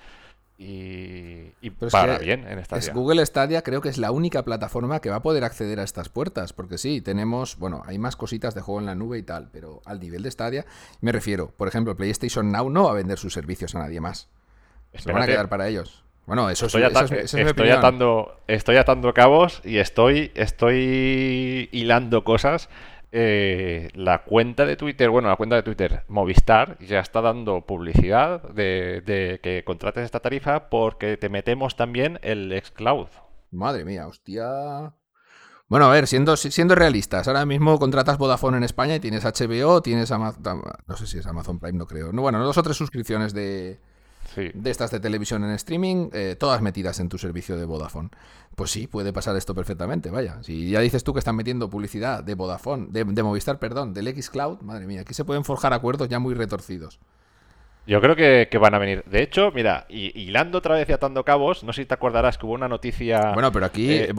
[0.59, 2.79] y, para bien en Stadia.
[2.79, 5.83] Es Google Stadia creo que es la única plataforma que va a poder acceder a
[5.83, 9.23] estas puertas, porque sí, tenemos, bueno, hay más cositas de juego en la nube y
[9.23, 10.65] tal, pero al nivel de Stadia
[11.01, 14.29] me refiero, por ejemplo, PlayStation Now no va a vender sus servicios a nadie más.
[14.95, 16.05] Se van a quedar para ellos.
[16.25, 22.69] Bueno, eso, estoy, es, estoy atando, estoy atando cabos y estoy, estoy hilando cosas
[23.19, 28.43] eh, la cuenta de Twitter, bueno, la cuenta de Twitter, Movistar, ya está dando publicidad
[28.51, 33.09] de, que contrates esta tarifa porque te metemos también el xCloud.
[33.51, 34.93] Madre mía, hostia.
[35.67, 39.81] Bueno, a ver, siendo, siendo realistas, ahora mismo contratas Vodafone en España y tienes HBO,
[39.81, 42.13] tienes Amazon, no sé si es Amazon Prime, no creo.
[42.13, 43.81] No, bueno, dos o tres suscripciones de,
[44.35, 48.11] de estas de televisión en streaming, eh, todas metidas en tu servicio de Vodafone.
[48.57, 50.43] Pues sí, puede pasar esto perfectamente, vaya.
[50.43, 54.09] Si ya dices tú que están metiendo publicidad de Vodafone, de, de Movistar, perdón, del
[54.21, 56.99] Xcloud, madre mía, aquí se pueden forjar acuerdos ya muy retorcidos.
[57.87, 59.05] Yo creo que, van a venir.
[59.05, 62.47] De hecho, mira, hilando otra vez y atando cabos, no sé si te acordarás que
[62.47, 63.33] hubo una noticia.
[63.33, 64.13] Bueno, pero aquí eh,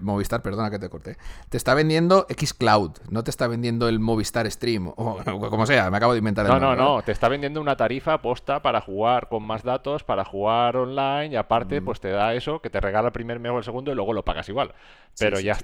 [0.00, 1.16] Movistar, perdona que te corté.
[1.48, 5.98] Te está vendiendo Xcloud, no te está vendiendo el Movistar Stream, o, como sea, me
[5.98, 9.28] acabo de inventar el No, no, no, te está vendiendo una tarifa posta para jugar
[9.28, 11.84] con más datos, para jugar online, y aparte, mm.
[11.84, 14.14] pues te da eso, que te regala el primer mes o el segundo y luego
[14.14, 14.72] lo pagas igual.
[15.18, 15.58] Pero ya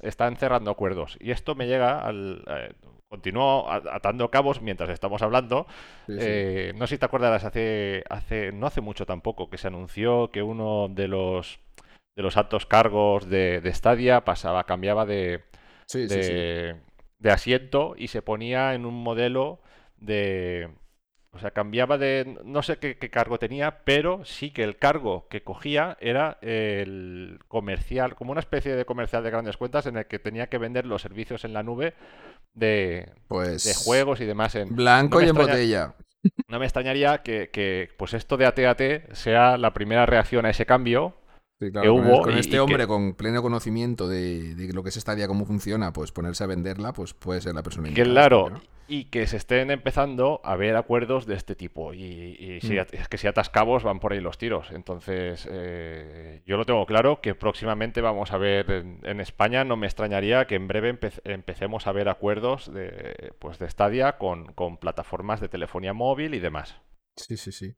[0.00, 1.16] están cerrando acuerdos.
[1.20, 2.44] Y esto me llega al.
[2.46, 2.72] Eh,
[3.10, 5.66] continúo atando cabos mientras estamos hablando.
[6.08, 10.30] Eh, no sé si te acuerdas, hace, hace, no hace mucho tampoco, que se anunció
[10.30, 11.60] que uno de los
[12.16, 15.42] de los altos cargos de, de Stadia pasaba, cambiaba de,
[15.92, 19.60] de, asiento y se ponía en un modelo
[19.96, 20.70] de.
[21.32, 22.38] O sea, cambiaba de.
[22.44, 27.38] No sé qué, qué, cargo tenía, pero sí que el cargo que cogía era el
[27.46, 30.86] comercial, como una especie de comercial de grandes cuentas en el que tenía que vender
[30.86, 31.94] los servicios en la nube
[32.54, 35.94] de, pues, de juegos y demás en blanco y en botella.
[36.48, 41.16] No me extrañaría que, pues esto de AT&T sea la primera reacción a ese cambio
[41.58, 42.22] que hubo.
[42.22, 46.44] Con, este hombre con pleno conocimiento de, lo que es Stadia, cómo funciona, pues ponerse
[46.44, 50.74] a venderla, pues puede ser la persona Claro, y que se estén empezando a ver
[50.74, 51.94] acuerdos de este tipo.
[51.94, 52.86] Y, si, mm.
[52.90, 54.72] es que si atas cabos van por ahí los tiros.
[54.72, 59.86] Entonces, eh, yo lo tengo claro que próximamente vamos a ver en, España, no me
[59.86, 65.40] extrañaría que en breve empecemos a ver acuerdos de, pues de Stadia con, con plataformas
[65.40, 66.76] de telefonía móvil y demás.
[67.14, 67.76] Sí, sí, sí.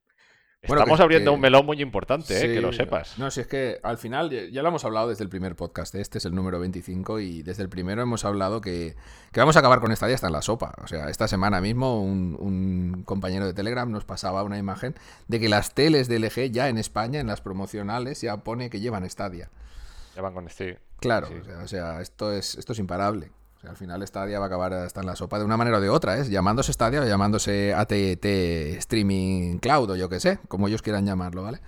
[0.63, 3.19] Estamos abriendo un melón muy importante, eh, que lo sepas.
[3.19, 6.19] No, si es que al final, ya lo hemos hablado desde el primer podcast, este
[6.19, 8.95] es el número 25 y desde el primero hemos hablado que,
[9.35, 10.73] vamos a acabar con esta ya está en la sopa.
[10.85, 14.95] O sea, esta semana mismo un, compañero de Telegram nos pasaba una imagen
[15.27, 18.79] de que las teles de LG ya en España, en las promocionales, ya pone que
[18.79, 19.51] llevan Stadia.
[20.15, 20.79] Ya van con este.
[21.01, 21.29] Claro,
[21.65, 23.33] O, sea, esto es, esto es imparable
[23.69, 25.89] al final Stadia va a acabar hasta en la sopa de una manera o de
[25.89, 26.25] otra, ¿eh?
[26.29, 28.25] Llamándose Stadia o llamándose ATT
[28.79, 31.61] Streaming Cloud o yo qué sé, como ellos quieran llamarlo, ¿vale?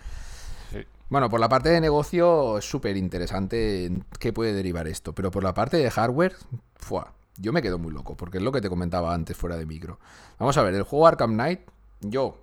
[1.10, 5.44] Bueno, por la parte de negocio es súper interesante qué puede derivar esto, pero por
[5.44, 6.34] la parte de hardware,
[6.76, 7.12] ¡fua!
[7.36, 9.98] yo me quedo muy loco, porque es lo que te comentaba antes fuera de micro.
[10.38, 11.60] Vamos a ver, el juego Arkham Knight,
[12.00, 12.38] yo,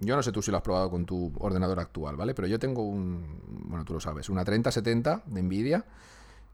[0.00, 2.34] yo no sé tú si lo has probado con tu ordenador actual, ¿vale?
[2.34, 5.84] Pero yo tengo un, bueno, tú lo sabes, una 3070 de Nvidia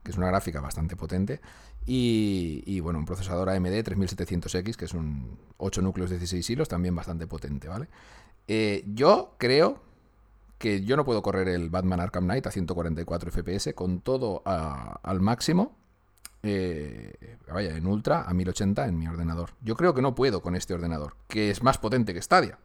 [0.02, 1.40] que es una gráfica bastante potente.
[1.86, 6.94] Y, bueno, un procesador AMD 3700X, que es un 8 núcleos de 16 hilos, también
[6.94, 7.88] bastante potente, ¿vale?
[8.46, 9.80] Eh, yo creo
[10.58, 15.20] que yo no puedo correr el Batman Arkham Knight a 144 FPS con todo al
[15.20, 15.76] máximo.
[16.42, 19.50] Eh, vaya, en ultra a 1080 en mi ordenador.
[19.62, 22.58] Yo creo que no puedo con este ordenador, que es más potente que Stadia.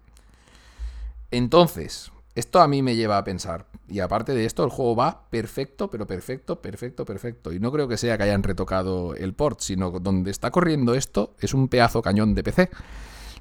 [1.31, 3.65] Entonces, esto a mí me lleva a pensar.
[3.87, 7.53] Y aparte de esto, el juego va perfecto, pero perfecto, perfecto, perfecto.
[7.53, 11.33] Y no creo que sea que hayan retocado el port, sino donde está corriendo esto
[11.39, 12.69] es un pedazo cañón de PC.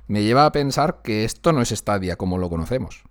[0.06, 3.02] Me lleva a pensar que esto no es Stadia como lo conocemos.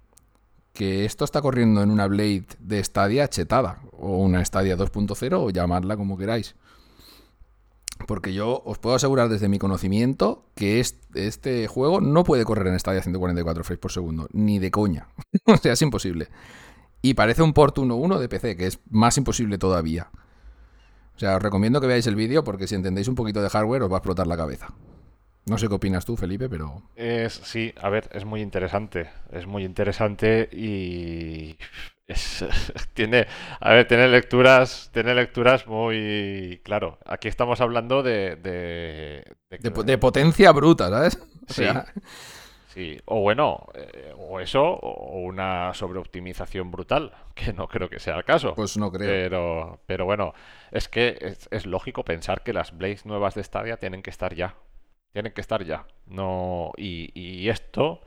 [0.72, 5.50] Que esto está corriendo en una Blade de Stadia chetada, o una Stadia 2.0, o
[5.50, 6.56] llamarla como queráis.
[8.08, 12.80] Porque yo os puedo asegurar desde mi conocimiento que este, juego no puede correr en
[12.80, 15.08] Stadia 144 frames por segundo, ni de coña.
[15.46, 16.28] o sea, es imposible.
[17.02, 20.10] Y parece un port 1.1 de PC, que es más imposible todavía.
[21.16, 23.84] O sea, os recomiendo que veáis el vídeo porque si entendéis un poquito de hardware
[23.84, 24.74] os va a explotar la cabeza.
[25.46, 26.84] No sé qué opinas tú, Felipe, pero...
[26.96, 29.10] Es, sí, a ver, es muy interesante.
[29.32, 31.58] Es muy interesante y
[32.94, 33.28] tiene,
[33.60, 36.98] a ver, tiene lecturas, tiene lecturas muy, claro.
[37.06, 41.18] Aquí estamos hablando de, de, potencia bruta, ¿sabes?
[41.48, 41.64] sí,
[42.68, 43.00] sí.
[43.06, 48.26] O bueno, eh, o eso, o una sobreoptimización brutal, que no creo que sea el
[48.26, 48.54] caso.
[48.54, 49.08] Pues no creo.
[49.08, 50.34] Pero, pero bueno,
[50.72, 54.56] es que es, lógico pensar que las Blaze nuevas de Stadia tienen que estar ya.
[55.14, 55.86] Tienen que estar ya.
[56.08, 58.02] No, y, y esto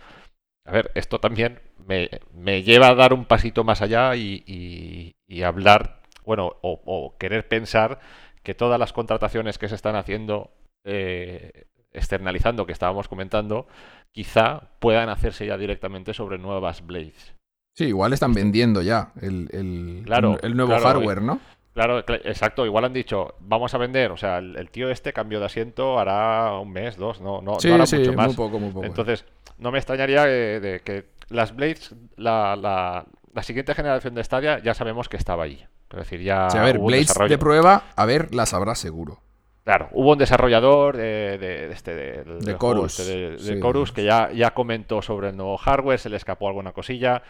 [0.67, 5.15] a ver, esto también me, lleva a dar un pasito más allá y,
[5.45, 8.01] hablar, bueno, o, querer pensar
[8.43, 10.51] que todas las contrataciones que se están haciendo,
[10.85, 13.67] eh, externalizando, que estábamos comentando,
[14.11, 17.35] quizá puedan hacerse ya directamente sobre nuevas Blades.
[17.75, 20.05] Sí, igual están vendiendo ya el, el,
[20.43, 21.41] el nuevo hardware, ¿no?
[21.77, 22.65] Claro, exacto.
[22.65, 24.11] Igual han dicho, vamos a vender.
[24.11, 27.69] O sea, el, tío este cambió de asiento hará un mes, dos, no, no, sí,
[27.69, 28.29] no hará sí, mucho más.
[28.29, 28.87] Muy poco, muy poco.
[28.87, 29.27] Entonces,
[29.59, 35.11] no me extrañaría de, que las Blades, la, la, siguiente generación de Stadia, ya sabemos
[35.11, 35.67] que estaba ahí.
[35.91, 36.47] Es decir, ya.
[36.47, 39.21] a ver, Blades de prueba, a ver, las habrá seguro.
[39.63, 44.55] Claro, hubo un desarrollador de, de, este, de, Chorus, este, de, Chorus que ya, ya
[44.55, 47.23] comentó sobre el nuevo hardware, se le escapó alguna cosilla.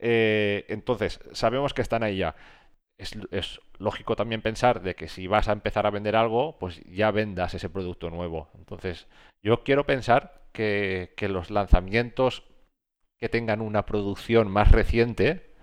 [0.00, 2.34] Eh, entonces, sabemos que están ahí ya
[3.02, 7.10] es, lógico también pensar de que si vas a empezar a vender algo, pues ya
[7.10, 8.48] vendas ese producto nuevo.
[8.54, 9.08] Entonces,
[9.42, 12.44] yo quiero pensar que, los lanzamientos
[13.18, 15.54] que tengan una producción más reciente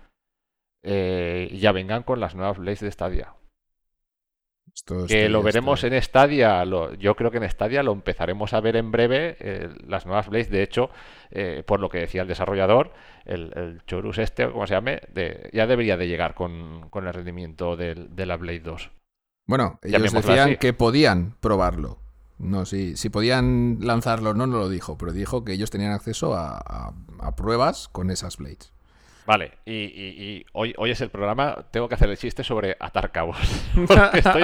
[0.82, 3.34] eh, ya vengan con las nuevas Blaze de Stadia
[5.08, 6.64] que lo veremos en Stadia,
[6.98, 10.50] yo creo que en Stadia lo empezaremos a ver en breve, eh, las nuevas Blades,
[10.50, 10.90] de hecho,
[11.30, 12.92] eh, por lo que decía el desarrollador,
[13.24, 15.00] el, Chorus este, como se llame,
[15.52, 18.90] ya debería de llegar con, el rendimiento de la Blade 2.
[19.46, 21.98] Bueno, ellos decían que podían probarlo.
[22.38, 26.34] No, si, si podían lanzarlo, no, no lo dijo, pero dijo que ellos tenían acceso
[26.34, 26.94] a
[27.36, 28.72] pruebas con esas Blades.
[29.30, 33.38] Vale, y, hoy, hoy es el programa, tengo que hacer el chiste sobre atar cabos.
[34.12, 34.42] estoy,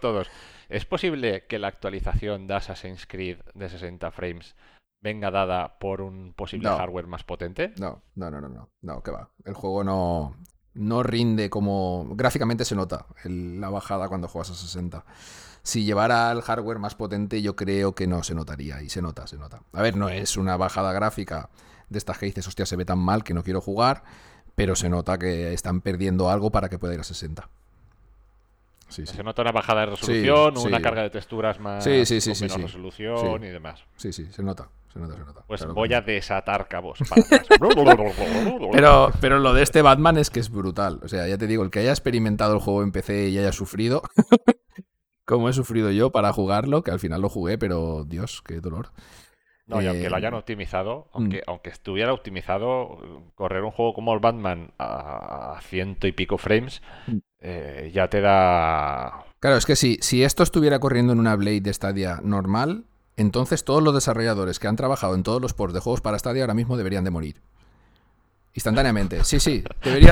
[0.00, 0.28] todos.
[0.68, 4.56] ¿Es posible que la actualización de Assassin's Creed de 60 frames
[5.00, 7.72] venga dada por un posible hardware más potente?
[7.78, 9.30] No, no, no, no, no, no, que va.
[9.44, 10.34] El juego no,
[10.74, 12.16] no rinde como...
[12.16, 15.04] Gráficamente se nota la bajada cuando juegas a 60.
[15.62, 19.28] Si llevara el hardware más potente yo creo que no se notaría, y se nota,
[19.28, 19.62] se nota.
[19.72, 21.48] A ver, no es una bajada gráfica
[21.88, 24.02] de estas que dices, hostia, se ve tan mal que no quiero jugar,
[24.54, 27.48] pero se nota que están perdiendo algo para que pueda ir a 60.
[28.88, 32.62] Se nota una bajada de resolución, una carga de texturas más sí, sí, sí, con
[32.62, 33.84] resolución y demás.
[33.96, 34.68] Sí, sí, se nota.
[34.92, 35.44] Se nota, se nota.
[35.46, 37.00] Pues voy a desatar cabos.
[38.72, 41.00] pero, pero lo de este Batman es que es brutal.
[41.02, 43.52] O sea, ya te digo, el que haya experimentado el juego en PC y haya
[43.52, 44.02] sufrido,
[45.26, 48.92] como he sufrido yo para jugarlo, que al final lo jugué, pero Dios, qué dolor.
[49.66, 51.50] No, y aunque lo hayan eh, optimizado, aunque, mm.
[51.50, 52.98] aunque estuviera optimizado,
[53.34, 57.16] correr un juego como el Batman a, ciento y pico frames mm.
[57.40, 59.24] eh, ya te da.
[59.40, 62.84] Claro, es que si, si esto estuviera corriendo en una Blade de Stadia normal,
[63.16, 66.44] entonces todos los desarrolladores que han trabajado en todos los ports de juegos para Stadia
[66.44, 67.42] ahora mismo deberían de morir.
[68.56, 69.22] Instantáneamente.
[69.22, 69.62] Sí, sí.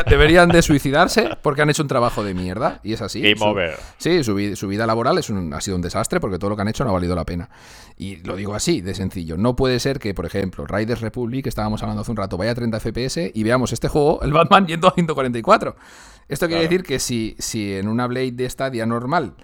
[0.06, 2.78] deberían de suicidarse porque han hecho un trabajo de mierda.
[2.84, 3.22] Y es así.
[3.22, 3.74] Game over.
[3.96, 6.84] Sí, su, vida laboral es ha sido un desastre porque todo lo que han hecho
[6.84, 7.48] no ha valido la pena.
[7.96, 9.38] Y lo digo así, de sencillo.
[9.38, 12.50] No puede ser que, por ejemplo, Riders Republic, que estábamos hablando hace un rato, vaya
[12.50, 15.74] a 30 FPS y veamos este juego, el Batman, yendo a 144.
[16.28, 19.36] Esto quiere decir que si, si en una Blade de Stadia normal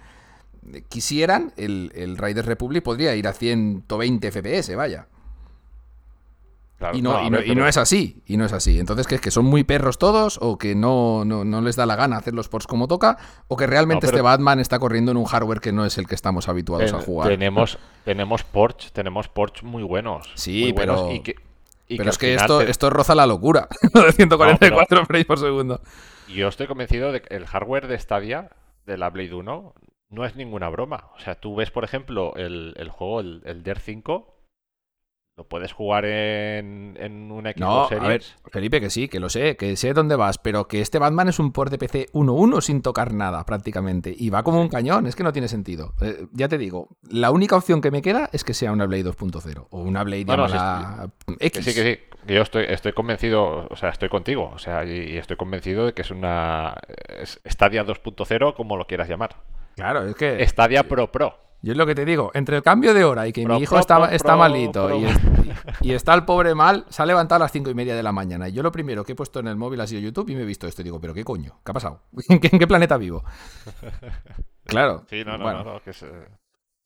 [0.89, 5.07] quisieran, el, el Riders Republic podría ir a 120 FPS, vaya.
[6.93, 8.79] Y, no, no, es así, y no es así.
[8.79, 10.39] Entonces, ¿qué es que son muy perros todos?
[10.41, 13.17] ¿O que no, no, les da la gana hacer los ports como toca?
[13.47, 16.15] ¿O que realmente este Batman está corriendo en un hardware que no es el que
[16.15, 17.29] estamos habituados a jugar?
[17.29, 20.31] Tenemos, tenemos ports, tenemos ports muy buenos.
[20.35, 21.09] Sí, pero...
[21.87, 23.67] pero es que esto, esto roza la locura.
[23.93, 25.81] de 144 frames por segundo.
[26.33, 28.49] Yo estoy convencido de que el hardware de Stadia,
[28.85, 29.73] de la Blade 1,
[30.09, 31.09] no es ninguna broma.
[31.15, 34.30] O sea, tú ves, por ejemplo, el, juego, el, el DER 5,
[35.37, 39.29] lo puedes jugar en, en una Xbox no, A ver, Felipe, que sí, que lo
[39.29, 42.61] sé, que sé dónde vas, pero que este Batman es un port de PC 1.1
[42.61, 44.13] sin tocar nada prácticamente.
[44.15, 45.93] Y va como un cañón, es que no tiene sentido.
[46.01, 49.05] Eh, ya te digo, la única opción que me queda es que sea una Blade
[49.05, 50.25] 2.0 o una Blade
[51.39, 51.65] X.
[51.65, 52.33] sí, que sí.
[52.33, 56.01] yo estoy, estoy convencido, o sea, estoy contigo, o sea, y, estoy convencido de que
[56.01, 56.75] es una
[57.49, 59.37] Stadia 2.0, como lo quieras llamar.
[59.75, 60.45] Claro, es que.
[60.45, 61.50] Stadia Pro Pro.
[61.63, 63.77] Yo es lo que te digo, entre el cambio de hora y que mi hijo
[63.77, 64.89] está, está malito
[65.81, 68.11] y, está el pobre mal, se ha levantado a las cinco y media de la
[68.11, 68.49] mañana.
[68.49, 70.41] Y yo lo primero que he puesto en el móvil ha sido YouTube y me
[70.41, 70.81] he visto esto.
[70.81, 71.59] Y digo, ¿pero qué coño?
[71.63, 72.01] ¿Qué ha pasado?
[72.29, 73.23] ¿En qué, planeta vivo?
[74.63, 75.03] Claro.
[75.09, 75.63] Sí, no, no, bueno.
[75.65, 75.91] no, que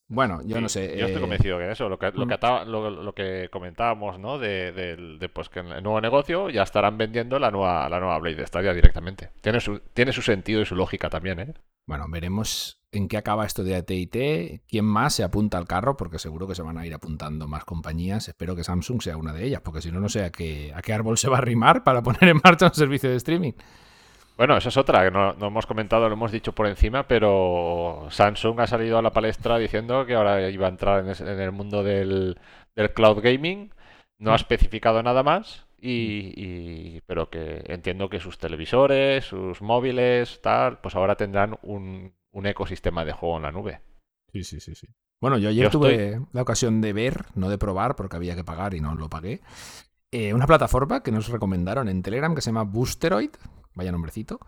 [0.07, 0.95] Bueno, yo no sé.
[0.97, 3.13] Yo estoy eh, convencido que eso, lo que, lo mm.
[3.13, 4.37] que, comentábamos, ¿no?
[4.37, 8.45] De, pues que en el nuevo negocio ya estarán vendiendo la nueva, la nueva Blade
[8.45, 9.31] Stadia directamente.
[9.41, 11.53] Tiene su, tiene su sentido y su lógica también, ¿eh?
[11.87, 16.17] Bueno, veremos en qué acaba esto de AT&T, quién más se apunta al carro, porque
[16.17, 18.27] seguro que se van a ir apuntando más compañías.
[18.27, 20.81] Espero que Samsung sea una de ellas, porque si no, no sé a qué, a
[20.81, 23.53] qué árbol se va a arrimar para poner en marcha un servicio de streaming.
[24.37, 28.59] Bueno, esa es otra que no, hemos comentado, lo hemos dicho por encima, pero Samsung
[28.59, 32.37] ha salido a la palestra diciendo que ahora iba a entrar en, el mundo del,
[32.93, 33.73] cloud gaming.
[34.17, 34.35] No ha mm.
[34.35, 40.95] especificado nada más, y, y, pero que entiendo que sus televisores, sus móviles, tal, pues
[40.95, 43.81] ahora tendrán un, un ecosistema de juego en la nube.
[44.33, 44.87] Sí, sí, sí, sí.
[45.21, 48.73] Bueno, yo ayer tuve la ocasión de ver, no de probar, porque había que pagar
[48.73, 49.41] y no lo pagué,
[50.15, 53.31] eh, una plataforma que nos recomendaron en Telegram que se llama Boosteroid,
[53.73, 54.39] vaya nombrecito,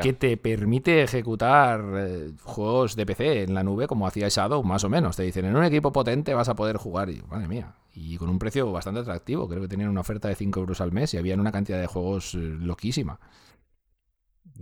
[0.00, 4.84] que te permite ejecutar eh, juegos de PC en la nube como hacía Shadow, más
[4.84, 5.16] o menos.
[5.16, 8.30] Te dicen, en un equipo potente vas a poder jugar, y madre mía, y con
[8.30, 9.48] un precio bastante atractivo.
[9.48, 11.86] Creo que tenían una oferta de 5 euros al mes y habían una cantidad de
[11.86, 13.20] juegos eh, loquísima.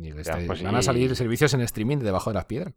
[0.02, 2.74] Este, pues van a salir servicios en streaming debajo de las piedras.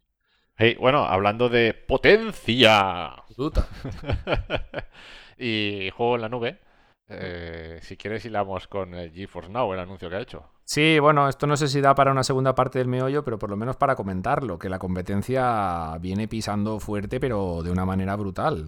[0.56, 3.24] Hey, bueno, hablando de potencia.
[5.38, 6.60] y juego en la nube.
[7.08, 10.44] Eh, si quieres hilamos con el GeForce Now, el anuncio que ha hecho.
[10.64, 13.50] Sí, bueno, esto no sé si da para una segunda parte del meollo, pero por
[13.50, 18.66] lo menos para comentarlo, que la competencia viene pisando fuerte, pero de una manera brutal.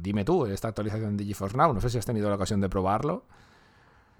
[0.00, 2.68] Dime tú, esta actualización de GeForce Now, no sé si has tenido la ocasión de
[2.68, 3.24] probarlo.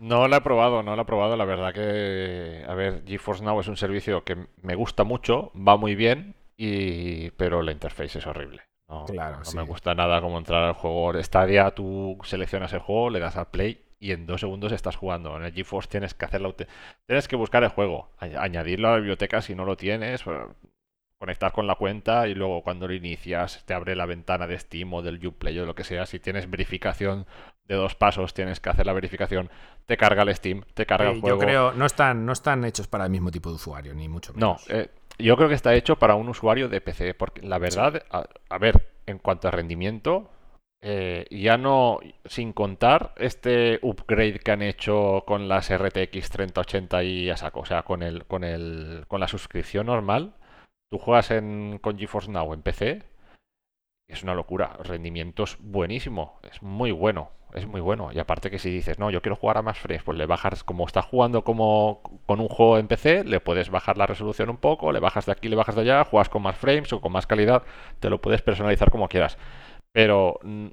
[0.01, 1.37] No la he probado, no la he probado.
[1.37, 5.77] La verdad que, a ver, GeForce Now es un servicio que me gusta mucho, va
[5.77, 8.63] muy bien, y pero la interface es horrible.
[8.93, 13.09] No, claro, no me gusta nada como entrar al juego Stadia, tú seleccionas el juego,
[13.09, 15.35] le das al play y en dos segundos estás jugando.
[15.37, 16.55] En el GeForce tienes que hacerlo,
[17.07, 20.25] tienes que buscar el juego, añadirlo a la biblioteca si no lo tienes,
[21.17, 24.93] conectar con la cuenta y luego cuando lo inicias te abre la ventana de Steam
[24.93, 26.05] o del Uplay o lo que sea.
[26.05, 27.27] Si tienes verificación
[27.69, 29.49] de dos pasos, tienes que hacer la verificación,
[29.87, 31.41] te carga el Steam, te carga el juego.
[31.41, 34.35] Yo creo, no están, no están hechos para el mismo tipo de usuario, ni mucho
[34.35, 34.67] menos.
[34.69, 38.05] No, eh, yo creo que está hecho para un usuario de PC, porque la verdad,
[38.11, 40.31] a, ver, en cuanto a rendimiento,
[40.83, 47.31] eh, ya no, sin contar este upgrade que han hecho con las RTX 3080 y
[47.31, 50.35] a saco, o sea, con el, con el, con la suscripción normal,
[50.91, 53.03] tú juegas en, con GeForce Now en PC,
[54.09, 58.11] es una locura, rendimiento es buenísimo, es muy bueno es muy bueno.
[58.13, 60.65] Y aparte que si dices, no, yo quiero jugar a más frames, pues le bajas,
[60.65, 64.57] como estás jugando como con un juego en PC, le puedes bajar la resolución un
[64.57, 67.13] poco, le bajas de aquí, le bajas de allá, juegas con más frames o con
[67.13, 67.63] más calidad,
[68.01, 69.39] te lo puedes personalizar como quieras.
[69.93, 70.69] Pero mm,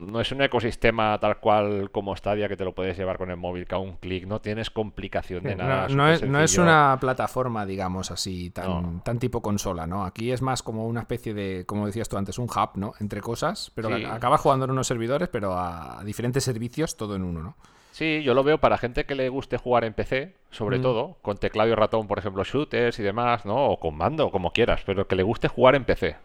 [0.00, 3.36] no es un ecosistema tal cual como Stadia que te lo puedes llevar con el
[3.36, 5.88] móvil que a un clic, no tienes complicación de nada.
[5.88, 10.04] No, es, una plataforma, digamos así, tan, tan tipo consola, ¿no?
[10.04, 12.94] Aquí es más como una especie de, como decías tú antes, un hub, ¿no?
[13.00, 17.42] Entre cosas, pero acabas jugando en unos servidores, pero a, diferentes servicios, todo en uno,
[17.42, 17.56] ¿no?
[17.92, 20.82] Sí, yo lo veo para gente que le guste jugar en PC, sobre mm.
[20.82, 23.66] todo, con teclado y ratón, por ejemplo, shooters y demás, ¿no?
[23.66, 26.16] O con mando, como quieras, pero que le guste jugar en PC.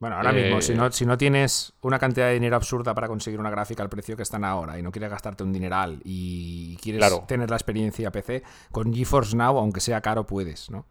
[0.00, 3.40] Bueno, ahora mismo, si no, si no tienes una cantidad de dinero absurda para conseguir
[3.40, 7.26] una gráfica al precio que están ahora y no quieres gastarte un dineral y quieres
[7.26, 10.84] tener la experiencia PC, con GeForce Now, aunque sea caro, puedes, ¿no?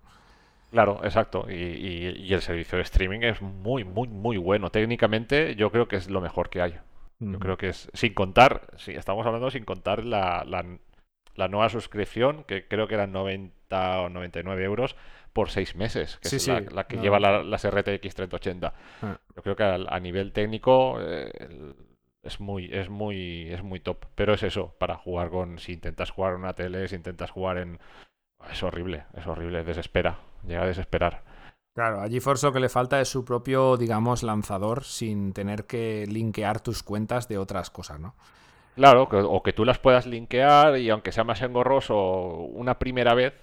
[0.72, 1.46] Claro, exacto.
[1.48, 4.72] Y, el servicio de streaming es muy, muy, muy bueno.
[4.72, 6.80] Técnicamente, yo creo que es lo mejor que hay.
[7.20, 10.66] Yo creo que es, sin contar, sí, estamos hablando sin contar la, la
[11.36, 14.96] nueva suscripción, que creo que eran 90 o 99 euros
[15.34, 18.74] por seis meses, que es la, que lleva las RTX 3080.
[19.02, 19.18] Ah.
[19.36, 21.32] Yo creo que a, nivel técnico, eh,
[22.22, 24.06] es muy, es muy, es muy top.
[24.16, 27.58] Pero es eso, para jugar con, si intentas jugar en una tele, si intentas jugar
[27.58, 27.80] en...
[28.52, 31.24] Es horrible, es horrible, desespera, llega a desesperar.
[31.74, 36.06] Claro, a GeForce lo que le falta es su propio, digamos, lanzador sin tener que
[36.08, 38.16] linkear tus cuentas de otras cosas, ¿no?
[38.76, 43.34] Claro, o que tú las puedas linkear y aunque sea más engorroso una primera vez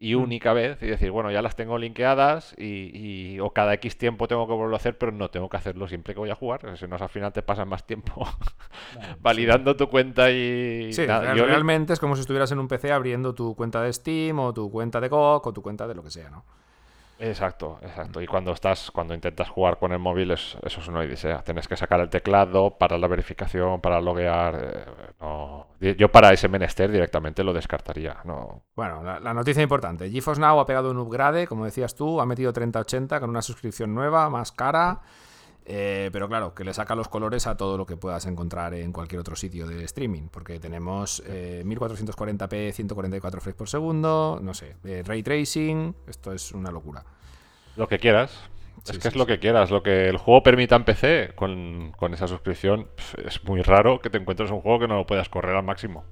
[0.00, 0.22] y mm.
[0.22, 4.46] única vez y decir, bueno, ya las tengo linkeadas y, o cada X tiempo tengo
[4.46, 6.86] que volverlo a hacer, pero no tengo que hacerlo siempre que voy a jugar, si
[6.86, 8.26] no al final te pasan más tiempo
[9.20, 10.92] validando tu cuenta y...
[10.92, 14.54] Sí, realmente es como si estuvieras en un PC abriendo tu cuenta de Steam o
[14.54, 16.44] tu cuenta de GOG o tu cuenta de lo que sea, ¿no?
[17.20, 18.20] Exacto, exacto.
[18.20, 21.42] Y cuando estás, cuando intentas jugar con el móvil, es, eso es una odisea.
[21.42, 24.86] Tienes que sacar el teclado para la verificación, para loguear.
[25.80, 28.18] Eh, yo para ese menester directamente lo descartaría.
[28.24, 28.62] No.
[28.76, 30.08] Bueno, la, noticia importante.
[30.10, 33.94] GeForce Now ha pegado un upgrade, como decías tú, ha metido 3080 con una suscripción
[33.94, 35.00] nueva, más cara.
[35.70, 38.90] Eh, pero claro, que le saca los colores a todo lo que puedas encontrar en
[38.90, 44.76] cualquier otro sitio de streaming, porque tenemos 1440p, eh, 144 frames por segundo, no sé,
[44.84, 47.04] eh, ray tracing, esto es una locura.
[47.76, 48.48] Lo que quieras.
[48.88, 49.70] es que es lo que quieras.
[49.70, 52.88] Lo que el juego permita en PC con, esa suscripción,
[53.22, 56.02] es muy raro que te encuentres un juego que no lo puedas correr al máximo.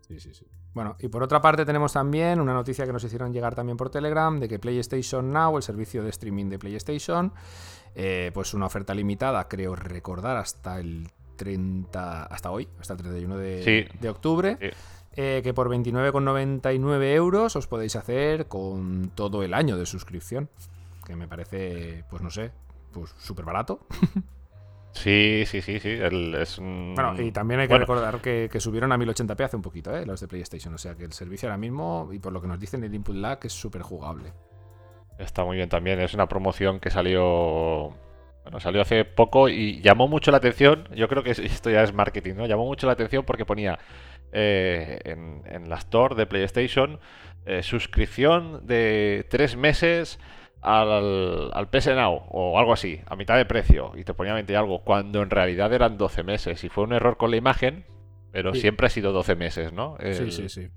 [0.00, 0.44] Sí, sí, sí.
[0.74, 3.90] Bueno, y por otra parte tenemos también una noticia que nos hicieron llegar también por
[3.90, 7.32] Telegram de que PlayStation Now, el servicio de streaming de PlayStation,
[7.94, 13.36] eh, pues una oferta limitada, creo recordar, hasta el 30, hasta hoy, hasta el 31
[13.36, 14.58] de, de octubre.
[15.20, 20.48] Eh, que por 29,99 euros os podéis hacer con todo el año de suscripción.
[21.04, 22.52] Que me parece, pues no sé,
[22.92, 23.86] pues súper barato.
[24.92, 25.90] Sí, sí, sí, sí.
[25.90, 30.04] es Bueno, y también hay que recordar que, subieron a 1080p hace un poquito, ¿eh?
[30.04, 30.74] los de PlayStation.
[30.74, 33.14] O sea que el servicio ahora mismo, y por lo que nos dicen, el input
[33.14, 34.32] lag es súper jugable.
[35.18, 36.00] Está muy bien también.
[36.00, 37.94] Es una promoción que salió.
[38.44, 40.88] Bueno, salió hace poco y llamó mucho la atención.
[40.94, 42.46] Yo creo que esto ya es marketing, ¿no?
[42.46, 43.78] Llamó mucho la atención porque ponía
[44.32, 46.98] eh, en, la store de PlayStation
[47.46, 50.18] eh, suscripción de tres meses
[50.60, 54.56] al, al PS Now o algo así, a mitad de precio, y te ponía 20
[54.56, 56.64] algo, cuando en realidad eran 12 meses.
[56.64, 57.84] Y fue un error con la imagen,
[58.32, 59.96] pero siempre ha sido 12 meses, ¿no?
[60.00, 60.68] Sí, sí, sí.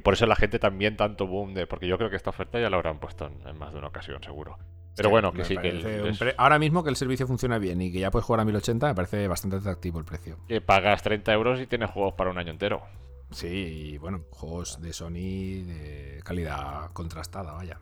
[0.00, 1.66] Y por eso la gente también tanto boom de.
[1.66, 4.22] Porque yo creo que esta oferta ya la habrán puesto en, más de una ocasión,
[4.22, 4.56] seguro.
[4.96, 6.34] Pero bueno, que sí, que.
[6.38, 8.94] Ahora mismo que el servicio funciona bien y que ya puedes jugar a 1080, me
[8.94, 10.38] parece bastante atractivo el precio.
[10.48, 12.82] Que pagas 30 euros y tienes juegos para un año entero.
[13.30, 17.78] Sí, y bueno, juegos de Sony de calidad contrastada, vaya.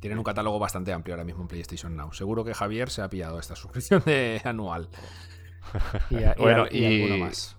[0.00, 2.14] Tienen un catálogo bastante amplio ahora mismo en PlayStation Now.
[2.14, 4.88] Seguro que Javier se ha pillado esta suscripción de anual.
[6.08, 7.58] Y, bueno, y, más.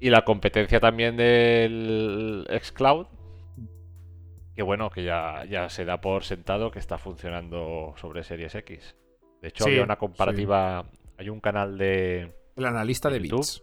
[0.00, 3.08] Y la competencia también del Xcloud.
[4.54, 8.96] Que bueno, que ya, ya se da por sentado que está funcionando sobre Series X.
[9.40, 10.84] De hecho, había una comparativa.
[11.18, 12.32] Hay un canal de.
[12.56, 13.62] El analista de Bits.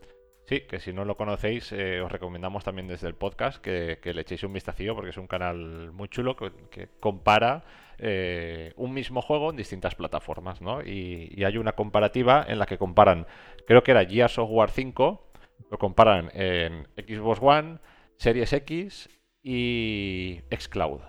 [0.49, 4.21] Sí, que si no lo conocéis, eh, os recomendamos también desde el podcast que, le
[4.21, 7.63] echéis un vistacillo porque es un canal muy chulo que, compara
[7.99, 10.81] eh, un mismo juego en distintas plataformas, ¿no?
[10.81, 13.27] Y, hay una comparativa en la que comparan,
[13.67, 15.31] creo que era Gears of War 5,
[15.69, 17.77] lo comparan en Xbox One,
[18.17, 19.07] Series X
[19.43, 21.01] y Xcloud.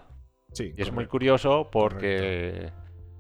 [0.53, 2.73] Sí, y es muy curioso porque,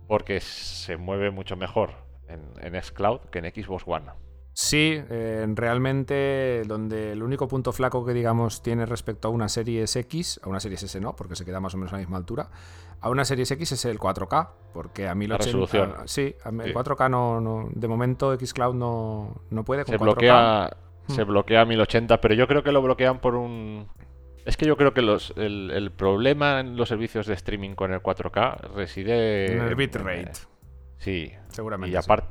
[0.08, 1.90] porque se mueve mucho mejor
[2.28, 4.10] en, en Xcloud que en Xbox One.
[4.52, 9.84] Sí, eh, realmente donde el único punto flaco que digamos tiene respecto a una serie
[9.84, 12.16] X, a una serie S no, porque se queda más o menos a la misma
[12.16, 12.50] altura,
[13.00, 16.02] a una serie X es el 4K, porque a 1080...
[16.06, 20.68] sí, el 4K no, de momento Xcloud no, no puede se bloquea
[21.06, 23.88] Se bloquea a 1080, pero yo creo que lo bloquean por un...
[24.50, 28.00] Es que yo creo que los, el, problema en los servicios de streaming con el
[28.00, 29.52] 4K reside...
[29.52, 30.32] En el bitrate.
[30.98, 31.32] sí.
[31.50, 31.94] Seguramente.
[31.94, 32.26] Y aparte...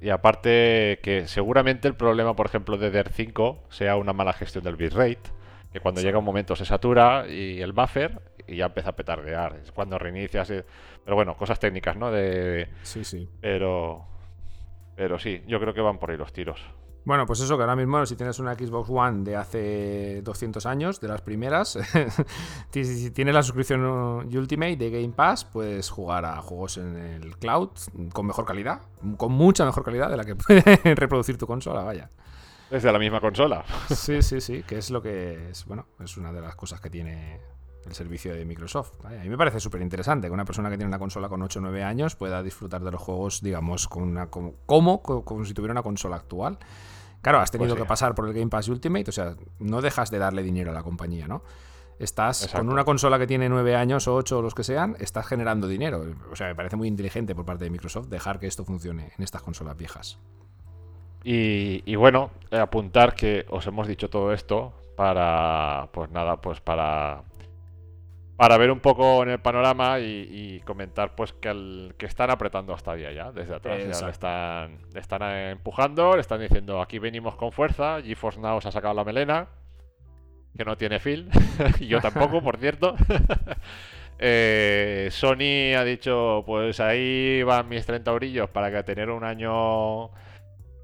[0.00, 4.64] Y aparte que seguramente el problema, por ejemplo, de DER 5 sea una mala gestión
[4.64, 5.20] del bitrate,
[5.70, 9.56] que cuando llega un momento se satura y el buffer y ya empieza a petardear.
[9.62, 10.48] Es cuando reinicias.
[11.04, 12.10] Pero bueno, cosas técnicas, ¿no?
[12.10, 12.68] De...
[12.84, 13.28] Sí, sí.
[13.42, 14.06] Pero...
[14.96, 16.58] Pero sí, yo creo que van por ahí los tiros.
[17.04, 21.00] Bueno, pues eso, que ahora mismo si tienes una Xbox One de hace 200 años,
[21.00, 21.78] de las primeras,
[22.70, 27.70] si tienes la suscripción Ultimate de Game Pass, puedes jugar a juegos en el cloud
[28.12, 28.82] con mejor calidad,
[29.16, 32.10] con mucha mejor calidad de la que puede reproducir tu consola, vaya.
[32.70, 33.64] Desde la misma consola.
[33.88, 36.90] sí, sí, sí, que es lo que es, bueno, es una de las cosas que
[36.90, 37.40] tiene
[37.86, 39.04] el servicio de Microsoft.
[39.04, 41.58] A mí me parece súper interesante que una persona que tiene una consola con 8
[41.58, 45.54] o 9 años pueda disfrutar de los juegos, digamos, con una, como, como, como si
[45.54, 46.58] tuviera una consola actual.
[47.22, 50.10] Claro, has tenido pues que pasar por el Game Pass Ultimate, o sea, no dejas
[50.10, 51.42] de darle dinero a la compañía, ¿no?
[51.98, 55.26] Estás con una consola que tiene nueve años o ocho o los que sean, estás
[55.26, 56.02] generando dinero.
[56.32, 59.22] O sea, me parece muy inteligente por parte de Microsoft dejar que esto funcione en
[59.22, 60.18] estas consolas viejas.
[61.22, 67.24] Y, bueno, apuntar que os hemos dicho todo esto para, pues nada, pues para
[68.40, 72.94] para ver un poco en el panorama y, comentar pues que, que están apretando hasta
[72.94, 73.78] día ya, desde atrás.
[73.80, 78.58] Ya le están, le están empujando, le están diciendo aquí venimos con fuerza, GeForce Now
[78.62, 79.48] se ha sacado la melena,
[80.56, 81.28] que no tiene fil,
[81.80, 82.96] y yo tampoco, por cierto.
[84.22, 90.10] Eh, Sony ha dicho, pues ahí van mis 30 orillos para que tener un año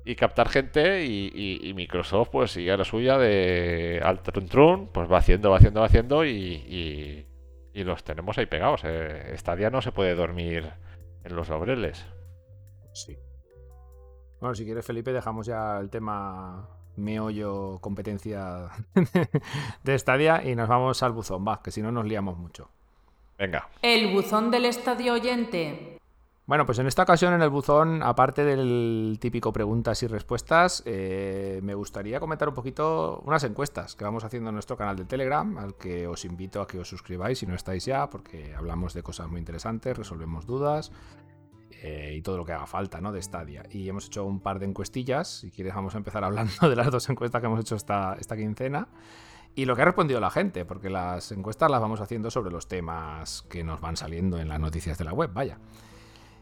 [0.06, 5.18] y captar gente y, Microsoft pues sigue a la suya de al trun, pues va
[5.18, 7.26] haciendo, va haciendo, va haciendo y,
[7.84, 8.82] los tenemos ahí pegados.
[8.84, 9.32] Eh.
[9.32, 10.72] Esta día no se puede dormir
[11.24, 12.06] en los laureles.
[12.92, 13.16] Sí.
[14.40, 18.70] Bueno, si quieres Felipe dejamos ya el tema meollo competencia
[19.84, 22.70] de Stadia y nos vamos al buzón, va, que si no nos liamos mucho.
[23.38, 23.68] Venga.
[23.82, 25.95] El buzón del estadio oyente.
[26.46, 31.58] Bueno, pues en esta ocasión en el buzón, aparte del típico preguntas y respuestas, eh,
[31.64, 35.58] me gustaría comentar un poquito unas encuestas que vamos haciendo en nuestro canal de Telegram,
[35.58, 39.02] al que os invito a que os suscribáis si no estáis ya, porque hablamos de
[39.02, 40.92] cosas muy interesantes, resolvemos dudas
[41.82, 43.10] eh, y todo lo que haga falta, ¿no?
[43.10, 43.64] De Stadia.
[43.68, 46.92] Y hemos hecho un par de encuestillas, si quieres vamos a empezar hablando de las
[46.92, 48.86] dos encuestas que hemos hecho esta, esta quincena.
[49.56, 52.68] Y lo que ha respondido la gente, porque las encuestas las vamos haciendo sobre los
[52.68, 55.58] temas que nos van saliendo en las noticias de la web, vaya.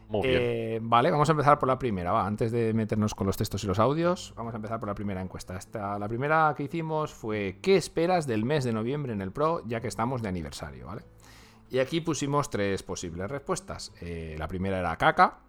[0.09, 0.41] Muy bien.
[0.41, 2.25] Eh, vale, vamos a empezar por la primera, va.
[2.25, 5.21] Antes de meternos con los textos y los audios, vamos a empezar por la primera
[5.21, 5.57] encuesta.
[5.57, 9.63] Esta, la primera que hicimos fue ¿qué esperas del mes de noviembre en el Pro,
[9.65, 11.03] ya que estamos de aniversario, ¿vale?
[11.69, 13.91] Y aquí pusimos tres posibles respuestas.
[14.01, 15.39] Eh, la primera era caca.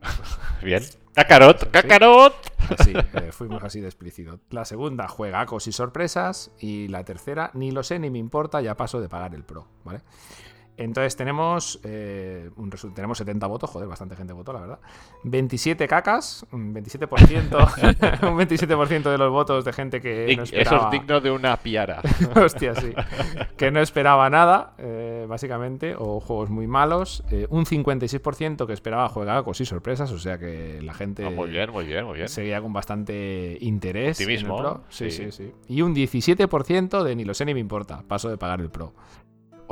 [0.62, 0.82] Bien.
[1.14, 2.34] Cacarot, cacarot.
[2.82, 4.40] Sí, eh, fuimos así de explícito.
[4.48, 6.52] La segunda, juegacos y sorpresas.
[6.58, 9.66] Y la tercera, ni lo sé ni me importa, ya paso de pagar el Pro,
[9.84, 10.00] ¿vale?
[10.76, 14.78] Entonces tenemos, eh, un tenemos 70 votos, joder, bastante gente votó, la verdad.
[15.24, 20.76] 27 cacas, un 27%, un 27 de los votos de gente que no esperaba...
[20.76, 22.00] Eso es digno de una piara.
[22.36, 22.92] Hostia, sí.
[23.56, 27.22] Que no esperaba nada, eh, básicamente, o juegos muy malos.
[27.30, 31.26] Eh, un 56% que esperaba juegacos y sorpresas, o sea que la gente...
[31.26, 32.28] Ah, muy bien, muy bien, muy bien.
[32.28, 34.20] Seguía con bastante interés.
[34.20, 34.82] En el Pro.
[34.88, 38.38] Sí, sí, sí, Y un 17% de ni lo sé ni me importa, paso de
[38.38, 38.94] pagar el Pro.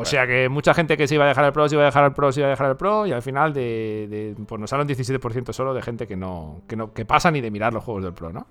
[0.01, 1.86] O sea que mucha gente que se iba a dejar el Pro, se iba a
[1.86, 4.70] dejar el Pro, se iba a dejar el Pro, y al final de, pues nos
[4.70, 7.72] sale un 17% solo de gente que no, que no que pasa ni de mirar
[7.72, 8.47] los juegos del Pro, ¿no?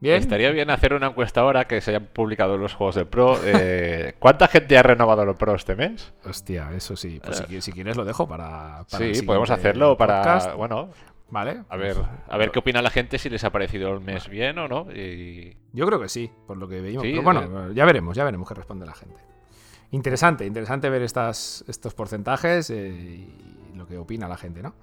[0.00, 0.16] Bien.
[0.16, 3.36] Estaría bien hacer una encuesta ahora que se hayan publicado los juegos del Pro.
[3.44, 6.12] Eh, ¿Cuánta gente ha renovado el Pro este mes?
[6.24, 7.20] Hostia, eso sí.
[7.22, 8.84] Pues si, quieres lo dejo para.
[8.86, 10.54] sí, podemos hacerlo para.
[10.56, 10.90] Bueno.
[11.30, 11.64] Vale.
[11.68, 11.96] A ver,
[12.26, 14.86] a ver qué opina la gente, si les ha parecido el mes bien o no.
[15.72, 17.02] Yo creo que sí, por lo que veíamos.
[17.02, 19.27] Pero bueno, ya veremos, ya veremos qué responde la gente.
[19.90, 22.88] Interesante, interesante ver estos porcentajes eh,
[23.72, 24.74] y lo que opina la gente, ¿no?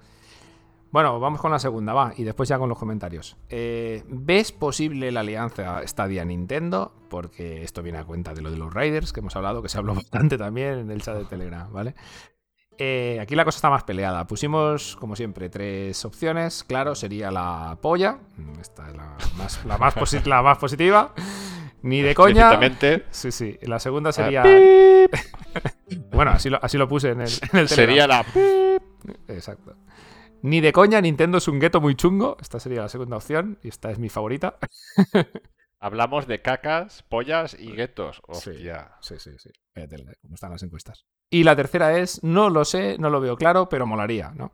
[0.90, 3.36] Bueno, vamos con la segunda, va, y después ya con los comentarios.
[3.48, 6.92] Eh, ¿Ves posible la alianza Stadia-Nintendo?
[7.10, 9.78] Porque esto viene a cuenta de lo de los Raiders que hemos hablado, que se
[9.78, 11.94] habló bastante también en el chat de Telegram, ¿vale?
[12.78, 14.26] Eh, aquí la cosa está más peleada.
[14.26, 16.62] Pusimos, como siempre, tres opciones.
[16.64, 18.18] Claro, sería la polla.
[18.60, 19.64] Esta es
[20.26, 21.12] la más positiva.
[21.82, 22.58] Ni de coña.
[23.10, 23.58] Sí, sí.
[23.62, 24.42] La segunda sería.
[26.10, 28.24] bueno, así lo, así lo puse en el, en Sería la.
[29.28, 29.76] Exacto.
[30.42, 32.36] Ni de coña, Nintendo es un gueto muy chungo.
[32.40, 34.58] Esta sería la segunda opción y esta es mi favorita.
[35.80, 38.22] Hablamos de cacas, pollas y guetos.
[38.32, 38.52] Sí,
[39.00, 39.50] sí, sí, sí.
[40.22, 41.04] cómo están las encuestas.
[41.30, 44.52] Y la tercera es, no lo sé, no lo veo claro, pero molaría, ¿no?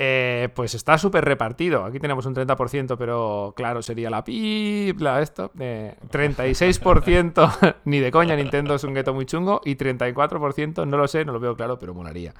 [0.00, 1.84] Eh, pues está súper repartido.
[1.84, 5.50] Aquí tenemos un 30%, pero claro, sería la pipla esto.
[5.52, 9.60] 36% ni de coña, Nintendo es un gueto muy chungo.
[9.64, 12.32] Y 34% no lo sé, no lo veo claro, pero molaría.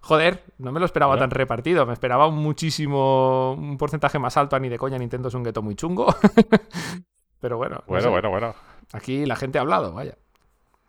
[0.00, 1.84] Joder, no me lo esperaba tan repartido.
[1.84, 3.52] Me esperaba un muchísimo.
[3.52, 6.06] un porcentaje más alto a ni de coña, Nintendo es un gueto muy chungo.
[7.40, 7.84] pero bueno.
[7.86, 8.54] Bueno, bueno, bueno.
[8.94, 10.16] Aquí la gente ha hablado, vaya.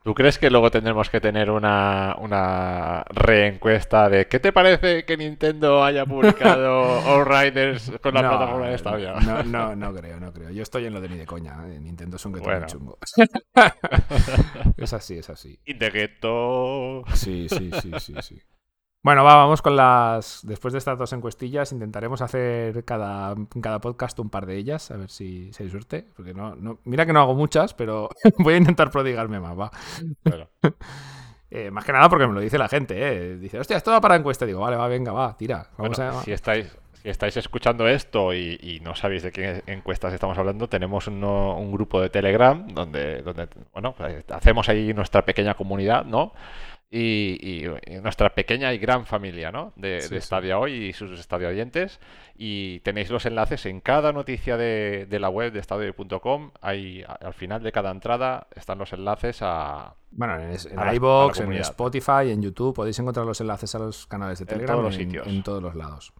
[0.04, 5.18] ¿Tú crees que luego tendremos que tener una, una reencuesta de ¿qué te parece que
[5.18, 9.14] Nintendo haya publicado All Riders con la plataforma de Stadia?
[9.16, 10.52] No, no, no creo, no creo.
[10.52, 11.58] Yo estoy en lo de ni de coña.
[11.68, 11.80] ¿eh?
[11.80, 12.98] Nintendo es un gueto muy chungo.
[14.78, 15.60] es así, es así.
[15.66, 17.04] Y de gueto.
[17.14, 18.42] Sí, sí, sí, sí, sí.
[19.02, 20.46] Bueno, va, vamos con las.
[20.46, 24.98] Después de estas dos encuestillas, intentaremos hacer cada, cada podcast un par de ellas, a
[24.98, 26.06] ver si, hay suerte.
[26.16, 28.10] Porque no, no, mira que no hago muchas, pero
[28.40, 29.72] voy a intentar prodigarme más, va.
[31.52, 33.38] Eh, más que nada porque me lo dice la gente, ¿eh?
[33.38, 34.46] Dice, hostia, esto va para encuesta.
[34.46, 35.68] Digo, vale, va, venga, va, tira.
[35.80, 40.70] Vamos Si estáis, si estáis escuchando esto y, no sabéis de qué encuestas estamos hablando,
[40.70, 46.34] tenemos un grupo de Telegram donde, donde bueno, pues, hacemos ahí nuestra pequeña comunidad, ¿no?
[46.92, 47.66] Y,
[48.02, 49.74] nuestra pequeña y gran familia, ¿no?
[49.76, 52.00] De, Stadia hoy y sus Stadia oyentes.
[52.36, 56.52] Y tenéis los enlaces en cada noticia de, la web de stadio.com.
[56.62, 59.96] Ahí al final de cada entrada están los enlaces a.
[60.12, 64.40] Bueno, en, en iBox, en Spotify, en YouTube podéis encontrar los enlaces a los canales
[64.40, 65.28] de Telegram en todos los, sitios.
[65.28, 66.14] En, todos los lados.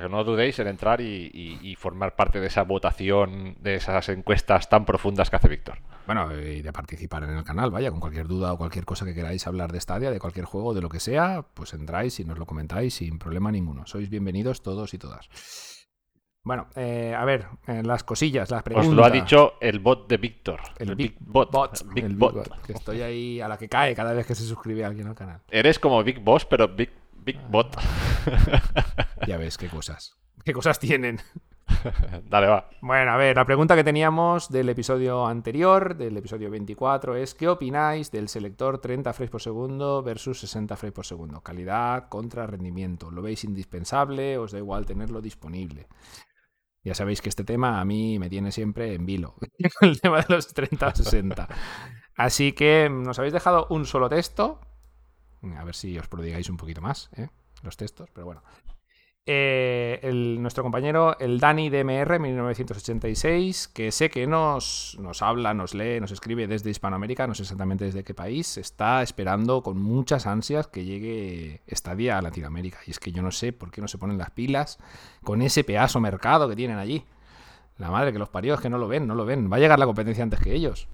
[0.00, 4.84] Que no dudéis en entrar y formar parte de esa votación, de esas encuestas tan
[4.84, 5.78] profundas que hace Víctor.
[6.06, 9.14] Bueno, y de participar en el canal, vaya, con cualquier duda o cualquier cosa que
[9.14, 12.38] queráis hablar de Stadia, de cualquier juego, de lo que sea, pues entráis y nos
[12.38, 13.86] lo comentáis sin problema ninguno.
[13.86, 15.28] Sois bienvenidos todos y todas.
[16.42, 18.90] Bueno, eh, a ver, eh, las cosillas, las preguntas.
[18.90, 20.60] Os lo ha dicho el bot de Víctor.
[20.78, 21.50] El, Big, Bot.
[21.94, 22.62] Big bot.
[22.66, 25.40] Que estoy ahí a la que cae cada vez que se suscribe alguien al canal.
[25.50, 26.90] Eres como Big Boss, pero Big,
[27.24, 27.76] Big Bot.
[29.26, 30.16] ya ves qué cosas.
[30.44, 31.20] ¿Qué cosas tienen?
[32.28, 32.68] Dale, va.
[32.82, 37.48] Bueno, a ver, la pregunta que teníamos del episodio anterior, del episodio 24, es ¿qué
[37.48, 41.40] opináis del selector 30 frames por segundo versus 60 frames por segundo?
[41.40, 43.10] Calidad contra rendimiento.
[43.10, 44.36] ¿Lo veis indispensable?
[44.36, 45.88] ¿Os da igual tenerlo disponible?
[46.82, 49.36] Ya sabéis que este tema a mí me tiene siempre en vilo,
[49.80, 51.48] el tema de los 30-60.
[52.16, 54.60] Así que nos habéis dejado un solo texto.
[55.58, 57.28] A ver si os prodigáis un poquito más, ¿eh?
[57.62, 58.42] los textos, pero bueno.
[59.26, 65.98] Eh, nuestro compañero, el Dani DMR 1986, que sé que nos, nos habla, nos lee,
[65.98, 70.66] nos escribe desde Hispanoamérica, no sé exactamente desde qué país, está esperando con muchas ansias
[70.66, 72.78] que llegue esta día a Latinoamérica.
[72.86, 74.78] Y es que yo no sé por qué no se ponen las pilas
[75.22, 77.04] con ese pedazo mercado que tienen allí.
[77.78, 79.50] La madre que los parió es que no lo ven, no lo ven.
[79.50, 80.86] Va a llegar la competencia antes que ellos.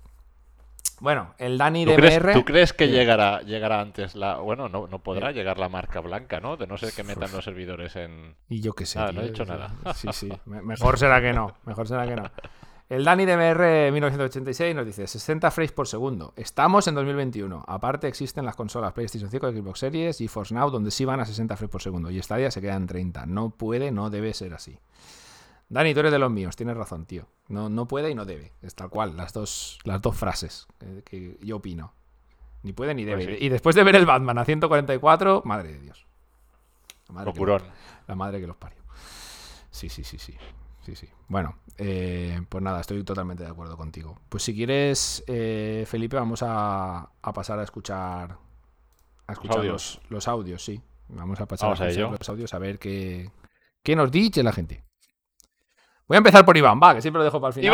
[1.00, 4.36] Bueno, el Dani de crees, ¿Tú crees que llegará, llegará antes la.
[4.36, 6.56] Bueno, no, no podrá llegar la marca blanca, ¿no?
[6.58, 8.36] De no ser que metan los servidores en.
[8.48, 8.98] Y yo qué sé.
[8.98, 9.74] Ah, no he dicho nada.
[9.94, 10.30] Sí, sí.
[10.44, 11.54] Mejor será que no.
[11.64, 12.30] Mejor será que no.
[12.90, 16.34] El Dani DMR 1986 nos dice 60 frames por segundo.
[16.36, 17.64] Estamos en 2021.
[17.66, 21.24] Aparte existen las consolas PlayStation 5, Xbox Series y Force Now donde sí van a
[21.24, 23.26] 60 frames por segundo y Stadia se queda en 30.
[23.26, 24.76] No puede, no debe ser así.
[25.68, 27.28] Dani, tú eres de los míos, tienes razón, tío.
[27.50, 28.52] No, no puede y no debe.
[28.62, 30.68] Es tal cual, las dos, las dos frases
[31.04, 31.92] que, yo opino.
[32.62, 33.24] Ni puede ni debe.
[33.24, 36.06] Pues y después de ver el Batman a 144, madre de Dios.
[37.08, 37.62] La madre, que,
[38.06, 38.78] la madre que los parió.
[39.72, 40.36] Sí, sí, sí, sí.
[40.86, 41.08] Sí, sí.
[41.26, 44.16] Bueno, eh, pues nada, estoy totalmente de acuerdo contigo.
[44.28, 48.38] Pues si quieres, eh, Felipe, vamos a, pasar a escuchar,
[49.26, 50.80] a escuchar los, los, audios, sí.
[51.08, 53.32] Vamos a pasar a, escuchar los audios a ver qué,
[53.82, 54.84] qué nos dice la gente.
[56.10, 57.72] Voy a empezar por Iván, va, que siempre lo dejo para el final.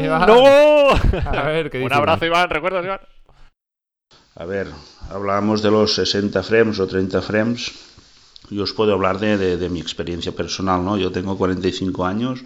[0.00, 0.26] ¡Iván!
[0.26, 0.88] ¡No!
[1.38, 2.48] A ver, ¿qué dice Un abrazo, Iván.
[2.48, 3.00] ¿Recuerdas, Iván?
[4.36, 4.68] A ver,
[5.10, 7.72] hablábamos de los 60 frames o 30 frames.
[8.48, 10.96] Yo os puedo hablar de, mi experiencia personal, ¿no?
[10.96, 12.40] Yo tengo 45 años,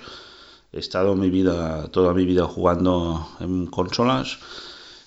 [0.72, 4.40] he estado mi vida, toda mi vida jugando en consolas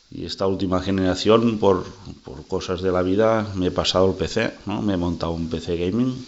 [0.10, 1.84] y esta última generación, por,
[2.24, 4.82] por cosas de la vida, me he pasado el PC, ¿no?
[4.82, 6.26] Me he montado un PC gaming,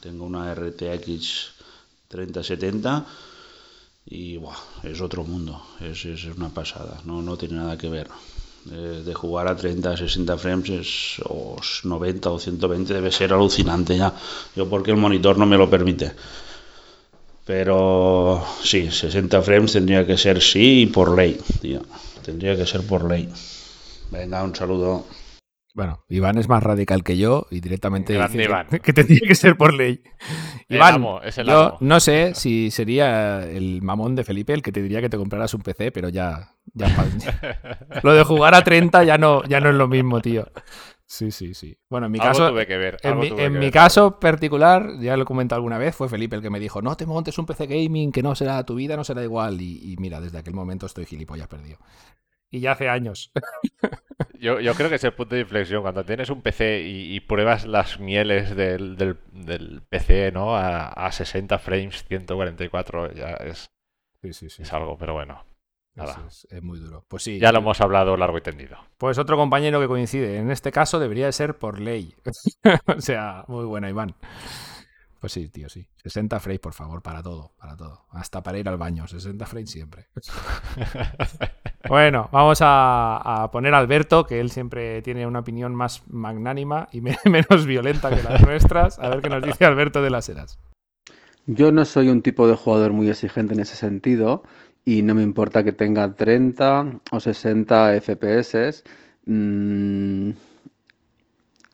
[0.00, 1.52] tengo una RTX
[2.08, 3.04] 3070
[4.06, 4.38] y
[4.82, 8.08] es otro mundo, es, es, una pasada, no, no tiene nada que ver.
[8.64, 14.14] De, jugar a 30, 60 frames o 90 o 120 debe ser alucinante ya.
[14.56, 16.12] Yo porque el monitor no me lo permite.
[17.44, 21.38] Pero sí, 60 frames tendría que ser sí por ley,
[22.24, 23.28] Tendría que ser por ley.
[24.10, 25.04] Venga, un saludo.
[25.74, 28.48] Bueno, Iván es más radical que yo y directamente dice
[28.82, 30.02] Que, tendría que ser por ley.
[30.68, 31.02] Iván,
[31.44, 35.16] yo no sé si sería el mamón de Felipe el que te diría que te
[35.16, 36.88] compraras un PC, pero ya, ya
[38.02, 40.46] lo de jugar a 30 ya no, ya no es lo mismo, tío.
[41.06, 41.76] Sí, sí, sí.
[41.90, 45.58] Bueno, en mi caso, tuve que ver, en mi, caso particular, ya lo he comentado
[45.58, 48.22] alguna vez, fue Felipe el que me dijo, no te montes un PC gaming, que
[48.22, 49.60] no será tu vida, no será igual.
[49.60, 51.78] Y, y mira, desde aquel momento estoy gilipollas perdido.
[52.50, 53.32] Y ya hace años.
[54.40, 55.82] Yo, yo, creo que es el punto de inflexión.
[55.82, 60.56] Cuando tienes un PC y, pruebas las mieles del, del, PC, ¿no?
[60.56, 63.70] A, a, 60 frames, 144, ya es,
[64.22, 65.44] es algo, pero bueno.
[65.94, 66.26] Nada.
[66.26, 67.04] Es, muy duro.
[67.08, 67.38] Pues sí.
[67.38, 68.78] Ya lo hemos hablado largo y tendido.
[68.98, 70.38] Pues otro compañero que coincide.
[70.38, 72.14] En este caso debería ser por ley.
[72.86, 74.14] o sea, muy buena, Iván.
[75.24, 75.88] Pues sí, tío, sí.
[76.02, 78.04] 60 frames, por favor, para todo, para todo.
[78.10, 80.08] Hasta para ir al baño, 60 frames siempre.
[81.88, 87.00] bueno, vamos a, poner a Alberto, que él siempre tiene una opinión más magnánima y
[87.24, 88.98] menos violenta que las nuestras.
[88.98, 90.58] A ver qué nos dice Alberto de las Eras.
[91.46, 94.42] Yo no soy un tipo de jugador muy exigente en ese sentido
[94.84, 98.84] y no me importa que tenga 30 o 60 FPS
[99.24, 100.32] mmm,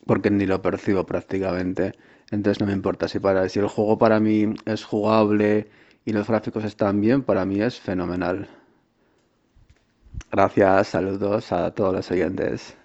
[0.07, 1.97] porque ni lo percibo prácticamente.
[2.31, 5.69] Entonces no me importa si para si el juego para mí es jugable
[6.05, 8.49] y los gráficos están bien, para mí es fenomenal.
[10.31, 12.77] Gracias, saludos a todos los oyentes.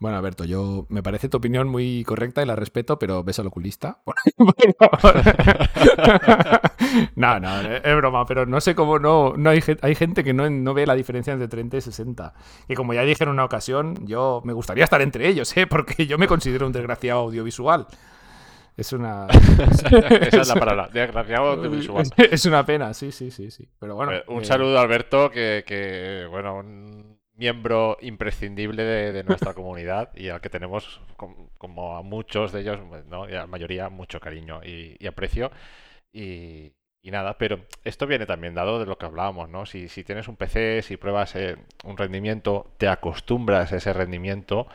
[0.00, 3.48] Bueno, Alberto, yo me parece tu opinión muy correcta y la respeto, pero ves al
[3.48, 4.00] oculista.
[7.16, 10.48] no, no, es broma, pero no sé cómo no, no hay, hay gente que no,
[10.48, 12.32] no, ve la diferencia entre 30 y 60.
[12.68, 15.66] Y como ya dije en una ocasión, yo me gustaría estar entre ellos, ¿eh?
[15.66, 17.88] porque yo me considero un desgraciado audiovisual.
[18.78, 19.26] Es una.
[19.28, 22.06] Esa es la palabra, desgraciado audiovisual.
[22.16, 23.68] Es una pena, sí, sí, sí, sí.
[23.80, 24.12] Pero bueno.
[24.12, 30.28] Eh, un saludo a Alberto, que, que bueno, un miembro imprescindible de, nuestra comunidad y
[30.28, 32.78] al que tenemos, como, a muchos de ellos,
[33.08, 33.28] ¿no?
[33.28, 35.50] y a la mayoría, mucho cariño y, aprecio.
[36.12, 36.72] Y,
[37.02, 39.64] nada, pero esto viene también dado de lo que hablábamos, ¿no?
[39.64, 44.66] Si, si tienes un PC, si pruebas eh, un rendimiento, te acostumbras a ese rendimiento,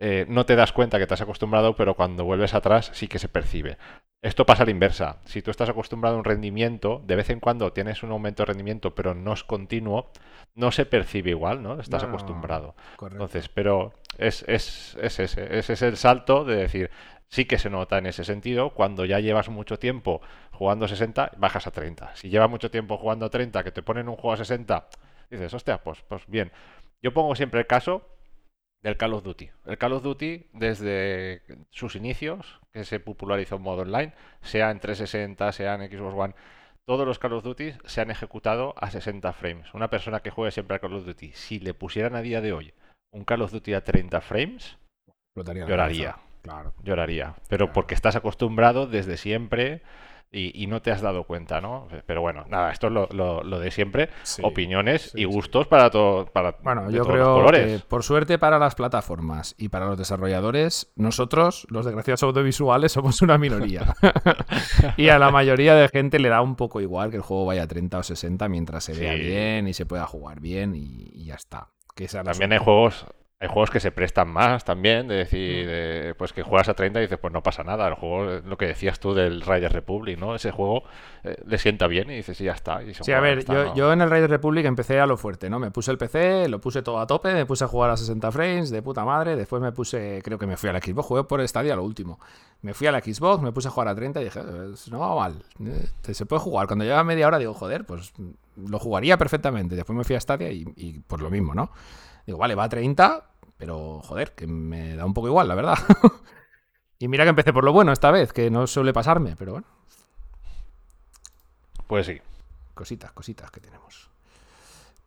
[0.00, 3.18] eh, no te das cuenta que te has acostumbrado, pero cuando vuelves atrás sí que
[3.18, 3.78] se percibe.
[4.22, 5.20] Esto pasa a la inversa.
[5.24, 8.46] Si tú estás acostumbrado a un rendimiento, de vez en cuando tienes un aumento de
[8.46, 10.10] rendimiento, pero no es continuo,
[10.54, 11.80] no se percibe igual, ¿no?
[11.80, 12.74] Estás acostumbrado.
[13.00, 16.90] Entonces, pero es, es, es ese, ese es el salto de decir,
[17.28, 18.70] sí que se nota en ese sentido.
[18.70, 20.20] Cuando ya llevas mucho tiempo
[20.52, 22.16] jugando a 60, bajas a 30.
[22.16, 24.88] Si llevas mucho tiempo jugando a 30, que te ponen un juego a 60,
[25.30, 26.50] dices, hostia, pues, pues bien.
[27.02, 28.17] Yo pongo siempre el caso
[28.82, 29.50] del Call of Duty.
[29.66, 34.80] El Call of Duty, desde sus inicios, que se popularizó en modo online, sea en
[34.80, 36.34] 360, sea en Xbox One,
[36.86, 39.74] todos los Call of Duty se han ejecutado a 60 frames.
[39.74, 42.52] Una persona que juegue siempre a Call of Duty, si le pusieran a día de
[42.52, 42.72] hoy
[43.12, 44.78] un Call of Duty a 30 frames,
[45.34, 46.16] lloraría.
[46.42, 46.72] Claro.
[46.82, 47.34] Lloraría.
[47.48, 49.82] Pero porque estás acostumbrado desde siempre
[50.30, 51.88] y, no te has dado cuenta, ¿no?
[52.06, 54.10] Pero bueno, nada, esto es lo, de siempre.
[54.42, 59.54] Opiniones y gustos para, todo, para bueno, yo creo Que, por suerte para las plataformas
[59.56, 63.94] y para los desarrolladores, nosotros, los desgraciados audiovisuales, somos una minoría.
[64.96, 67.62] y a la mayoría de gente le da un poco igual que el juego vaya
[67.62, 71.34] a 30 o 60 mientras se vea bien y se pueda jugar bien y, ya
[71.34, 71.68] está.
[71.94, 73.06] Que También hay juegos
[73.40, 77.02] hay juegos que se prestan más también, de decir, pues que juegas a 30 y
[77.02, 77.86] dices, pues no pasa nada.
[77.86, 80.34] El juego, lo que decías tú del Riders Republic, ¿no?
[80.34, 80.82] Ese juego
[81.22, 82.80] eh, le sienta bien y dices, y ya está.
[83.00, 83.44] sí, a ver,
[83.76, 85.60] yo, en el Riders Republic empecé a lo fuerte, ¿no?
[85.60, 88.32] Me puse el PC, lo puse todo a tope, me puse a jugar a 60
[88.32, 89.36] frames, de puta madre.
[89.36, 92.18] Después me puse, creo que me fui a la Xbox, jugué por Stadia lo último.
[92.62, 94.40] Me fui a la Xbox, me puse a jugar a 30 y dije,
[94.90, 96.66] no va mal, eh, se puede jugar.
[96.66, 98.12] Cuando lleva media hora digo, joder, pues
[98.56, 99.76] lo jugaría perfectamente.
[99.76, 101.70] Después me fui a Stadia y, y por lo mismo, ¿no?
[102.28, 103.24] Digo, vale, va a 30
[103.58, 105.78] pero, joder, que me da un poco igual, la verdad.
[106.98, 109.66] y mira que empecé por lo bueno esta vez, que no suele pasarme, pero bueno.
[111.88, 112.20] Pues sí.
[112.74, 114.10] Cositas, cositas que tenemos.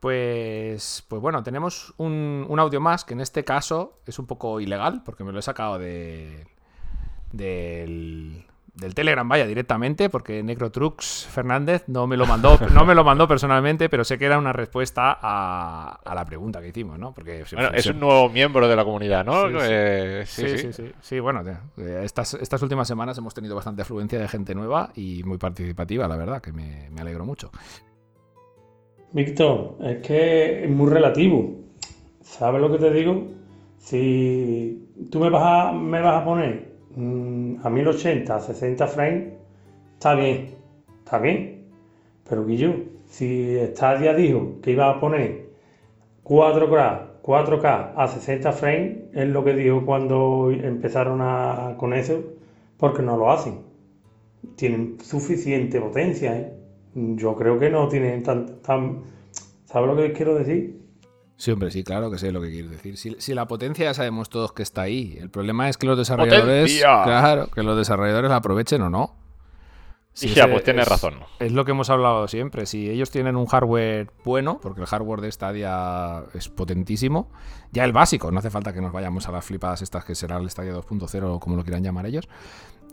[0.02, 4.60] Pues, pues bueno, tenemos un, un, audio más que en este caso es un poco
[4.60, 6.48] ilegal, porque me lo he sacado de,
[7.32, 13.04] del, del Telegram, vaya, directamente, porque Necrotrux Fernández no me lo mandó, no me lo
[13.04, 17.14] mandó personalmente, pero sé que era una respuesta a, la pregunta que hicimos, ¿no?
[17.14, 19.50] Porque bueno, es un nuevo miembro de la comunidad, ¿no?
[19.50, 21.44] Sí, eh, sí, sí, sí, bueno,
[21.78, 26.08] eh, estas, estas últimas semanas hemos tenido bastante afluencia de gente nueva y muy participativa,
[26.08, 27.52] la verdad, que me, me alegro mucho.
[29.12, 31.60] Víctor, es que es muy relativo.
[32.22, 33.28] ¿Sabes lo que te digo?
[33.78, 39.34] Si tú me vas a, me vas a poner a 1080, a 60 frames,
[39.94, 40.56] está bien,
[41.04, 41.66] está bien.
[42.28, 42.74] Pero Guillo,
[43.08, 45.50] si Stadia dijo que iba a poner
[46.24, 52.24] 4K, 4K a 60 frames, es lo que dijo cuando empezaron a, con eso,
[52.78, 53.60] porque no lo hacen.
[54.56, 56.54] Tienen suficiente potencia, ¿eh?
[56.94, 59.04] Yo creo que no tienen tan, tan...
[59.66, 60.81] ¿Sabes lo que quiero decir?
[61.42, 63.18] Sí, hombre, sí, claro que sé lo que quieres decir.
[63.20, 65.18] Si, la potencia ya sabemos todos que está ahí.
[65.20, 66.80] El problema es que los desarrolladores.
[66.80, 69.16] Claro, que los desarrolladores la aprovechen o no.
[70.14, 71.16] Sí, ya, pues tienes razón.
[71.40, 72.68] Es lo que hemos hablado siempre.
[72.68, 77.32] Si ellos tienen un hardware bueno, porque el hardware de Stadia es potentísimo,
[77.72, 80.38] ya el básico, no hace falta que nos vayamos a las flipadas estas que será
[80.38, 82.30] el Stadia 2.0 o como lo quieran llamar ellos.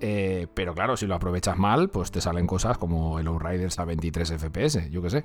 [0.00, 3.84] Eh, pero claro, si lo aprovechas mal, pues te salen cosas como el Outriders a
[3.84, 5.24] 23 FPS, yo qué sé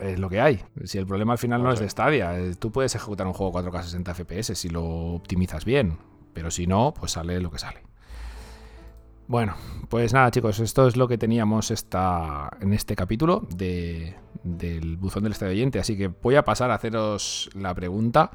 [0.00, 0.64] es lo que hay.
[0.84, 3.52] Si el problema al final no es de Stadia, eh, tú puedes ejecutar un juego
[3.52, 5.98] 4K 60 FPS si lo optimizas bien,
[6.32, 7.82] pero si no, pues sale lo que sale.
[9.26, 9.54] Bueno,
[9.88, 15.22] pues nada chicos, esto es lo que teníamos esta, en este capítulo de, del buzón
[15.22, 18.32] del estadio oyente, así que voy a pasar a haceros la pregunta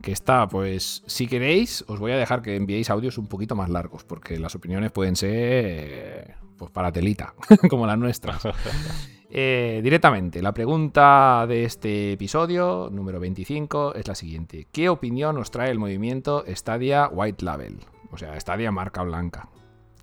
[0.00, 3.70] que está, pues si queréis, os voy a dejar que enviéis audios un poquito más
[3.70, 7.34] largos, porque las opiniones pueden ser pues para telita,
[7.68, 8.42] como las nuestras.
[9.28, 14.68] Eh, directamente, la pregunta de este episodio, número 25, es la siguiente.
[14.70, 17.80] ¿Qué opinión os trae el movimiento Stadia White Label?
[18.12, 19.48] O sea, Stadia marca blanca.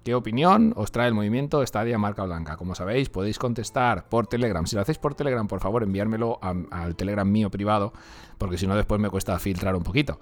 [0.04, 2.58] ¿Qué opinión os trae el movimiento Stadia marca blanca?
[2.58, 4.68] Como sabéis, podéis contestar por Telegram.
[4.68, 7.94] Si lo hacéis por Telegram, por favor, enviármelo al Telegram mío privado,
[8.38, 10.20] porque si no después me cuesta filtrar un poquito.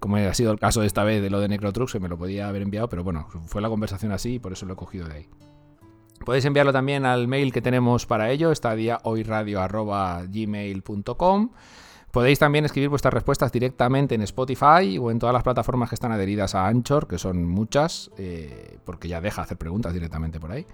[0.00, 2.48] como ha sido el caso esta vez de lo de Necrotrux, se me lo podía
[2.48, 5.14] haber enviado, pero bueno, fue la conversación así y por eso lo he cogido de
[5.14, 5.28] ahí.
[6.26, 11.50] Podéis enviarlo también al mail que tenemos para ello, estadiahoyradio.gmail.com.
[12.10, 16.10] Podéis también escribir vuestras respuestas directamente en Spotify o en todas las plataformas que están
[16.10, 20.66] adheridas a Anchor, que son muchas, eh, porque ya deja hacer preguntas directamente por ahí.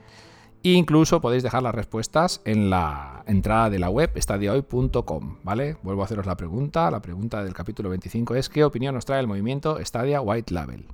[0.62, 5.76] E incluso podéis dejar las respuestas en la entrada de la web estadiahoy.com, ¿vale?
[5.82, 6.90] Vuelvo a haceros la pregunta.
[6.90, 10.86] La pregunta del capítulo 25 es ¿qué opinión nos trae el movimiento Stadia White Label?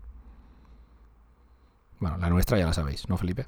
[2.01, 3.47] Bueno, la nuestra ya la sabéis, ¿no, Felipe?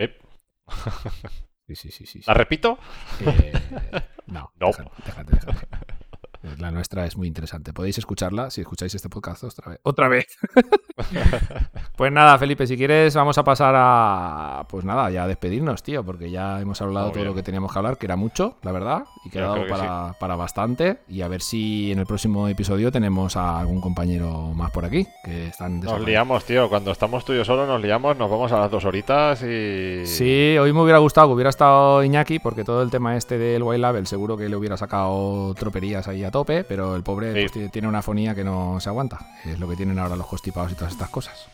[0.00, 1.74] Sí.
[1.74, 2.78] sí, sí, sí, ¿La repito?
[3.20, 3.52] Eh,
[4.26, 4.70] no, no.
[5.04, 5.68] déjate, déjate.
[6.58, 7.74] La nuestra es muy interesante.
[7.74, 9.80] Podéis escucharla si escucháis este podcast otra vez.
[9.82, 10.38] Otra vez.
[11.96, 14.66] pues nada, Felipe, si quieres vamos a pasar a...
[14.70, 17.78] Pues nada, ya a despedirnos, tío, porque ya hemos hablado todo lo que teníamos que
[17.78, 21.00] hablar, que era mucho, la verdad, y que ha dado para, para, bastante.
[21.08, 25.06] Y a ver si en el próximo episodio tenemos a algún compañero más por aquí,
[25.22, 25.80] que están...
[25.80, 26.70] Nos liamos, tío.
[26.70, 30.06] Cuando estamos tú y yo solo nos liamos, nos vamos a las dos horitas y...
[30.06, 33.62] Sí, hoy me hubiera gustado que hubiera estado Iñaki, porque todo el tema este del
[33.62, 37.70] Wild Label seguro que le hubiera sacado troperías ahí a tope, pero el pobre pues,
[37.70, 39.18] tiene una fonía que no se aguanta.
[39.44, 41.48] Es lo que tienen ahora los constipados y todas estas cosas.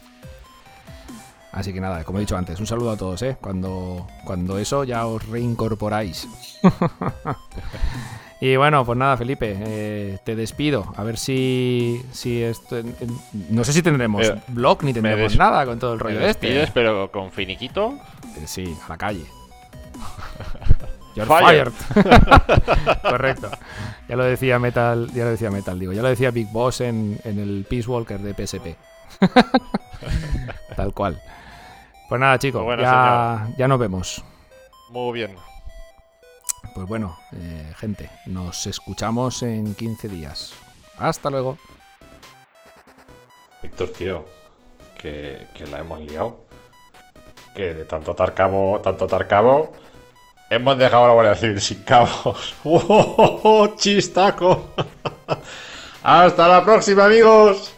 [1.57, 3.39] Así que nada, como he dicho antes, un saludo a todos, ¿eh?
[3.41, 6.29] Cuando, cuando eso ya os reincorporáis.
[8.43, 10.93] y bueno, pues nada, Felipe, eh, te despido.
[10.97, 12.77] A ver si, si esto,
[13.49, 16.71] no sé si tendremos blog ni tendremos nada con todo el rollo de este.
[16.75, 17.99] pero con finiquito.
[18.37, 19.25] Eh, sí, a la calle.
[21.17, 21.73] You're fired.
[23.03, 23.51] Correcto.
[24.07, 27.19] Ya lo decía Metal, ya lo decía Metal, digo, ya lo decía Big Boss en,
[27.25, 28.77] el Peace Walker de PSP.
[30.77, 31.21] Tal cual.
[32.11, 34.23] Pues nada, chicos, ya, ya, nos vemos.
[34.91, 35.35] Muy bien.
[36.75, 40.53] Pues bueno, eh, gente, nos escuchamos en 15 días.
[40.99, 41.57] Hasta luego.
[43.63, 44.27] Víctor, tío,
[44.99, 46.45] que, que la hemos liado.
[47.55, 49.73] Que de tanto atar cabo, tanto atar cabo
[50.49, 52.55] Hemos dejado la Guardia Civil sin cabos.
[52.65, 54.71] ¡Oh, chistaco!
[56.03, 57.73] ¡Hasta la próxima, amigos!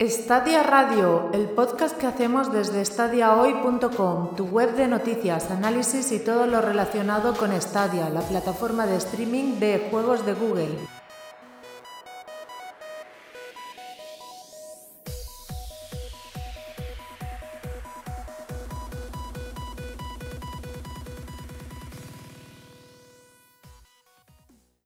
[0.00, 6.46] Stadia Radio, el podcast que hacemos desde stadiahoy.com, tu web de noticias, análisis y todo
[6.46, 10.97] lo relacionado con Stadia, la plataforma de streaming de juegos de Google.